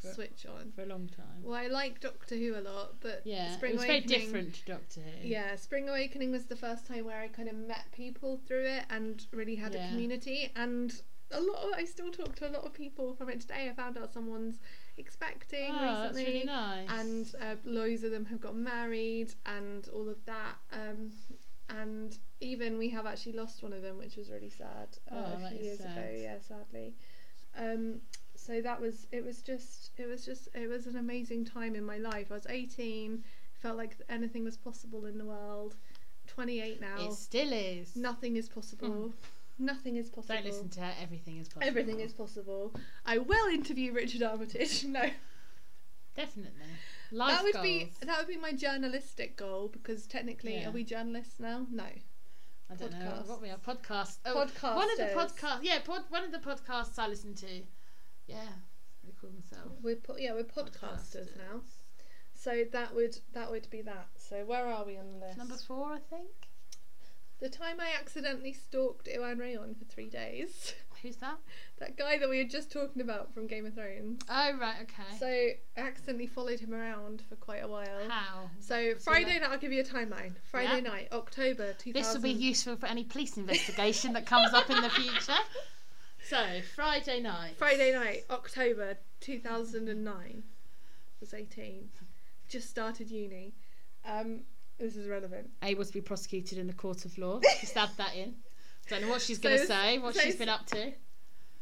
For- 0.00 0.12
switch 0.14 0.46
on. 0.46 0.72
For 0.76 0.82
a 0.82 0.86
long 0.86 1.08
time. 1.08 1.42
Well, 1.42 1.58
I 1.58 1.66
like 1.66 2.00
Doctor 2.00 2.36
Who 2.36 2.54
a 2.56 2.60
lot, 2.62 3.00
but 3.00 3.22
Yeah, 3.24 3.52
Spring 3.56 3.72
it 3.72 3.76
was 3.76 3.84
very 3.84 3.98
Awakening. 3.98 4.20
different 4.20 4.54
to 4.54 4.64
Doctor 4.66 5.00
Who. 5.00 5.26
Yeah, 5.28 5.56
Spring 5.56 5.88
Awakening 5.88 6.30
was 6.30 6.44
the 6.44 6.56
first 6.56 6.86
time 6.86 7.04
where 7.04 7.20
I 7.20 7.26
kind 7.28 7.48
of 7.48 7.56
met 7.56 7.86
people 7.92 8.40
through 8.46 8.66
it 8.66 8.84
and 8.90 9.24
really 9.32 9.56
had 9.56 9.74
Yeah. 9.74 9.86
a 9.86 9.90
community. 9.90 10.52
And 10.54 10.92
a 11.32 11.40
lot 11.40 11.56
of, 11.64 11.70
I 11.76 11.84
still 11.84 12.10
talk 12.10 12.36
to 12.36 12.48
a 12.48 12.52
lot 12.52 12.64
of 12.64 12.72
people 12.72 13.14
from 13.14 13.28
it 13.30 13.40
today. 13.40 13.68
I 13.68 13.74
found 13.74 13.98
out 13.98 14.12
someone's 14.12 14.58
expecting 14.96 15.70
Oh, 15.74 15.80
that's 15.80 16.16
recently 16.16 16.32
really 16.32 16.46
nice. 16.46 16.88
and 16.90 17.34
uh, 17.40 17.54
loads 17.64 18.02
of 18.04 18.10
them 18.12 18.24
have 18.26 18.40
got 18.40 18.54
married 18.56 19.34
and 19.44 19.88
all 19.94 20.08
of 20.08 20.24
that 20.26 20.54
um, 20.72 21.10
and 21.68 22.16
even 22.40 22.78
we 22.78 22.88
have 22.90 23.06
actually 23.06 23.32
lost 23.32 23.62
one 23.62 23.72
of 23.72 23.82
them 23.82 23.98
which 23.98 24.16
was 24.16 24.30
really 24.30 24.48
sad 24.50 24.88
uh, 25.10 25.14
Oh, 25.16 25.36
a 25.36 25.40
that 25.42 25.52
few 25.52 25.64
years 25.64 25.80
ago. 25.80 26.10
yeah 26.14 26.36
sadly. 26.40 26.94
Um, 27.58 28.00
so 28.34 28.60
that 28.60 28.80
was 28.80 29.06
it 29.12 29.24
was 29.24 29.42
just 29.42 29.90
it 29.98 30.06
was 30.06 30.24
just 30.24 30.48
it 30.54 30.68
was 30.68 30.86
an 30.86 30.96
amazing 30.96 31.44
time 31.44 31.74
in 31.74 31.84
my 31.84 31.96
life. 31.98 32.26
I 32.30 32.34
was 32.34 32.46
18 32.48 33.24
felt 33.58 33.76
like 33.76 33.96
anything 34.08 34.44
was 34.44 34.56
possible 34.56 35.06
in 35.06 35.18
the 35.18 35.24
world. 35.24 35.74
28 36.28 36.80
now. 36.80 36.96
It 37.06 37.12
still 37.14 37.52
is. 37.52 37.96
nothing 37.96 38.36
is 38.36 38.48
possible 38.48 39.12
nothing 39.58 39.96
is 39.96 40.08
possible 40.10 40.34
Don't 40.36 40.44
listen 40.44 40.68
to 40.70 40.80
her. 40.80 40.92
Everything 41.02 41.38
is 41.38 41.48
possible. 41.48 41.66
everything 41.68 42.00
is 42.00 42.12
possible 42.12 42.74
i 43.06 43.16
will 43.18 43.46
interview 43.48 43.92
richard 43.92 44.22
armitage 44.22 44.84
no 44.98 45.10
Definitely. 46.14 46.62
Life 47.12 47.30
that 47.30 47.42
would 47.44 47.52
goals. 47.52 47.62
be 47.62 47.90
that 48.02 48.18
would 48.18 48.26
be 48.26 48.36
my 48.38 48.52
journalistic 48.52 49.36
goal 49.36 49.68
because 49.68 50.06
technically 50.06 50.54
Yeah. 50.54 50.68
are 50.68 50.72
we 50.72 50.82
journalists 50.82 51.38
now? 51.38 51.66
No. 51.70 51.84
I 52.70 52.74
don't 52.74 52.90
know 52.92 53.22
what 53.26 53.40
we 53.42 53.50
are. 53.50 53.58
Podcast. 53.58 54.16
Oh, 54.24 54.34
one 54.34 54.90
of 54.90 54.96
the 54.96 55.12
podcasts. 55.14 55.58
Yeah, 55.62 55.78
pod, 55.84 56.04
one 56.08 56.24
of 56.24 56.32
the 56.32 56.38
podcasts 56.38 56.98
I 56.98 57.06
listen 57.06 57.34
to. 57.34 57.62
Yeah, 58.26 58.48
they 59.04 59.12
call 59.20 59.30
themselves 59.30 59.74
We're 59.82 59.96
po- 59.96 60.16
yeah, 60.18 60.32
we're 60.32 60.44
podcasters 60.44 61.36
now. 61.36 61.60
So 62.34 62.64
that 62.72 62.94
would 62.94 63.18
that 63.34 63.50
would 63.50 63.68
be 63.70 63.82
that. 63.82 64.08
So 64.16 64.44
where 64.46 64.66
are 64.66 64.84
we 64.86 64.96
on 64.96 65.10
the 65.12 65.26
list? 65.26 65.36
Number 65.38 65.56
four, 65.56 65.92
I 65.92 65.98
think. 65.98 66.45
The 67.38 67.48
time 67.50 67.76
I 67.80 67.92
accidentally 68.00 68.52
stalked 68.52 69.08
Iwan 69.14 69.38
Rheon 69.38 69.76
for 69.78 69.84
three 69.84 70.08
days. 70.08 70.74
Who's 71.02 71.16
that? 71.16 71.36
that 71.78 71.98
guy 71.98 72.16
that 72.18 72.28
we 72.30 72.42
were 72.42 72.48
just 72.48 72.72
talking 72.72 73.02
about 73.02 73.34
from 73.34 73.46
Game 73.46 73.66
of 73.66 73.74
Thrones. 73.74 74.22
Oh 74.30 74.52
right, 74.58 74.76
okay. 74.82 75.18
So 75.20 75.26
I 75.26 75.86
accidentally 75.86 76.26
followed 76.26 76.58
him 76.60 76.72
around 76.72 77.22
for 77.28 77.36
quite 77.36 77.62
a 77.62 77.68
while. 77.68 78.08
How? 78.08 78.50
So 78.60 78.94
So 78.94 78.98
Friday 79.00 79.34
that- 79.34 79.42
night, 79.42 79.50
I'll 79.50 79.58
give 79.58 79.72
you 79.72 79.82
a 79.82 79.84
timeline. 79.84 80.32
Friday 80.50 80.76
Yeah. 80.82 80.90
night, 80.90 81.08
October 81.12 81.74
2000. 81.74 81.92
This 81.92 82.14
will 82.14 82.22
be 82.22 82.30
useful 82.32 82.76
for 82.76 82.86
any 82.86 83.04
police 83.04 83.36
investigation 83.36 84.14
that 84.14 84.24
comes 84.24 84.54
up 84.54 84.70
in 84.70 84.80
the 84.82 84.90
future. 84.90 85.34
So 86.28 86.44
Friday 86.74 87.20
night. 87.20 87.54
Friday 87.56 87.92
night, 87.92 88.24
October 88.30 88.96
2009. 89.20 90.42
Was 91.20 91.32
18. 91.32 91.88
Just 92.48 92.68
started 92.68 93.12
uni. 93.12 93.54
Um, 94.04 94.40
this 94.78 94.96
is 94.96 95.08
relevant. 95.08 95.50
Able 95.62 95.84
to 95.84 95.92
be 95.92 96.00
prosecuted 96.00 96.58
in 96.58 96.66
the 96.66 96.72
court 96.72 97.04
of 97.04 97.16
law. 97.18 97.40
Just 97.60 97.76
add 97.76 97.90
that 97.96 98.14
in. 98.14 98.34
Don't 98.88 99.02
know 99.02 99.08
what 99.08 99.22
she's 99.22 99.38
going 99.38 99.58
to 99.58 99.66
say. 99.66 99.98
What 99.98 100.14
so 100.14 100.20
she's 100.20 100.36
been 100.36 100.48
up 100.48 100.66
to. 100.66 100.92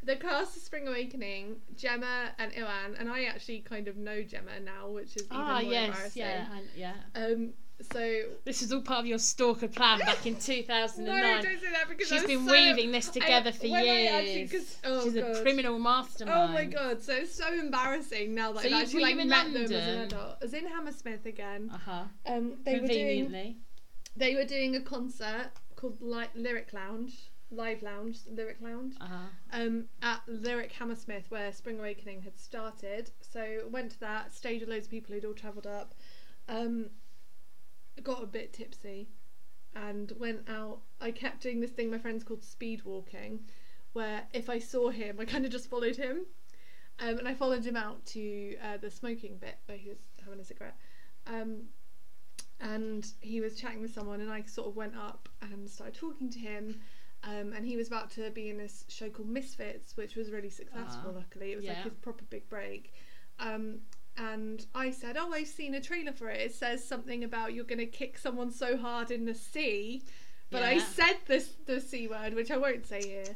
The 0.03 0.15
cast 0.15 0.55
of 0.55 0.61
Spring 0.61 0.87
Awakening, 0.87 1.55
Gemma 1.75 2.31
and 2.37 2.51
Iwan, 2.55 2.95
and 2.99 3.09
I 3.09 3.23
actually 3.23 3.61
kind 3.61 3.87
of 3.87 3.97
know 3.97 4.21
Gemma 4.21 4.59
now, 4.63 4.89
which 4.89 5.15
is 5.15 5.23
even 5.23 5.37
Ah 5.37 5.61
more 5.61 5.71
yes, 5.71 5.87
embarrassing. 5.87 6.21
yeah, 6.21 6.45
and, 6.55 6.67
yeah. 6.75 6.93
Um, 7.15 7.53
so 7.91 8.21
This 8.45 8.61
is 8.61 8.71
all 8.71 8.81
part 8.81 8.99
of 9.01 9.05
your 9.05 9.17
stalker 9.19 9.67
plan 9.67 9.99
back 9.99 10.25
in 10.25 10.35
2009. 10.35 11.05
no, 11.05 11.41
2009. 11.41 11.43
don't 11.43 11.61
say 11.61 11.71
that 11.71 11.89
because 11.89 12.07
She's 12.07 12.21
I'm 12.21 12.27
been 12.27 12.45
so, 12.45 12.51
weaving 12.51 12.91
this 12.91 13.09
together 13.09 13.51
for 13.51 13.65
years. 13.67 14.47
actually- 14.49 14.59
oh, 14.85 15.03
She's 15.03 15.13
God. 15.13 15.35
a 15.35 15.41
criminal 15.41 15.77
mastermind. 15.79 16.37
Oh 16.51 16.53
my 16.53 16.65
god! 16.65 17.01
So 17.01 17.13
it's 17.13 17.35
so 17.35 17.53
embarrassing 17.53 18.33
now 18.33 18.51
that 18.53 18.63
So 18.63 18.69
I've 18.69 18.83
actually 18.83 19.01
like 19.03 19.17
met 19.17 19.51
them 19.53 19.63
as 19.63 19.71
an 19.71 19.99
adult. 20.01 20.37
I 20.41 20.45
was 20.45 20.53
in 20.53 20.65
Hammersmith 20.67 21.25
again. 21.25 21.69
Uh 21.73 21.77
huh. 21.77 22.03
Um, 22.25 22.53
they 22.63 22.73
were 22.79 22.87
doing 22.87 23.23
Conveniently. 23.25 23.57
they 24.15 24.35
were 24.35 24.45
doing 24.45 24.75
a 24.75 24.81
concert 24.81 25.51
called 25.75 25.97
Li- 26.01 26.25
Lyric 26.35 26.71
Lounge, 26.71 27.31
Live 27.51 27.81
Lounge, 27.83 28.19
Lyric 28.31 28.57
Lounge. 28.61 28.95
Uh 29.01 29.05
huh. 29.05 29.17
um, 29.61 29.85
at 30.01 30.21
Lyric 30.27 30.71
Hammersmith 30.71 31.25
where 31.29 31.51
Spring 31.51 31.79
Awakening 31.79 32.21
had 32.21 32.39
started. 32.39 33.11
So 33.21 33.63
went 33.69 33.91
to 33.91 33.99
that, 33.99 34.33
stayed 34.33 34.61
with 34.61 34.69
loads 34.69 34.85
of 34.87 34.91
people 34.91 35.13
who'd 35.13 35.25
all 35.25 35.33
travelled 35.33 35.67
up, 35.67 35.93
um, 36.47 36.89
got 38.03 38.23
a 38.23 38.27
bit 38.27 38.53
tipsy, 38.53 39.09
and 39.75 40.11
went 40.19 40.49
out. 40.49 40.79
I 41.01 41.11
kept 41.11 41.41
doing 41.41 41.59
this 41.59 41.71
thing 41.71 41.89
my 41.91 41.97
friends 41.97 42.23
called 42.23 42.43
speed 42.43 42.83
walking, 42.83 43.41
where 43.93 44.23
if 44.33 44.49
I 44.49 44.59
saw 44.59 44.89
him, 44.89 45.17
I 45.19 45.25
kind 45.25 45.45
of 45.45 45.51
just 45.51 45.69
followed 45.69 45.95
him, 45.95 46.25
um, 46.99 47.17
and 47.19 47.27
I 47.27 47.33
followed 47.33 47.65
him 47.65 47.75
out 47.75 48.05
to 48.07 48.55
uh, 48.63 48.77
the 48.77 48.89
smoking 48.89 49.37
bit 49.37 49.57
where 49.65 49.77
he 49.77 49.89
was 49.89 49.99
having 50.23 50.39
a 50.39 50.43
cigarette. 50.43 50.77
Um, 51.27 51.63
and 52.61 53.05
he 53.19 53.41
was 53.41 53.55
chatting 53.55 53.81
with 53.81 53.93
someone, 53.93 54.21
and 54.21 54.31
I 54.31 54.43
sort 54.43 54.67
of 54.67 54.75
went 54.75 54.95
up 54.95 55.27
and 55.41 55.69
started 55.69 55.95
talking 55.95 56.29
to 56.31 56.39
him, 56.39 56.79
um, 57.23 57.53
and 57.53 57.65
he 57.65 57.75
was 57.75 57.87
about 57.87 58.11
to 58.11 58.29
be 58.31 58.49
in 58.49 58.57
this 58.57 58.85
show 58.87 59.09
called 59.09 59.27
Misfits, 59.27 59.97
which 59.97 60.15
was 60.15 60.31
really 60.31 60.49
successful. 60.49 61.11
Ah, 61.13 61.17
luckily, 61.17 61.51
it 61.51 61.55
was 61.57 61.65
like 61.65 61.77
yeah. 61.77 61.83
his 61.83 61.93
proper 61.95 62.23
big 62.29 62.47
break. 62.47 62.93
Um, 63.39 63.79
and 64.17 64.65
I 64.73 64.91
said, 64.91 65.17
"Oh, 65.17 65.31
I've 65.33 65.47
seen 65.47 65.75
a 65.75 65.81
trailer 65.81 66.13
for 66.13 66.29
it. 66.29 66.41
It 66.41 66.53
says 66.53 66.83
something 66.83 67.23
about 67.23 67.53
you're 67.53 67.65
going 67.65 67.79
to 67.79 67.85
kick 67.85 68.17
someone 68.17 68.51
so 68.51 68.77
hard 68.77 69.11
in 69.11 69.25
the 69.25 69.35
sea." 69.35 70.03
But 70.51 70.63
I 70.63 70.77
said 70.79 71.17
this 71.25 71.49
the 71.65 71.81
c 71.81 72.07
word, 72.07 72.33
which 72.33 72.51
I 72.51 72.57
won't 72.57 72.85
say 72.85 73.01
here. 73.05 73.35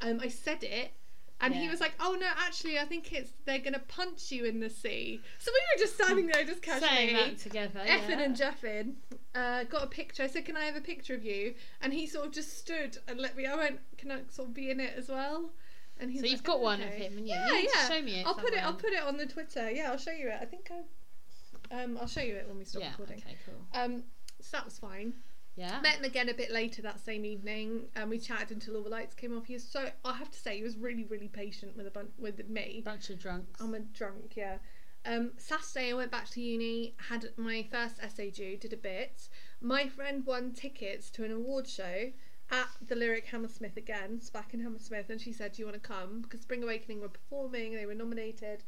Um, 0.00 0.20
I 0.22 0.28
said 0.28 0.64
it, 0.64 0.92
and 1.40 1.54
he 1.54 1.68
was 1.68 1.80
like, 1.80 1.94
"Oh 2.00 2.16
no, 2.18 2.26
actually, 2.38 2.78
I 2.78 2.84
think 2.84 3.12
it's 3.12 3.32
they're 3.44 3.58
going 3.58 3.74
to 3.74 3.78
punch 3.78 4.32
you 4.32 4.44
in 4.44 4.60
the 4.60 4.70
sea." 4.70 5.20
So 5.38 5.50
we 5.52 5.60
were 5.74 5.84
just 5.84 5.94
standing 5.94 6.26
there, 6.26 6.44
just 6.44 6.62
casually 6.62 6.88
Saying 6.88 7.16
that 7.16 7.38
together. 7.38 7.80
effing 7.80 8.08
yeah. 8.08 8.22
and 8.22 8.36
jeffing. 8.36 8.94
Uh, 9.34 9.64
got 9.64 9.84
a 9.84 9.86
picture. 9.86 10.22
I 10.22 10.26
said, 10.28 10.44
"Can 10.44 10.56
I 10.56 10.64
have 10.64 10.76
a 10.76 10.80
picture 10.80 11.14
of 11.14 11.24
you?" 11.24 11.54
And 11.80 11.92
he 11.92 12.06
sort 12.06 12.26
of 12.26 12.32
just 12.32 12.58
stood 12.58 12.98
and 13.06 13.20
let 13.20 13.36
me. 13.36 13.46
I 13.46 13.54
went, 13.54 13.80
"Can 13.98 14.10
I 14.10 14.20
sort 14.30 14.48
of 14.48 14.54
be 14.54 14.70
in 14.70 14.80
it 14.80 14.94
as 14.96 15.08
well?" 15.08 15.50
And 15.98 16.10
he's 16.10 16.20
So 16.20 16.24
like, 16.24 16.30
you've 16.32 16.42
got 16.44 16.56
"Oh, 16.56 16.62
one 16.62 16.80
of 16.82 16.88
him, 16.90 17.16
and 17.16 17.26
you, 17.26 17.34
Yeah, 17.34 17.48
you 17.58 17.68
yeah. 17.74 17.88
show 17.88 18.02
me 18.02 18.20
it. 18.20 18.26
I'll 18.26 18.34
put 18.34 18.52
it. 18.52 18.62
I'll 18.64 18.74
put 18.74 18.92
it 18.92 19.02
on 19.02 19.16
the 19.16 19.26
Twitter. 19.26 19.70
Yeah, 19.70 19.90
I'll 19.90 19.98
show 19.98 20.10
you 20.12 20.28
it. 20.28 20.38
I 20.40 20.44
think 20.44 20.70
I. 20.70 21.82
Um, 21.82 21.98
I'll 22.00 22.06
show 22.06 22.20
you 22.20 22.36
it 22.36 22.46
when 22.46 22.58
we 22.58 22.64
stop 22.64 22.82
Yeah. 22.82 22.90
recording. 22.90 23.18
Okay. 23.18 23.36
Cool. 23.44 23.54
Um, 23.80 24.04
so 24.40 24.56
that 24.58 24.64
was 24.64 24.78
fine. 24.78 25.14
Yeah. 25.56 25.80
Met 25.80 25.96
him 25.96 26.04
again 26.04 26.28
a 26.28 26.34
bit 26.34 26.50
later 26.50 26.82
that 26.82 27.00
same 27.00 27.24
evening, 27.24 27.88
and 27.96 28.10
we 28.10 28.18
chatted 28.18 28.50
until 28.50 28.76
all 28.76 28.82
the 28.82 28.90
lights 28.90 29.14
came 29.14 29.36
off. 29.36 29.46
He 29.46 29.54
was 29.54 29.64
so. 29.64 29.88
I 30.04 30.12
have 30.14 30.30
to 30.30 30.38
say, 30.38 30.58
he 30.58 30.62
was 30.62 30.76
really, 30.76 31.04
really 31.04 31.28
patient 31.28 31.76
with 31.76 31.86
a 31.86 31.90
bun- 31.90 32.12
with 32.18 32.46
me. 32.48 32.82
Bunch 32.84 33.08
of 33.10 33.18
drunks. 33.18 33.58
I'm 33.60 33.74
a 33.74 33.80
drunk, 33.80 34.36
yeah. 34.36 34.58
Um, 35.06 35.30
Saturday, 35.38 35.90
I 35.90 35.94
went 35.94 36.10
back 36.10 36.28
to 36.30 36.40
uni, 36.42 36.94
had 37.08 37.30
my 37.36 37.64
first 37.70 38.00
essay 38.02 38.30
due, 38.30 38.56
did 38.56 38.72
a 38.72 38.76
bit. 38.76 39.28
My 39.60 39.88
friend 39.88 40.26
won 40.26 40.52
tickets 40.52 41.10
to 41.12 41.24
an 41.24 41.30
award 41.32 41.68
show 41.68 42.10
at 42.50 42.68
the 42.88 42.94
Lyric 42.94 43.26
Hammersmith 43.26 43.76
again, 43.76 44.14
it's 44.16 44.30
back 44.30 44.54
in 44.54 44.60
Hammersmith, 44.60 45.10
and 45.10 45.20
she 45.20 45.32
said, 45.32 45.52
Do 45.52 45.62
you 45.62 45.66
want 45.66 45.82
to 45.82 45.88
come? 45.88 46.20
Because 46.22 46.40
Spring 46.42 46.62
Awakening 46.62 47.00
were 47.00 47.08
performing, 47.08 47.74
they 47.74 47.86
were 47.86 47.94
nominated. 47.94 48.62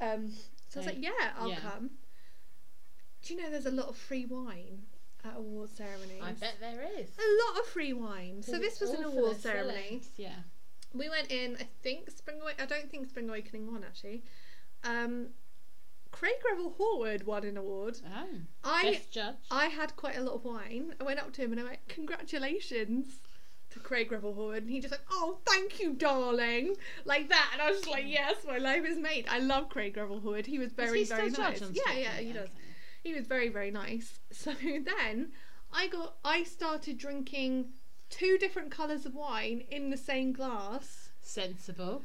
Um, 0.00 0.30
so 0.68 0.76
I 0.76 0.84
was 0.84 0.86
like, 0.86 1.02
Yeah, 1.02 1.10
I'll 1.38 1.48
Yeah. 1.50 1.60
come. 1.60 1.90
Do 3.22 3.34
you 3.34 3.42
know 3.42 3.50
there's 3.50 3.66
a 3.66 3.70
lot 3.70 3.88
of 3.88 3.96
free 3.96 4.24
wine 4.26 4.82
at 5.24 5.36
award 5.36 5.70
ceremonies? 5.70 6.22
I 6.22 6.32
bet 6.32 6.56
there 6.60 6.82
is. 6.98 7.08
A 7.18 7.52
lot 7.52 7.60
of 7.60 7.66
free 7.66 7.92
wine. 7.92 8.42
So 8.42 8.58
this 8.58 8.80
was 8.80 8.90
an 8.90 9.04
All 9.04 9.10
for 9.12 9.18
award 9.18 9.36
the 9.36 9.40
ceremony. 9.40 10.00
celebs, 10.02 10.08
Yeah. 10.16 10.36
We 10.94 11.08
went 11.10 11.30
in, 11.30 11.56
I 11.60 11.66
think 11.82 12.10
Spring 12.10 12.40
Awakening. 12.40 12.64
I 12.64 12.66
don't 12.74 12.90
think 12.90 13.08
Spring 13.08 13.28
Awakening 13.28 13.70
won 13.70 13.84
actually. 13.84 14.22
Um, 14.84 15.28
Craig 16.10 16.34
Revel 16.50 16.74
Horwood 16.78 17.24
won 17.24 17.44
an 17.44 17.56
award. 17.56 18.00
Oh. 18.06 18.26
I 18.64 18.92
Best 18.92 19.12
judge. 19.12 19.36
I 19.50 19.66
had 19.66 19.94
quite 19.96 20.16
a 20.16 20.22
lot 20.22 20.34
of 20.34 20.44
wine. 20.44 20.94
I 21.00 21.04
went 21.04 21.20
up 21.20 21.32
to 21.34 21.42
him 21.42 21.52
and 21.52 21.60
I 21.60 21.64
went, 21.64 21.88
"Congratulations." 21.88 23.20
To 23.70 23.80
Craig 23.80 24.10
Revel 24.10 24.34
Horwood, 24.34 24.62
and 24.62 24.70
he 24.70 24.80
just 24.80 24.92
went, 24.92 25.02
"Oh, 25.10 25.40
thank 25.44 25.78
you, 25.78 25.92
darling," 25.92 26.74
like 27.04 27.28
that, 27.28 27.50
and 27.52 27.60
I 27.60 27.68
was 27.70 27.80
just 27.80 27.90
like, 27.90 28.06
"Yes, 28.06 28.36
my 28.46 28.56
life 28.56 28.84
is 28.86 28.96
made." 28.96 29.26
I 29.28 29.38
love 29.40 29.68
Craig 29.68 29.96
Revel 29.96 30.20
Horwood. 30.22 30.46
He 30.46 30.58
was 30.58 30.72
very, 30.72 31.00
Does 31.00 31.10
he 31.10 31.14
very 31.14 31.30
still 31.30 31.44
nice. 31.44 31.60
judge 31.60 31.68
on 31.68 31.74
Yeah, 31.74 31.98
yeah, 31.98 32.16
he 32.16 32.32
does. 32.32 32.48
okay. 32.48 32.58
He 33.02 33.12
was 33.14 33.26
very, 33.26 33.48
very 33.48 33.70
nice. 33.70 34.18
So 34.32 34.54
then 34.54 35.32
I 35.72 35.86
got, 35.88 36.16
I 36.24 36.44
started 36.44 36.96
drinking 36.96 37.72
two 38.08 38.38
different 38.38 38.70
colours 38.70 39.04
of 39.04 39.14
wine 39.14 39.64
in 39.70 39.90
the 39.90 39.96
same 39.98 40.32
glass 40.32 41.10
Sensible. 41.20 42.04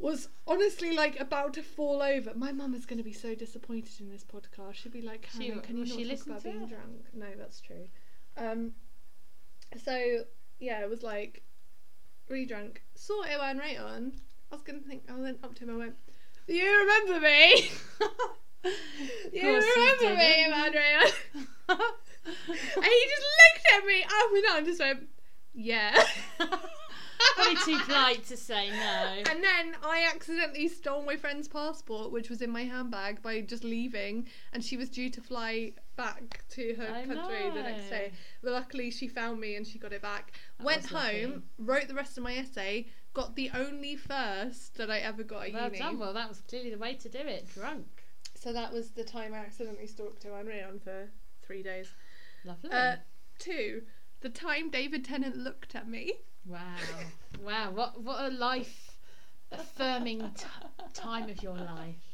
Was 0.00 0.28
honestly 0.46 0.94
like 0.94 1.18
about 1.18 1.54
to 1.54 1.62
fall 1.62 2.02
over. 2.02 2.32
My 2.34 2.52
mum 2.52 2.74
is 2.74 2.86
going 2.86 2.98
to 2.98 3.04
be 3.04 3.12
so 3.12 3.34
disappointed 3.34 4.00
in 4.00 4.10
this 4.10 4.24
podcast. 4.24 4.74
She'll 4.74 4.92
be 4.92 5.02
like, 5.02 5.28
She- 5.32 5.48
can 5.62 5.76
you 5.76 5.84
not 5.86 6.18
talk 6.18 6.26
about 6.26 6.42
to 6.42 6.50
being 6.50 6.62
it? 6.62 6.68
drunk? 6.68 7.06
No, 7.14 7.26
that's 7.36 7.60
true. 7.60 7.88
Um, 8.36 8.72
so 9.82 10.24
yeah, 10.60 10.82
it 10.82 10.88
was 10.88 11.02
like 11.02 11.42
really 12.28 12.46
drunk. 12.46 12.82
Saw 12.94 13.22
Iwan 13.24 13.58
Rheon. 13.58 14.12
I 14.50 14.54
was 14.54 14.62
gonna 14.62 14.80
think. 14.80 15.02
I 15.10 15.14
went 15.14 15.42
up 15.42 15.54
to 15.56 15.64
him. 15.64 15.70
I 15.70 15.76
went, 15.76 15.94
"Do 16.46 16.54
you 16.54 16.78
remember 16.80 17.20
me? 17.20 17.70
you 19.32 19.42
remember 19.42 20.16
me. 20.16 20.44
Iwan 20.44 20.72
Rheon?" 20.72 21.12
and 22.28 22.84
he 22.84 23.06
just 23.08 23.26
looked 23.38 23.66
at 23.74 23.86
me 23.86 24.02
up 24.02 24.32
and 24.32 24.42
down 24.44 24.56
and 24.58 24.66
just 24.66 24.80
went, 24.80 25.08
yeah. 25.54 26.02
Probably 27.34 27.56
too 27.64 27.78
polite 27.84 28.26
to 28.26 28.36
say 28.36 28.70
no. 28.70 29.22
And 29.30 29.42
then 29.42 29.76
I 29.82 30.08
accidentally 30.14 30.68
stole 30.68 31.02
my 31.02 31.16
friend's 31.16 31.48
passport, 31.48 32.12
which 32.12 32.30
was 32.30 32.42
in 32.42 32.50
my 32.50 32.64
handbag, 32.64 33.22
by 33.22 33.40
just 33.40 33.64
leaving, 33.64 34.26
and 34.52 34.64
she 34.64 34.76
was 34.76 34.88
due 34.88 35.10
to 35.10 35.20
fly 35.20 35.72
back 35.96 36.44
to 36.50 36.74
her 36.74 36.94
I 36.94 37.04
country 37.06 37.50
the 37.52 37.62
next 37.62 37.90
day. 37.90 38.12
But 38.42 38.52
luckily, 38.52 38.90
she 38.90 39.08
found 39.08 39.40
me 39.40 39.56
and 39.56 39.66
she 39.66 39.78
got 39.78 39.92
it 39.92 40.02
back. 40.02 40.32
That 40.58 40.64
Went 40.64 40.82
was 40.82 40.92
lucky. 40.92 41.22
home, 41.22 41.42
wrote 41.58 41.88
the 41.88 41.94
rest 41.94 42.16
of 42.18 42.24
my 42.24 42.36
essay, 42.36 42.86
got 43.14 43.34
the 43.34 43.50
only 43.54 43.96
first 43.96 44.76
that 44.76 44.90
I 44.90 44.98
ever 44.98 45.22
got 45.24 45.46
at 45.46 45.52
Well 45.54 45.64
uni. 45.64 45.78
done. 45.78 45.98
Well, 45.98 46.14
that 46.14 46.28
was 46.28 46.40
clearly 46.40 46.70
the 46.70 46.78
way 46.78 46.94
to 46.94 47.08
do 47.08 47.18
it. 47.18 47.48
Drunk. 47.52 48.04
So 48.36 48.52
that 48.52 48.72
was 48.72 48.90
the 48.90 49.02
time 49.02 49.34
I 49.34 49.38
accidentally 49.38 49.88
stalked 49.88 50.24
ran 50.24 50.64
on 50.64 50.78
for 50.78 51.08
three 51.42 51.62
days. 51.62 51.88
Lovely. 52.44 52.70
Uh, 52.70 52.96
two, 53.38 53.82
the 54.20 54.28
time 54.28 54.70
David 54.70 55.04
Tennant 55.04 55.36
looked 55.36 55.74
at 55.74 55.88
me. 55.88 56.12
Wow. 56.48 56.58
Wow. 57.44 57.70
What 57.72 58.00
what 58.02 58.20
a 58.24 58.34
life 58.34 58.96
affirming 59.52 60.20
t- 60.36 60.44
time 60.94 61.28
of 61.30 61.42
your 61.42 61.56
life. 61.56 62.04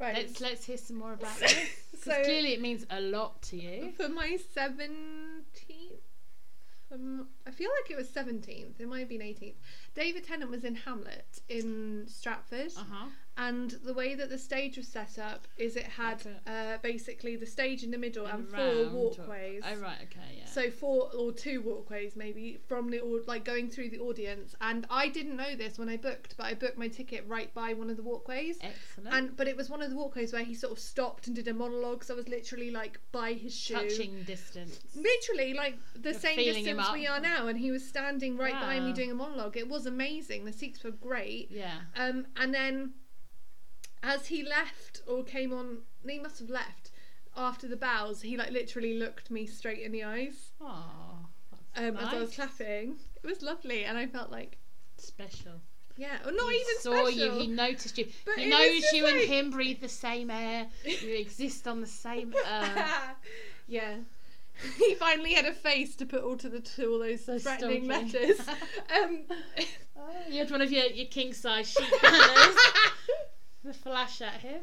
Right. 0.00 0.14
Let's 0.16 0.40
let's 0.40 0.64
hear 0.64 0.76
some 0.76 0.96
more 0.96 1.12
about 1.14 1.36
this. 1.40 1.54
'Cause 1.92 2.02
So- 2.16 2.22
clearly 2.24 2.52
it 2.52 2.60
means 2.60 2.86
a 2.90 3.00
lot 3.00 3.42
to 3.42 3.56
you. 3.56 3.92
For 3.96 4.08
my 4.08 4.38
17th, 4.54 6.02
um, 6.92 7.28
I 7.46 7.50
feel 7.50 7.70
like 7.82 7.90
it 7.90 7.96
was 7.96 8.08
17th, 8.08 8.78
it 8.80 8.88
might 8.88 9.00
have 9.00 9.08
been 9.08 9.22
18th. 9.22 9.54
David 9.96 10.24
Tennant 10.24 10.50
was 10.50 10.64
in 10.64 10.74
Hamlet 10.76 11.40
in 11.48 12.04
Stratford, 12.06 12.72
Uh 12.76 12.84
huh. 12.90 13.06
and 13.38 13.70
the 13.84 13.92
way 13.94 14.14
that 14.14 14.28
the 14.30 14.38
stage 14.38 14.76
was 14.76 14.86
set 14.88 15.18
up 15.18 15.48
is 15.58 15.74
it 15.76 15.84
had 15.84 16.22
uh, 16.46 16.76
basically 16.82 17.34
the 17.36 17.46
stage 17.46 17.82
in 17.82 17.90
the 17.90 17.98
middle 17.98 18.26
and 18.26 18.48
four 18.48 18.58
Round 18.60 18.78
or- 18.78 18.90
walkways. 18.90 19.62
Oh 19.66 19.76
right. 19.76 19.98
Okay. 20.04 20.36
Yeah. 20.38 20.44
So 20.46 20.70
four 20.70 21.10
or 21.16 21.32
two 21.32 21.60
walkways 21.62 22.14
maybe 22.16 22.58
from 22.68 22.90
the 22.90 23.00
au- 23.00 23.22
like 23.26 23.44
going 23.44 23.68
through 23.70 23.90
the 23.90 23.98
audience, 24.00 24.54
and 24.60 24.86
I 24.90 25.08
didn't 25.08 25.36
know 25.36 25.54
this 25.56 25.78
when 25.78 25.88
I 25.88 25.96
booked, 25.96 26.36
but 26.36 26.44
I 26.46 26.54
booked 26.54 26.76
my 26.78 26.88
ticket 26.88 27.24
right 27.26 27.52
by 27.54 27.72
one 27.72 27.88
of 27.90 27.96
the 27.96 28.02
walkways. 28.02 28.58
Excellent. 28.60 29.14
And 29.14 29.36
but 29.36 29.48
it 29.48 29.56
was 29.56 29.70
one 29.70 29.80
of 29.82 29.88
the 29.90 29.96
walkways 29.96 30.32
where 30.32 30.44
he 30.44 30.54
sort 30.54 30.72
of 30.72 30.78
stopped 30.78 31.26
and 31.26 31.34
did 31.34 31.48
a 31.48 31.54
monologue, 31.54 32.04
so 32.04 32.12
I 32.14 32.16
was 32.18 32.28
literally 32.28 32.70
like 32.70 33.00
by 33.12 33.32
his 33.32 33.54
shoe. 33.56 33.74
touching 33.74 34.22
distance. 34.24 34.78
Literally, 34.94 35.54
like 35.54 35.78
the 35.94 36.10
You're 36.10 36.20
same 36.20 36.36
distance 36.36 36.90
we 36.92 37.06
are 37.06 37.20
now, 37.20 37.46
and 37.48 37.58
he 37.58 37.70
was 37.70 37.82
standing 37.86 38.36
right 38.36 38.52
by 38.52 38.78
me 38.80 38.92
doing 38.92 39.10
a 39.10 39.14
monologue. 39.14 39.56
It 39.56 39.68
was 39.68 39.85
amazing. 39.86 40.44
The 40.44 40.52
seats 40.52 40.82
were 40.84 40.90
great. 40.90 41.48
Yeah. 41.50 41.78
Um, 41.96 42.26
and 42.36 42.52
then 42.52 42.92
as 44.02 44.26
he 44.26 44.42
left 44.42 45.02
or 45.06 45.24
came 45.24 45.52
on, 45.52 45.78
he 46.06 46.18
must 46.18 46.38
have 46.38 46.50
left 46.50 46.90
after 47.36 47.66
the 47.68 47.76
bows. 47.76 48.22
He 48.22 48.36
like 48.36 48.50
literally 48.50 48.98
looked 48.98 49.30
me 49.30 49.46
straight 49.46 49.80
in 49.80 49.92
the 49.92 50.04
eyes 50.04 50.50
Oh. 50.60 51.26
um, 51.76 51.96
as 51.96 52.08
I 52.14 52.18
was 52.18 52.34
clapping. 52.34 52.96
It 53.22 53.26
was 53.26 53.42
lovely, 53.42 53.84
and 53.84 53.98
I 53.98 54.06
felt 54.06 54.30
like, 54.30 54.58
Special. 54.98 55.60
yeah, 55.96 56.18
or 56.24 56.32
not 56.32 56.50
he 56.52 56.56
even 56.58 56.78
saw 56.80 57.06
special. 57.06 57.10
you. 57.36 57.40
He 57.42 57.46
noticed 57.48 57.98
you. 57.98 58.06
But 58.24 58.38
he 58.38 58.48
knows 58.48 58.82
you 58.92 59.06
and 59.06 59.18
him 59.28 59.50
breathe 59.50 59.80
the 59.80 59.88
same 59.88 60.30
air. 60.30 60.66
You 60.84 61.16
exist 61.18 61.66
on 61.66 61.80
the 61.80 61.86
same 61.86 62.32
earth. 62.50 62.90
yeah. 63.66 63.96
He 64.78 64.94
finally 64.94 65.34
had 65.34 65.44
a 65.44 65.52
face 65.52 65.94
to 65.96 66.06
put 66.06 66.22
all 66.22 66.36
to 66.38 66.48
the 66.48 66.60
to 66.60 66.92
all 66.92 66.98
those 66.98 67.24
So 67.24 67.38
threatening 67.38 67.84
stalking. 67.84 68.10
letters. 68.12 68.40
Um, 69.02 69.20
you 70.30 70.38
had 70.38 70.50
one 70.50 70.62
of 70.62 70.70
your, 70.72 70.86
your 70.86 71.06
king 71.06 71.32
size 71.32 71.70
sheet 71.72 71.90
cannons. 72.00 72.56
the 73.64 73.74
flash 73.74 74.20
at 74.22 74.34
him. 74.40 74.60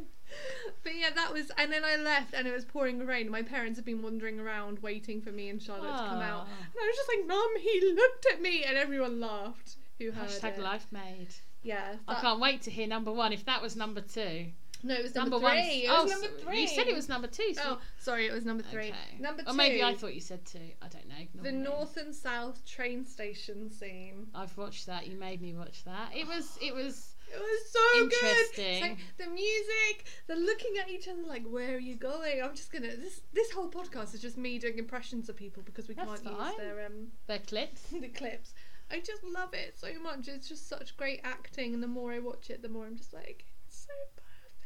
but 0.84 0.94
yeah, 0.96 1.10
that 1.14 1.32
was, 1.34 1.52
and 1.58 1.72
then 1.72 1.84
I 1.86 1.98
left, 1.98 2.34
and 2.34 2.48
it 2.48 2.54
was 2.54 2.66
pouring 2.66 3.06
rain. 3.06 3.30
My 3.30 3.42
parents 3.44 3.78
had 3.78 3.86
been 3.86 4.02
wandering 4.02 4.40
around 4.40 4.80
waiting 4.80 5.22
for 5.22 5.32
me 5.32 5.50
and 5.50 5.62
Charlotte 5.62 5.92
to 5.92 5.98
come 6.10 6.22
out, 6.22 6.48
and 6.48 6.76
I 6.82 6.86
was 6.88 6.96
just 6.96 7.10
like, 7.16 7.28
"Mum, 7.28 7.50
he 7.60 7.94
looked 7.96 8.26
at 8.34 8.42
me," 8.42 8.64
and 8.64 8.78
everyone 8.78 9.20
laughed. 9.20 9.76
Who 10.00 10.12
heard 10.12 10.30
Hashtag 10.30 10.58
it? 10.58 10.60
life 10.64 10.88
made. 10.92 11.28
Yeah, 11.62 11.96
I 12.08 12.16
can't 12.16 12.40
wait 12.40 12.62
to 12.64 12.72
hear 12.72 12.88
number 12.88 13.12
one. 13.12 13.32
If 13.34 13.46
that 13.46 13.62
was 13.62 13.76
number 13.76 14.02
two, 14.02 14.48
No, 14.84 14.96
it 14.96 15.04
was 15.04 15.16
number, 15.16 15.40
one. 15.40 15.54
three. 15.54 15.86
It 15.86 15.90
oh, 15.90 16.04
was 16.04 16.12
number 16.12 16.28
three. 16.40 16.62
You 16.62 16.68
said 16.68 16.88
it 16.88 16.96
was 16.96 17.08
number 17.08 17.28
two. 17.28 17.54
So 17.54 17.62
Oh, 17.66 17.78
sorry, 17.98 18.28
it 18.28 18.34
was 18.34 18.46
number 18.46 18.64
three. 18.64 18.90
Okay. 18.90 19.18
Number 19.20 19.42
two. 19.42 19.50
Or 19.50 19.54
maybe 19.54 19.82
I 19.82 19.94
thought 19.94 20.14
you 20.14 20.22
said 20.22 20.46
two. 20.46 20.60
I 20.82 20.88
don't 20.90 21.08
know. 21.08 21.42
The 21.42 21.52
north 21.52 21.96
and 21.98 22.14
south 22.14 22.66
train 22.66 23.06
station 23.06 23.70
scene. 23.70 24.28
I've 24.36 24.56
watched 24.58 24.86
that. 24.88 25.08
You 25.08 25.18
made 25.18 25.42
me 25.42 25.54
watch 25.54 25.86
that. 25.86 26.12
It 26.16 26.28
was. 26.28 26.58
It 26.62 26.74
was. 26.76 27.16
It 27.34 27.40
was 27.40 27.72
so 27.72 27.80
good. 27.94 28.14
Interesting. 28.14 28.66
It's 28.66 28.82
like 28.82 28.98
the 29.18 29.28
music, 29.28 30.06
the 30.28 30.36
looking 30.36 30.74
at 30.80 30.90
each 30.90 31.08
other 31.08 31.24
like, 31.24 31.48
"Where 31.48 31.76
are 31.76 31.80
you 31.80 31.96
going?" 31.96 32.44
I'm 32.44 32.54
just 32.56 32.72
gonna. 32.72 32.96
This 32.96 33.22
this 33.34 33.52
whole 33.52 33.70
podcast 33.70 34.14
is 34.14 34.22
just 34.22 34.38
me 34.38 34.60
doing 34.60 34.78
impressions 34.78 35.30
of 35.30 35.36
people 35.36 35.64
because 35.64 35.88
we 35.88 35.96
That's 35.96 36.22
can't 36.22 36.38
use 36.38 36.58
their 36.58 36.86
um 36.86 37.08
their 37.28 37.40
clips. 37.40 37.82
the 37.92 38.10
clips. 38.10 38.54
I 38.92 39.00
just 39.00 39.24
love 39.24 39.54
it 39.54 39.80
so 39.80 39.88
much. 40.04 40.28
It's 40.28 40.48
just 40.48 40.68
such 40.68 40.96
great 40.98 41.22
acting, 41.24 41.74
and 41.74 41.82
the 41.82 41.88
more 41.88 42.12
I 42.12 42.20
watch 42.20 42.52
it, 42.52 42.62
the 42.62 42.70
more 42.70 42.86
I'm 42.86 42.98
just 42.98 43.14
like, 43.14 43.46
it's 43.66 43.88
so 43.88 43.94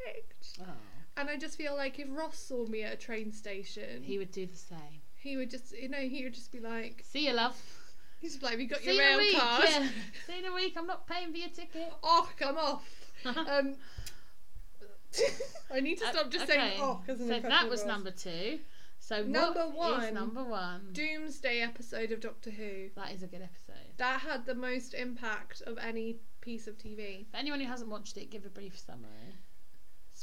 perfect. 0.06 0.60
Oh. 0.62 0.74
And 1.18 1.30
I 1.30 1.38
just 1.38 1.58
feel 1.58 1.76
like 1.76 1.98
if 2.00 2.08
Ross 2.12 2.38
saw 2.38 2.66
me 2.68 2.84
at 2.84 2.93
a 2.93 2.98
train 2.98 3.32
station, 3.32 4.04
He 4.04 4.18
would 4.18 4.32
do 4.32 4.45
the 4.45 4.56
same. 4.56 5.02
he 5.16 5.36
would 5.38 5.50
just, 5.50 5.76
you 5.76 5.89
know, 5.89 5.98
he 5.98 6.24
would 6.24 6.34
just 6.34 6.52
be 6.52 6.60
like, 6.60 7.04
See 7.06 7.26
you, 7.28 7.34
love. 7.34 7.60
he's 8.20 8.34
just 8.34 8.43
like, 8.43 8.52
"Have 8.52 8.62
you 8.62 8.68
got 8.68 8.80
See 8.82 8.93
your 8.95 8.95
you 8.95 9.02
in 9.02 9.08
a 9.08 9.18
rail 9.18 9.26
week. 9.28 9.38
card?" 9.38 9.66
Yeah. 9.70 9.88
See 10.28 10.34
you 10.34 10.45
in 10.45 10.52
a 10.52 10.56
week. 10.56 10.74
I'm 10.78 10.88
not 10.88 11.08
paying 11.08 11.32
for 11.32 11.38
your 11.38 11.50
ticket. 11.50 11.91
Oh, 12.04 12.30
come 12.39 12.58
off. 12.58 12.88
um, 13.26 13.76
I 15.74 15.80
need 15.80 15.98
to 16.00 16.06
Uh, 16.06 16.12
stop 16.12 16.30
just 16.32 16.43
okay. 16.45 16.54
saying 16.54 16.80
"oh" 16.82 17.02
because 17.06 17.20
So 17.20 17.39
that 17.39 17.70
was 17.70 17.86
number 17.86 18.12
two. 18.12 18.60
So 19.00 19.24
Number 19.24 19.62
what 19.70 20.00
is 20.00 20.06
one. 20.06 20.14
number 20.14 20.43
one? 20.43 20.89
Doomsday 20.91 21.62
episode 21.62 22.12
of 22.12 22.20
Doctor 22.20 22.50
Who. 22.50 22.89
that 22.95 23.12
is 23.14 23.24
a 23.24 23.28
good 23.28 23.41
episode. 23.41 23.93
That 23.98 24.22
had 24.22 24.45
the 24.45 24.56
most 24.56 24.93
impact 24.93 25.62
of 25.66 25.78
any 25.78 26.18
piece 26.41 26.68
of 26.68 26.78
TV. 26.78 27.26
For 27.32 27.38
anyone 27.38 27.60
who 27.60 27.68
hasn't 27.68 27.89
watched 27.89 28.18
it, 28.18 28.30
give 28.32 28.45
a 28.45 28.50
brief 28.50 28.78
summary. 28.78 29.36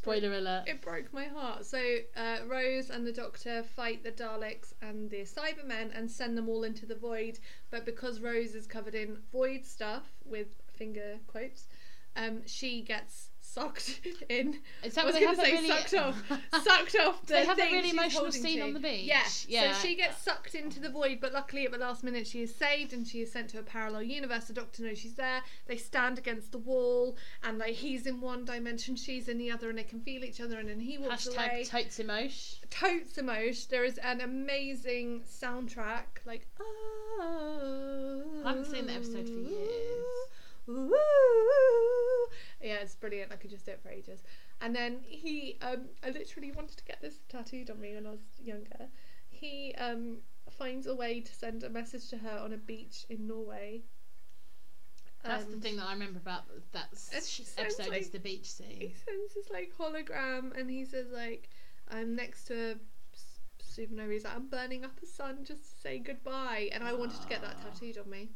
Spoiler 0.05 0.35
alert. 0.35 0.65
It 0.67 0.83
broke 0.83 1.15
my 1.15 1.25
heart. 1.25 1.65
So 1.65 1.79
uh, 2.15 2.37
Rose 2.47 2.91
and 2.91 3.07
the 3.07 3.13
Doctor 3.13 3.63
fight 3.63 4.05
the 4.05 4.13
Daleks 4.13 4.75
and 4.83 5.09
the 5.09 5.23
Cybermen 5.23 5.97
and 5.97 6.11
send 6.11 6.37
them 6.37 6.47
all 6.47 6.63
into 6.63 6.85
the 6.85 6.95
void. 6.95 7.39
But 7.71 7.87
because 7.87 8.21
Rose 8.21 8.55
is 8.55 8.67
covered 8.67 8.95
in 8.95 9.17
void 9.33 9.65
stuff 9.65 10.13
with 10.27 10.49
finger 10.75 11.21
quotes, 11.27 11.69
um, 12.17 12.43
she 12.45 12.83
gets 12.83 13.31
sucked 13.55 14.01
in. 14.29 14.59
I 14.83 15.05
was 15.05 15.15
going 15.15 15.35
to 15.35 15.41
say 15.41 15.53
really 15.53 15.69
sucked 15.69 15.95
off, 15.95 16.23
sucked 16.63 16.97
off. 16.97 17.25
The 17.27 17.35
they 17.35 17.45
have 17.45 17.57
that 17.57 17.69
thing 17.69 17.75
really 17.77 17.91
emotional 17.91 18.33
scene 18.33 18.59
to. 18.59 18.65
on 18.65 18.75
the 18.75 18.81
beach? 18.81 19.05
Yeah. 19.05 19.23
Yeah. 19.47 19.73
So 19.75 19.87
she 19.87 19.95
gets 19.95 20.21
sucked 20.23 20.55
into 20.55 20.81
the 20.81 20.89
void, 20.89 21.19
but 21.21 21.33
luckily 21.33 21.65
at 21.65 21.73
the 21.73 21.79
last 21.79 22.03
minute 22.03 22.27
she 22.27 22.43
is 22.43 22.55
saved 22.55 22.93
and 22.93 23.07
she 23.07 23.23
is 23.23 23.31
sent 23.31 23.51
to 23.51 23.59
a 23.61 23.63
parallel 23.63 24.03
universe. 24.03 24.47
The 24.47 24.55
Doctor 24.55 24.83
knows 24.83 24.99
she's 24.99 25.15
there. 25.15 25.43
They 25.67 25.77
stand 25.77 26.19
against 26.19 26.51
the 26.53 26.59
wall, 26.59 27.17
and 27.43 27.59
like 27.59 27.75
he's 27.75 28.07
in 28.07 28.21
one 28.21 28.45
dimension, 28.45 28.97
she's 28.97 29.29
in 29.29 29.39
the 29.39 29.51
other, 29.51 29.69
and 29.69 29.79
they 29.79 29.85
can 29.85 30.01
feel 30.01 30.25
each 30.25 30.41
other. 30.41 30.59
And 30.59 30.69
then 30.69 30.81
he 30.81 30.99
walks 30.99 31.27
away. 31.27 31.37
Hashtag 31.65 31.69
totes 31.71 31.99
emotion. 32.01 32.59
Totes 32.71 33.19
emotion. 33.19 33.67
There 33.71 33.85
is 33.85 33.99
an 33.99 34.21
amazing 34.21 35.23
soundtrack, 35.31 36.25
like. 36.27 36.47
oh. 36.61 38.43
I 38.45 38.49
haven't 38.49 38.67
seen 38.67 38.87
the 38.87 38.95
episode 38.95 39.27
for 39.27 39.33
years. 39.33 40.05
Ah. 40.29 40.44
Ooh. 40.69 42.27
Yeah, 42.61 42.77
it's 42.77 42.95
brilliant. 42.95 43.33
I 43.33 43.37
could 43.37 43.51
just 43.51 43.67
do 43.67 43.73
it 43.73 43.81
for 43.83 43.91
ages. 43.91 44.23
And 44.61 44.75
then 44.75 45.01
he, 45.07 45.59
um, 45.61 45.87
I 46.03 46.11
literally 46.11 46.53
wanted 46.53 46.79
to 46.79 46.85
get 46.85 47.01
this 47.01 47.19
tattooed 47.29 47.71
on 47.71 47.81
me 47.81 47.95
when 47.95 48.07
I 48.07 48.11
was 48.11 48.21
younger. 48.43 48.89
He 49.31 49.75
um, 49.77 50.19
finds 50.51 50.87
a 50.87 50.95
way 50.95 51.21
to 51.21 51.35
send 51.35 51.63
a 51.63 51.69
message 51.71 52.09
to 52.11 52.19
her 52.19 52.39
on 52.39 52.53
a 52.53 52.57
beach 52.57 53.05
in 53.11 53.27
Norway. 53.27 53.83
That's 55.23 55.45
the 55.47 55.57
thing 55.57 55.77
that 55.77 55.87
I 55.87 55.93
remember 55.93 56.19
about 56.19 56.45
that 56.73 56.89
s- 56.93 57.11
It 57.15 57.25
sh- 57.25 57.47
sounds 57.49 57.79
episode 57.81 57.97
is 57.97 58.11
the 58.11 58.19
beach 58.19 58.51
scene. 58.51 58.69
He 58.81 58.93
sends 58.93 59.35
this 59.35 59.49
like 59.51 59.73
hologram, 59.77 60.55
and 60.59 60.71
he 60.71 60.85
says 60.85 61.11
like, 61.11 61.49
"I'm 61.89 62.15
next 62.15 62.45
to 62.47 62.73
a 62.73 62.77
supernova." 63.63 64.13
He's 64.13 64.25
like, 64.25 64.35
"I'm 64.37 64.49
burning 64.49 64.85
up 64.85 65.01
a 65.03 65.07
sun 65.07 65.45
just 65.45 65.63
to 65.71 65.81
say 65.81 65.99
goodbye," 65.99 66.69
and 66.73 66.85
I 66.85 66.93
wanted 66.93 67.21
to 67.23 67.27
get 67.27 67.41
that 67.41 67.61
tattooed 67.63 67.97
on 67.99 68.11
me. 68.11 68.31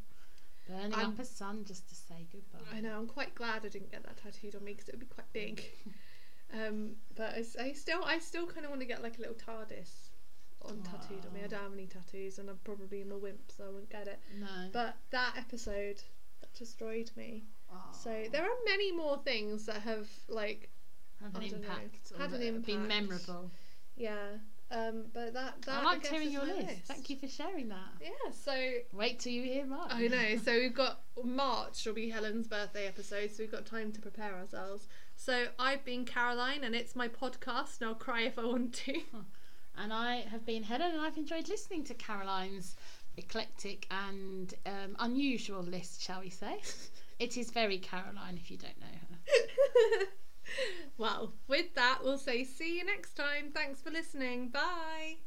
Burning 0.68 0.94
I'm- 0.94 1.10
up 1.10 1.18
a 1.18 1.24
sun 1.24 1.64
just 1.64 1.88
to 1.88 1.94
say 1.94 2.26
goodbye. 2.30 2.76
I 2.76 2.80
know. 2.80 2.96
I'm 2.98 3.06
quite 3.06 3.34
glad 3.34 3.64
I 3.64 3.68
didn't 3.68 3.90
get 3.90 4.04
that 4.04 4.16
tattooed 4.22 4.54
on 4.54 4.64
me 4.64 4.72
because 4.74 4.88
it 4.88 4.92
would 4.94 5.00
be 5.00 5.06
quite 5.06 5.32
big. 5.32 5.64
um, 6.54 6.96
but 7.16 7.34
I, 7.34 7.44
I 7.62 7.72
still, 7.72 8.02
I 8.04 8.18
still 8.18 8.46
kind 8.46 8.64
of 8.64 8.70
want 8.70 8.80
to 8.82 8.86
get 8.86 9.02
like 9.02 9.18
a 9.18 9.20
little 9.20 9.36
TARDIS 9.36 10.10
on 10.62 10.82
tattooed 10.82 11.24
on 11.26 11.32
me. 11.32 11.40
I 11.44 11.46
don't 11.46 11.62
have 11.62 11.72
any 11.72 11.86
tattoos, 11.86 12.38
and 12.38 12.50
I'm 12.50 12.58
probably 12.64 13.00
am 13.00 13.12
a 13.12 13.18
wimp, 13.18 13.50
so 13.56 13.64
I 13.64 13.70
won't 13.70 13.90
get 13.90 14.08
it. 14.08 14.18
No. 14.38 14.46
But 14.72 14.96
that 15.10 15.34
episode 15.38 16.02
that 16.40 16.52
destroyed 16.54 17.10
me. 17.16 17.44
So 17.92 18.24
there 18.32 18.42
are 18.44 18.56
many 18.64 18.92
more 18.92 19.18
things 19.24 19.66
that 19.66 19.82
have 19.82 20.08
like, 20.28 20.70
have 21.22 21.34
an 21.34 21.42
I 21.42 21.48
don't 21.48 21.60
know. 21.60 21.68
impact. 21.68 22.12
Had 22.18 22.32
an 22.32 22.54
have 22.54 22.64
Been 22.66 22.86
memorable. 22.88 23.50
yeah. 23.96 24.38
Um, 24.70 25.04
but 25.14 25.32
that, 25.32 25.62
that 25.62 25.82
I 25.82 25.84
like 25.84 26.06
hearing 26.06 26.30
your 26.30 26.44
list. 26.44 26.66
list. 26.66 26.84
Thank 26.84 27.08
you 27.08 27.16
for 27.16 27.26
sharing 27.26 27.68
that. 27.68 27.88
Yeah. 28.02 28.10
So 28.32 28.52
wait 28.92 29.18
till 29.18 29.32
you 29.32 29.42
hear 29.42 29.64
March. 29.64 29.90
I 29.94 30.08
know. 30.08 30.36
So 30.44 30.52
we've 30.52 30.74
got 30.74 31.00
March 31.24 31.86
will 31.86 31.94
be 31.94 32.10
Helen's 32.10 32.46
birthday 32.46 32.86
episode, 32.86 33.30
so 33.30 33.42
we've 33.42 33.52
got 33.52 33.64
time 33.64 33.92
to 33.92 34.00
prepare 34.00 34.34
ourselves. 34.34 34.86
So 35.16 35.46
I've 35.58 35.84
been 35.84 36.04
Caroline, 36.04 36.64
and 36.64 36.74
it's 36.74 36.94
my 36.94 37.08
podcast, 37.08 37.80
and 37.80 37.88
I'll 37.88 37.94
cry 37.94 38.22
if 38.22 38.38
I 38.38 38.44
want 38.44 38.74
to. 38.74 39.00
And 39.80 39.92
I 39.92 40.24
have 40.32 40.44
been 40.44 40.64
Helen, 40.64 40.90
and 40.90 41.00
I've 41.00 41.16
enjoyed 41.16 41.48
listening 41.48 41.84
to 41.84 41.94
Caroline's 41.94 42.74
eclectic 43.16 43.86
and 43.92 44.52
um, 44.66 44.96
unusual 44.98 45.62
list, 45.62 46.02
shall 46.02 46.20
we 46.20 46.30
say? 46.30 46.58
it 47.20 47.36
is 47.36 47.52
very 47.52 47.78
Caroline, 47.78 48.36
if 48.36 48.50
you 48.50 48.56
don't 48.56 48.80
know 48.80 48.86
her 48.86 50.06
well, 50.98 51.34
with 51.46 51.74
that, 51.74 52.00
we'll 52.02 52.18
say 52.18 52.44
see 52.44 52.78
you 52.78 52.84
next 52.84 53.14
time. 53.14 53.50
Thanks 53.52 53.80
for 53.80 53.90
listening. 53.90 54.48
Bye. 54.48 55.18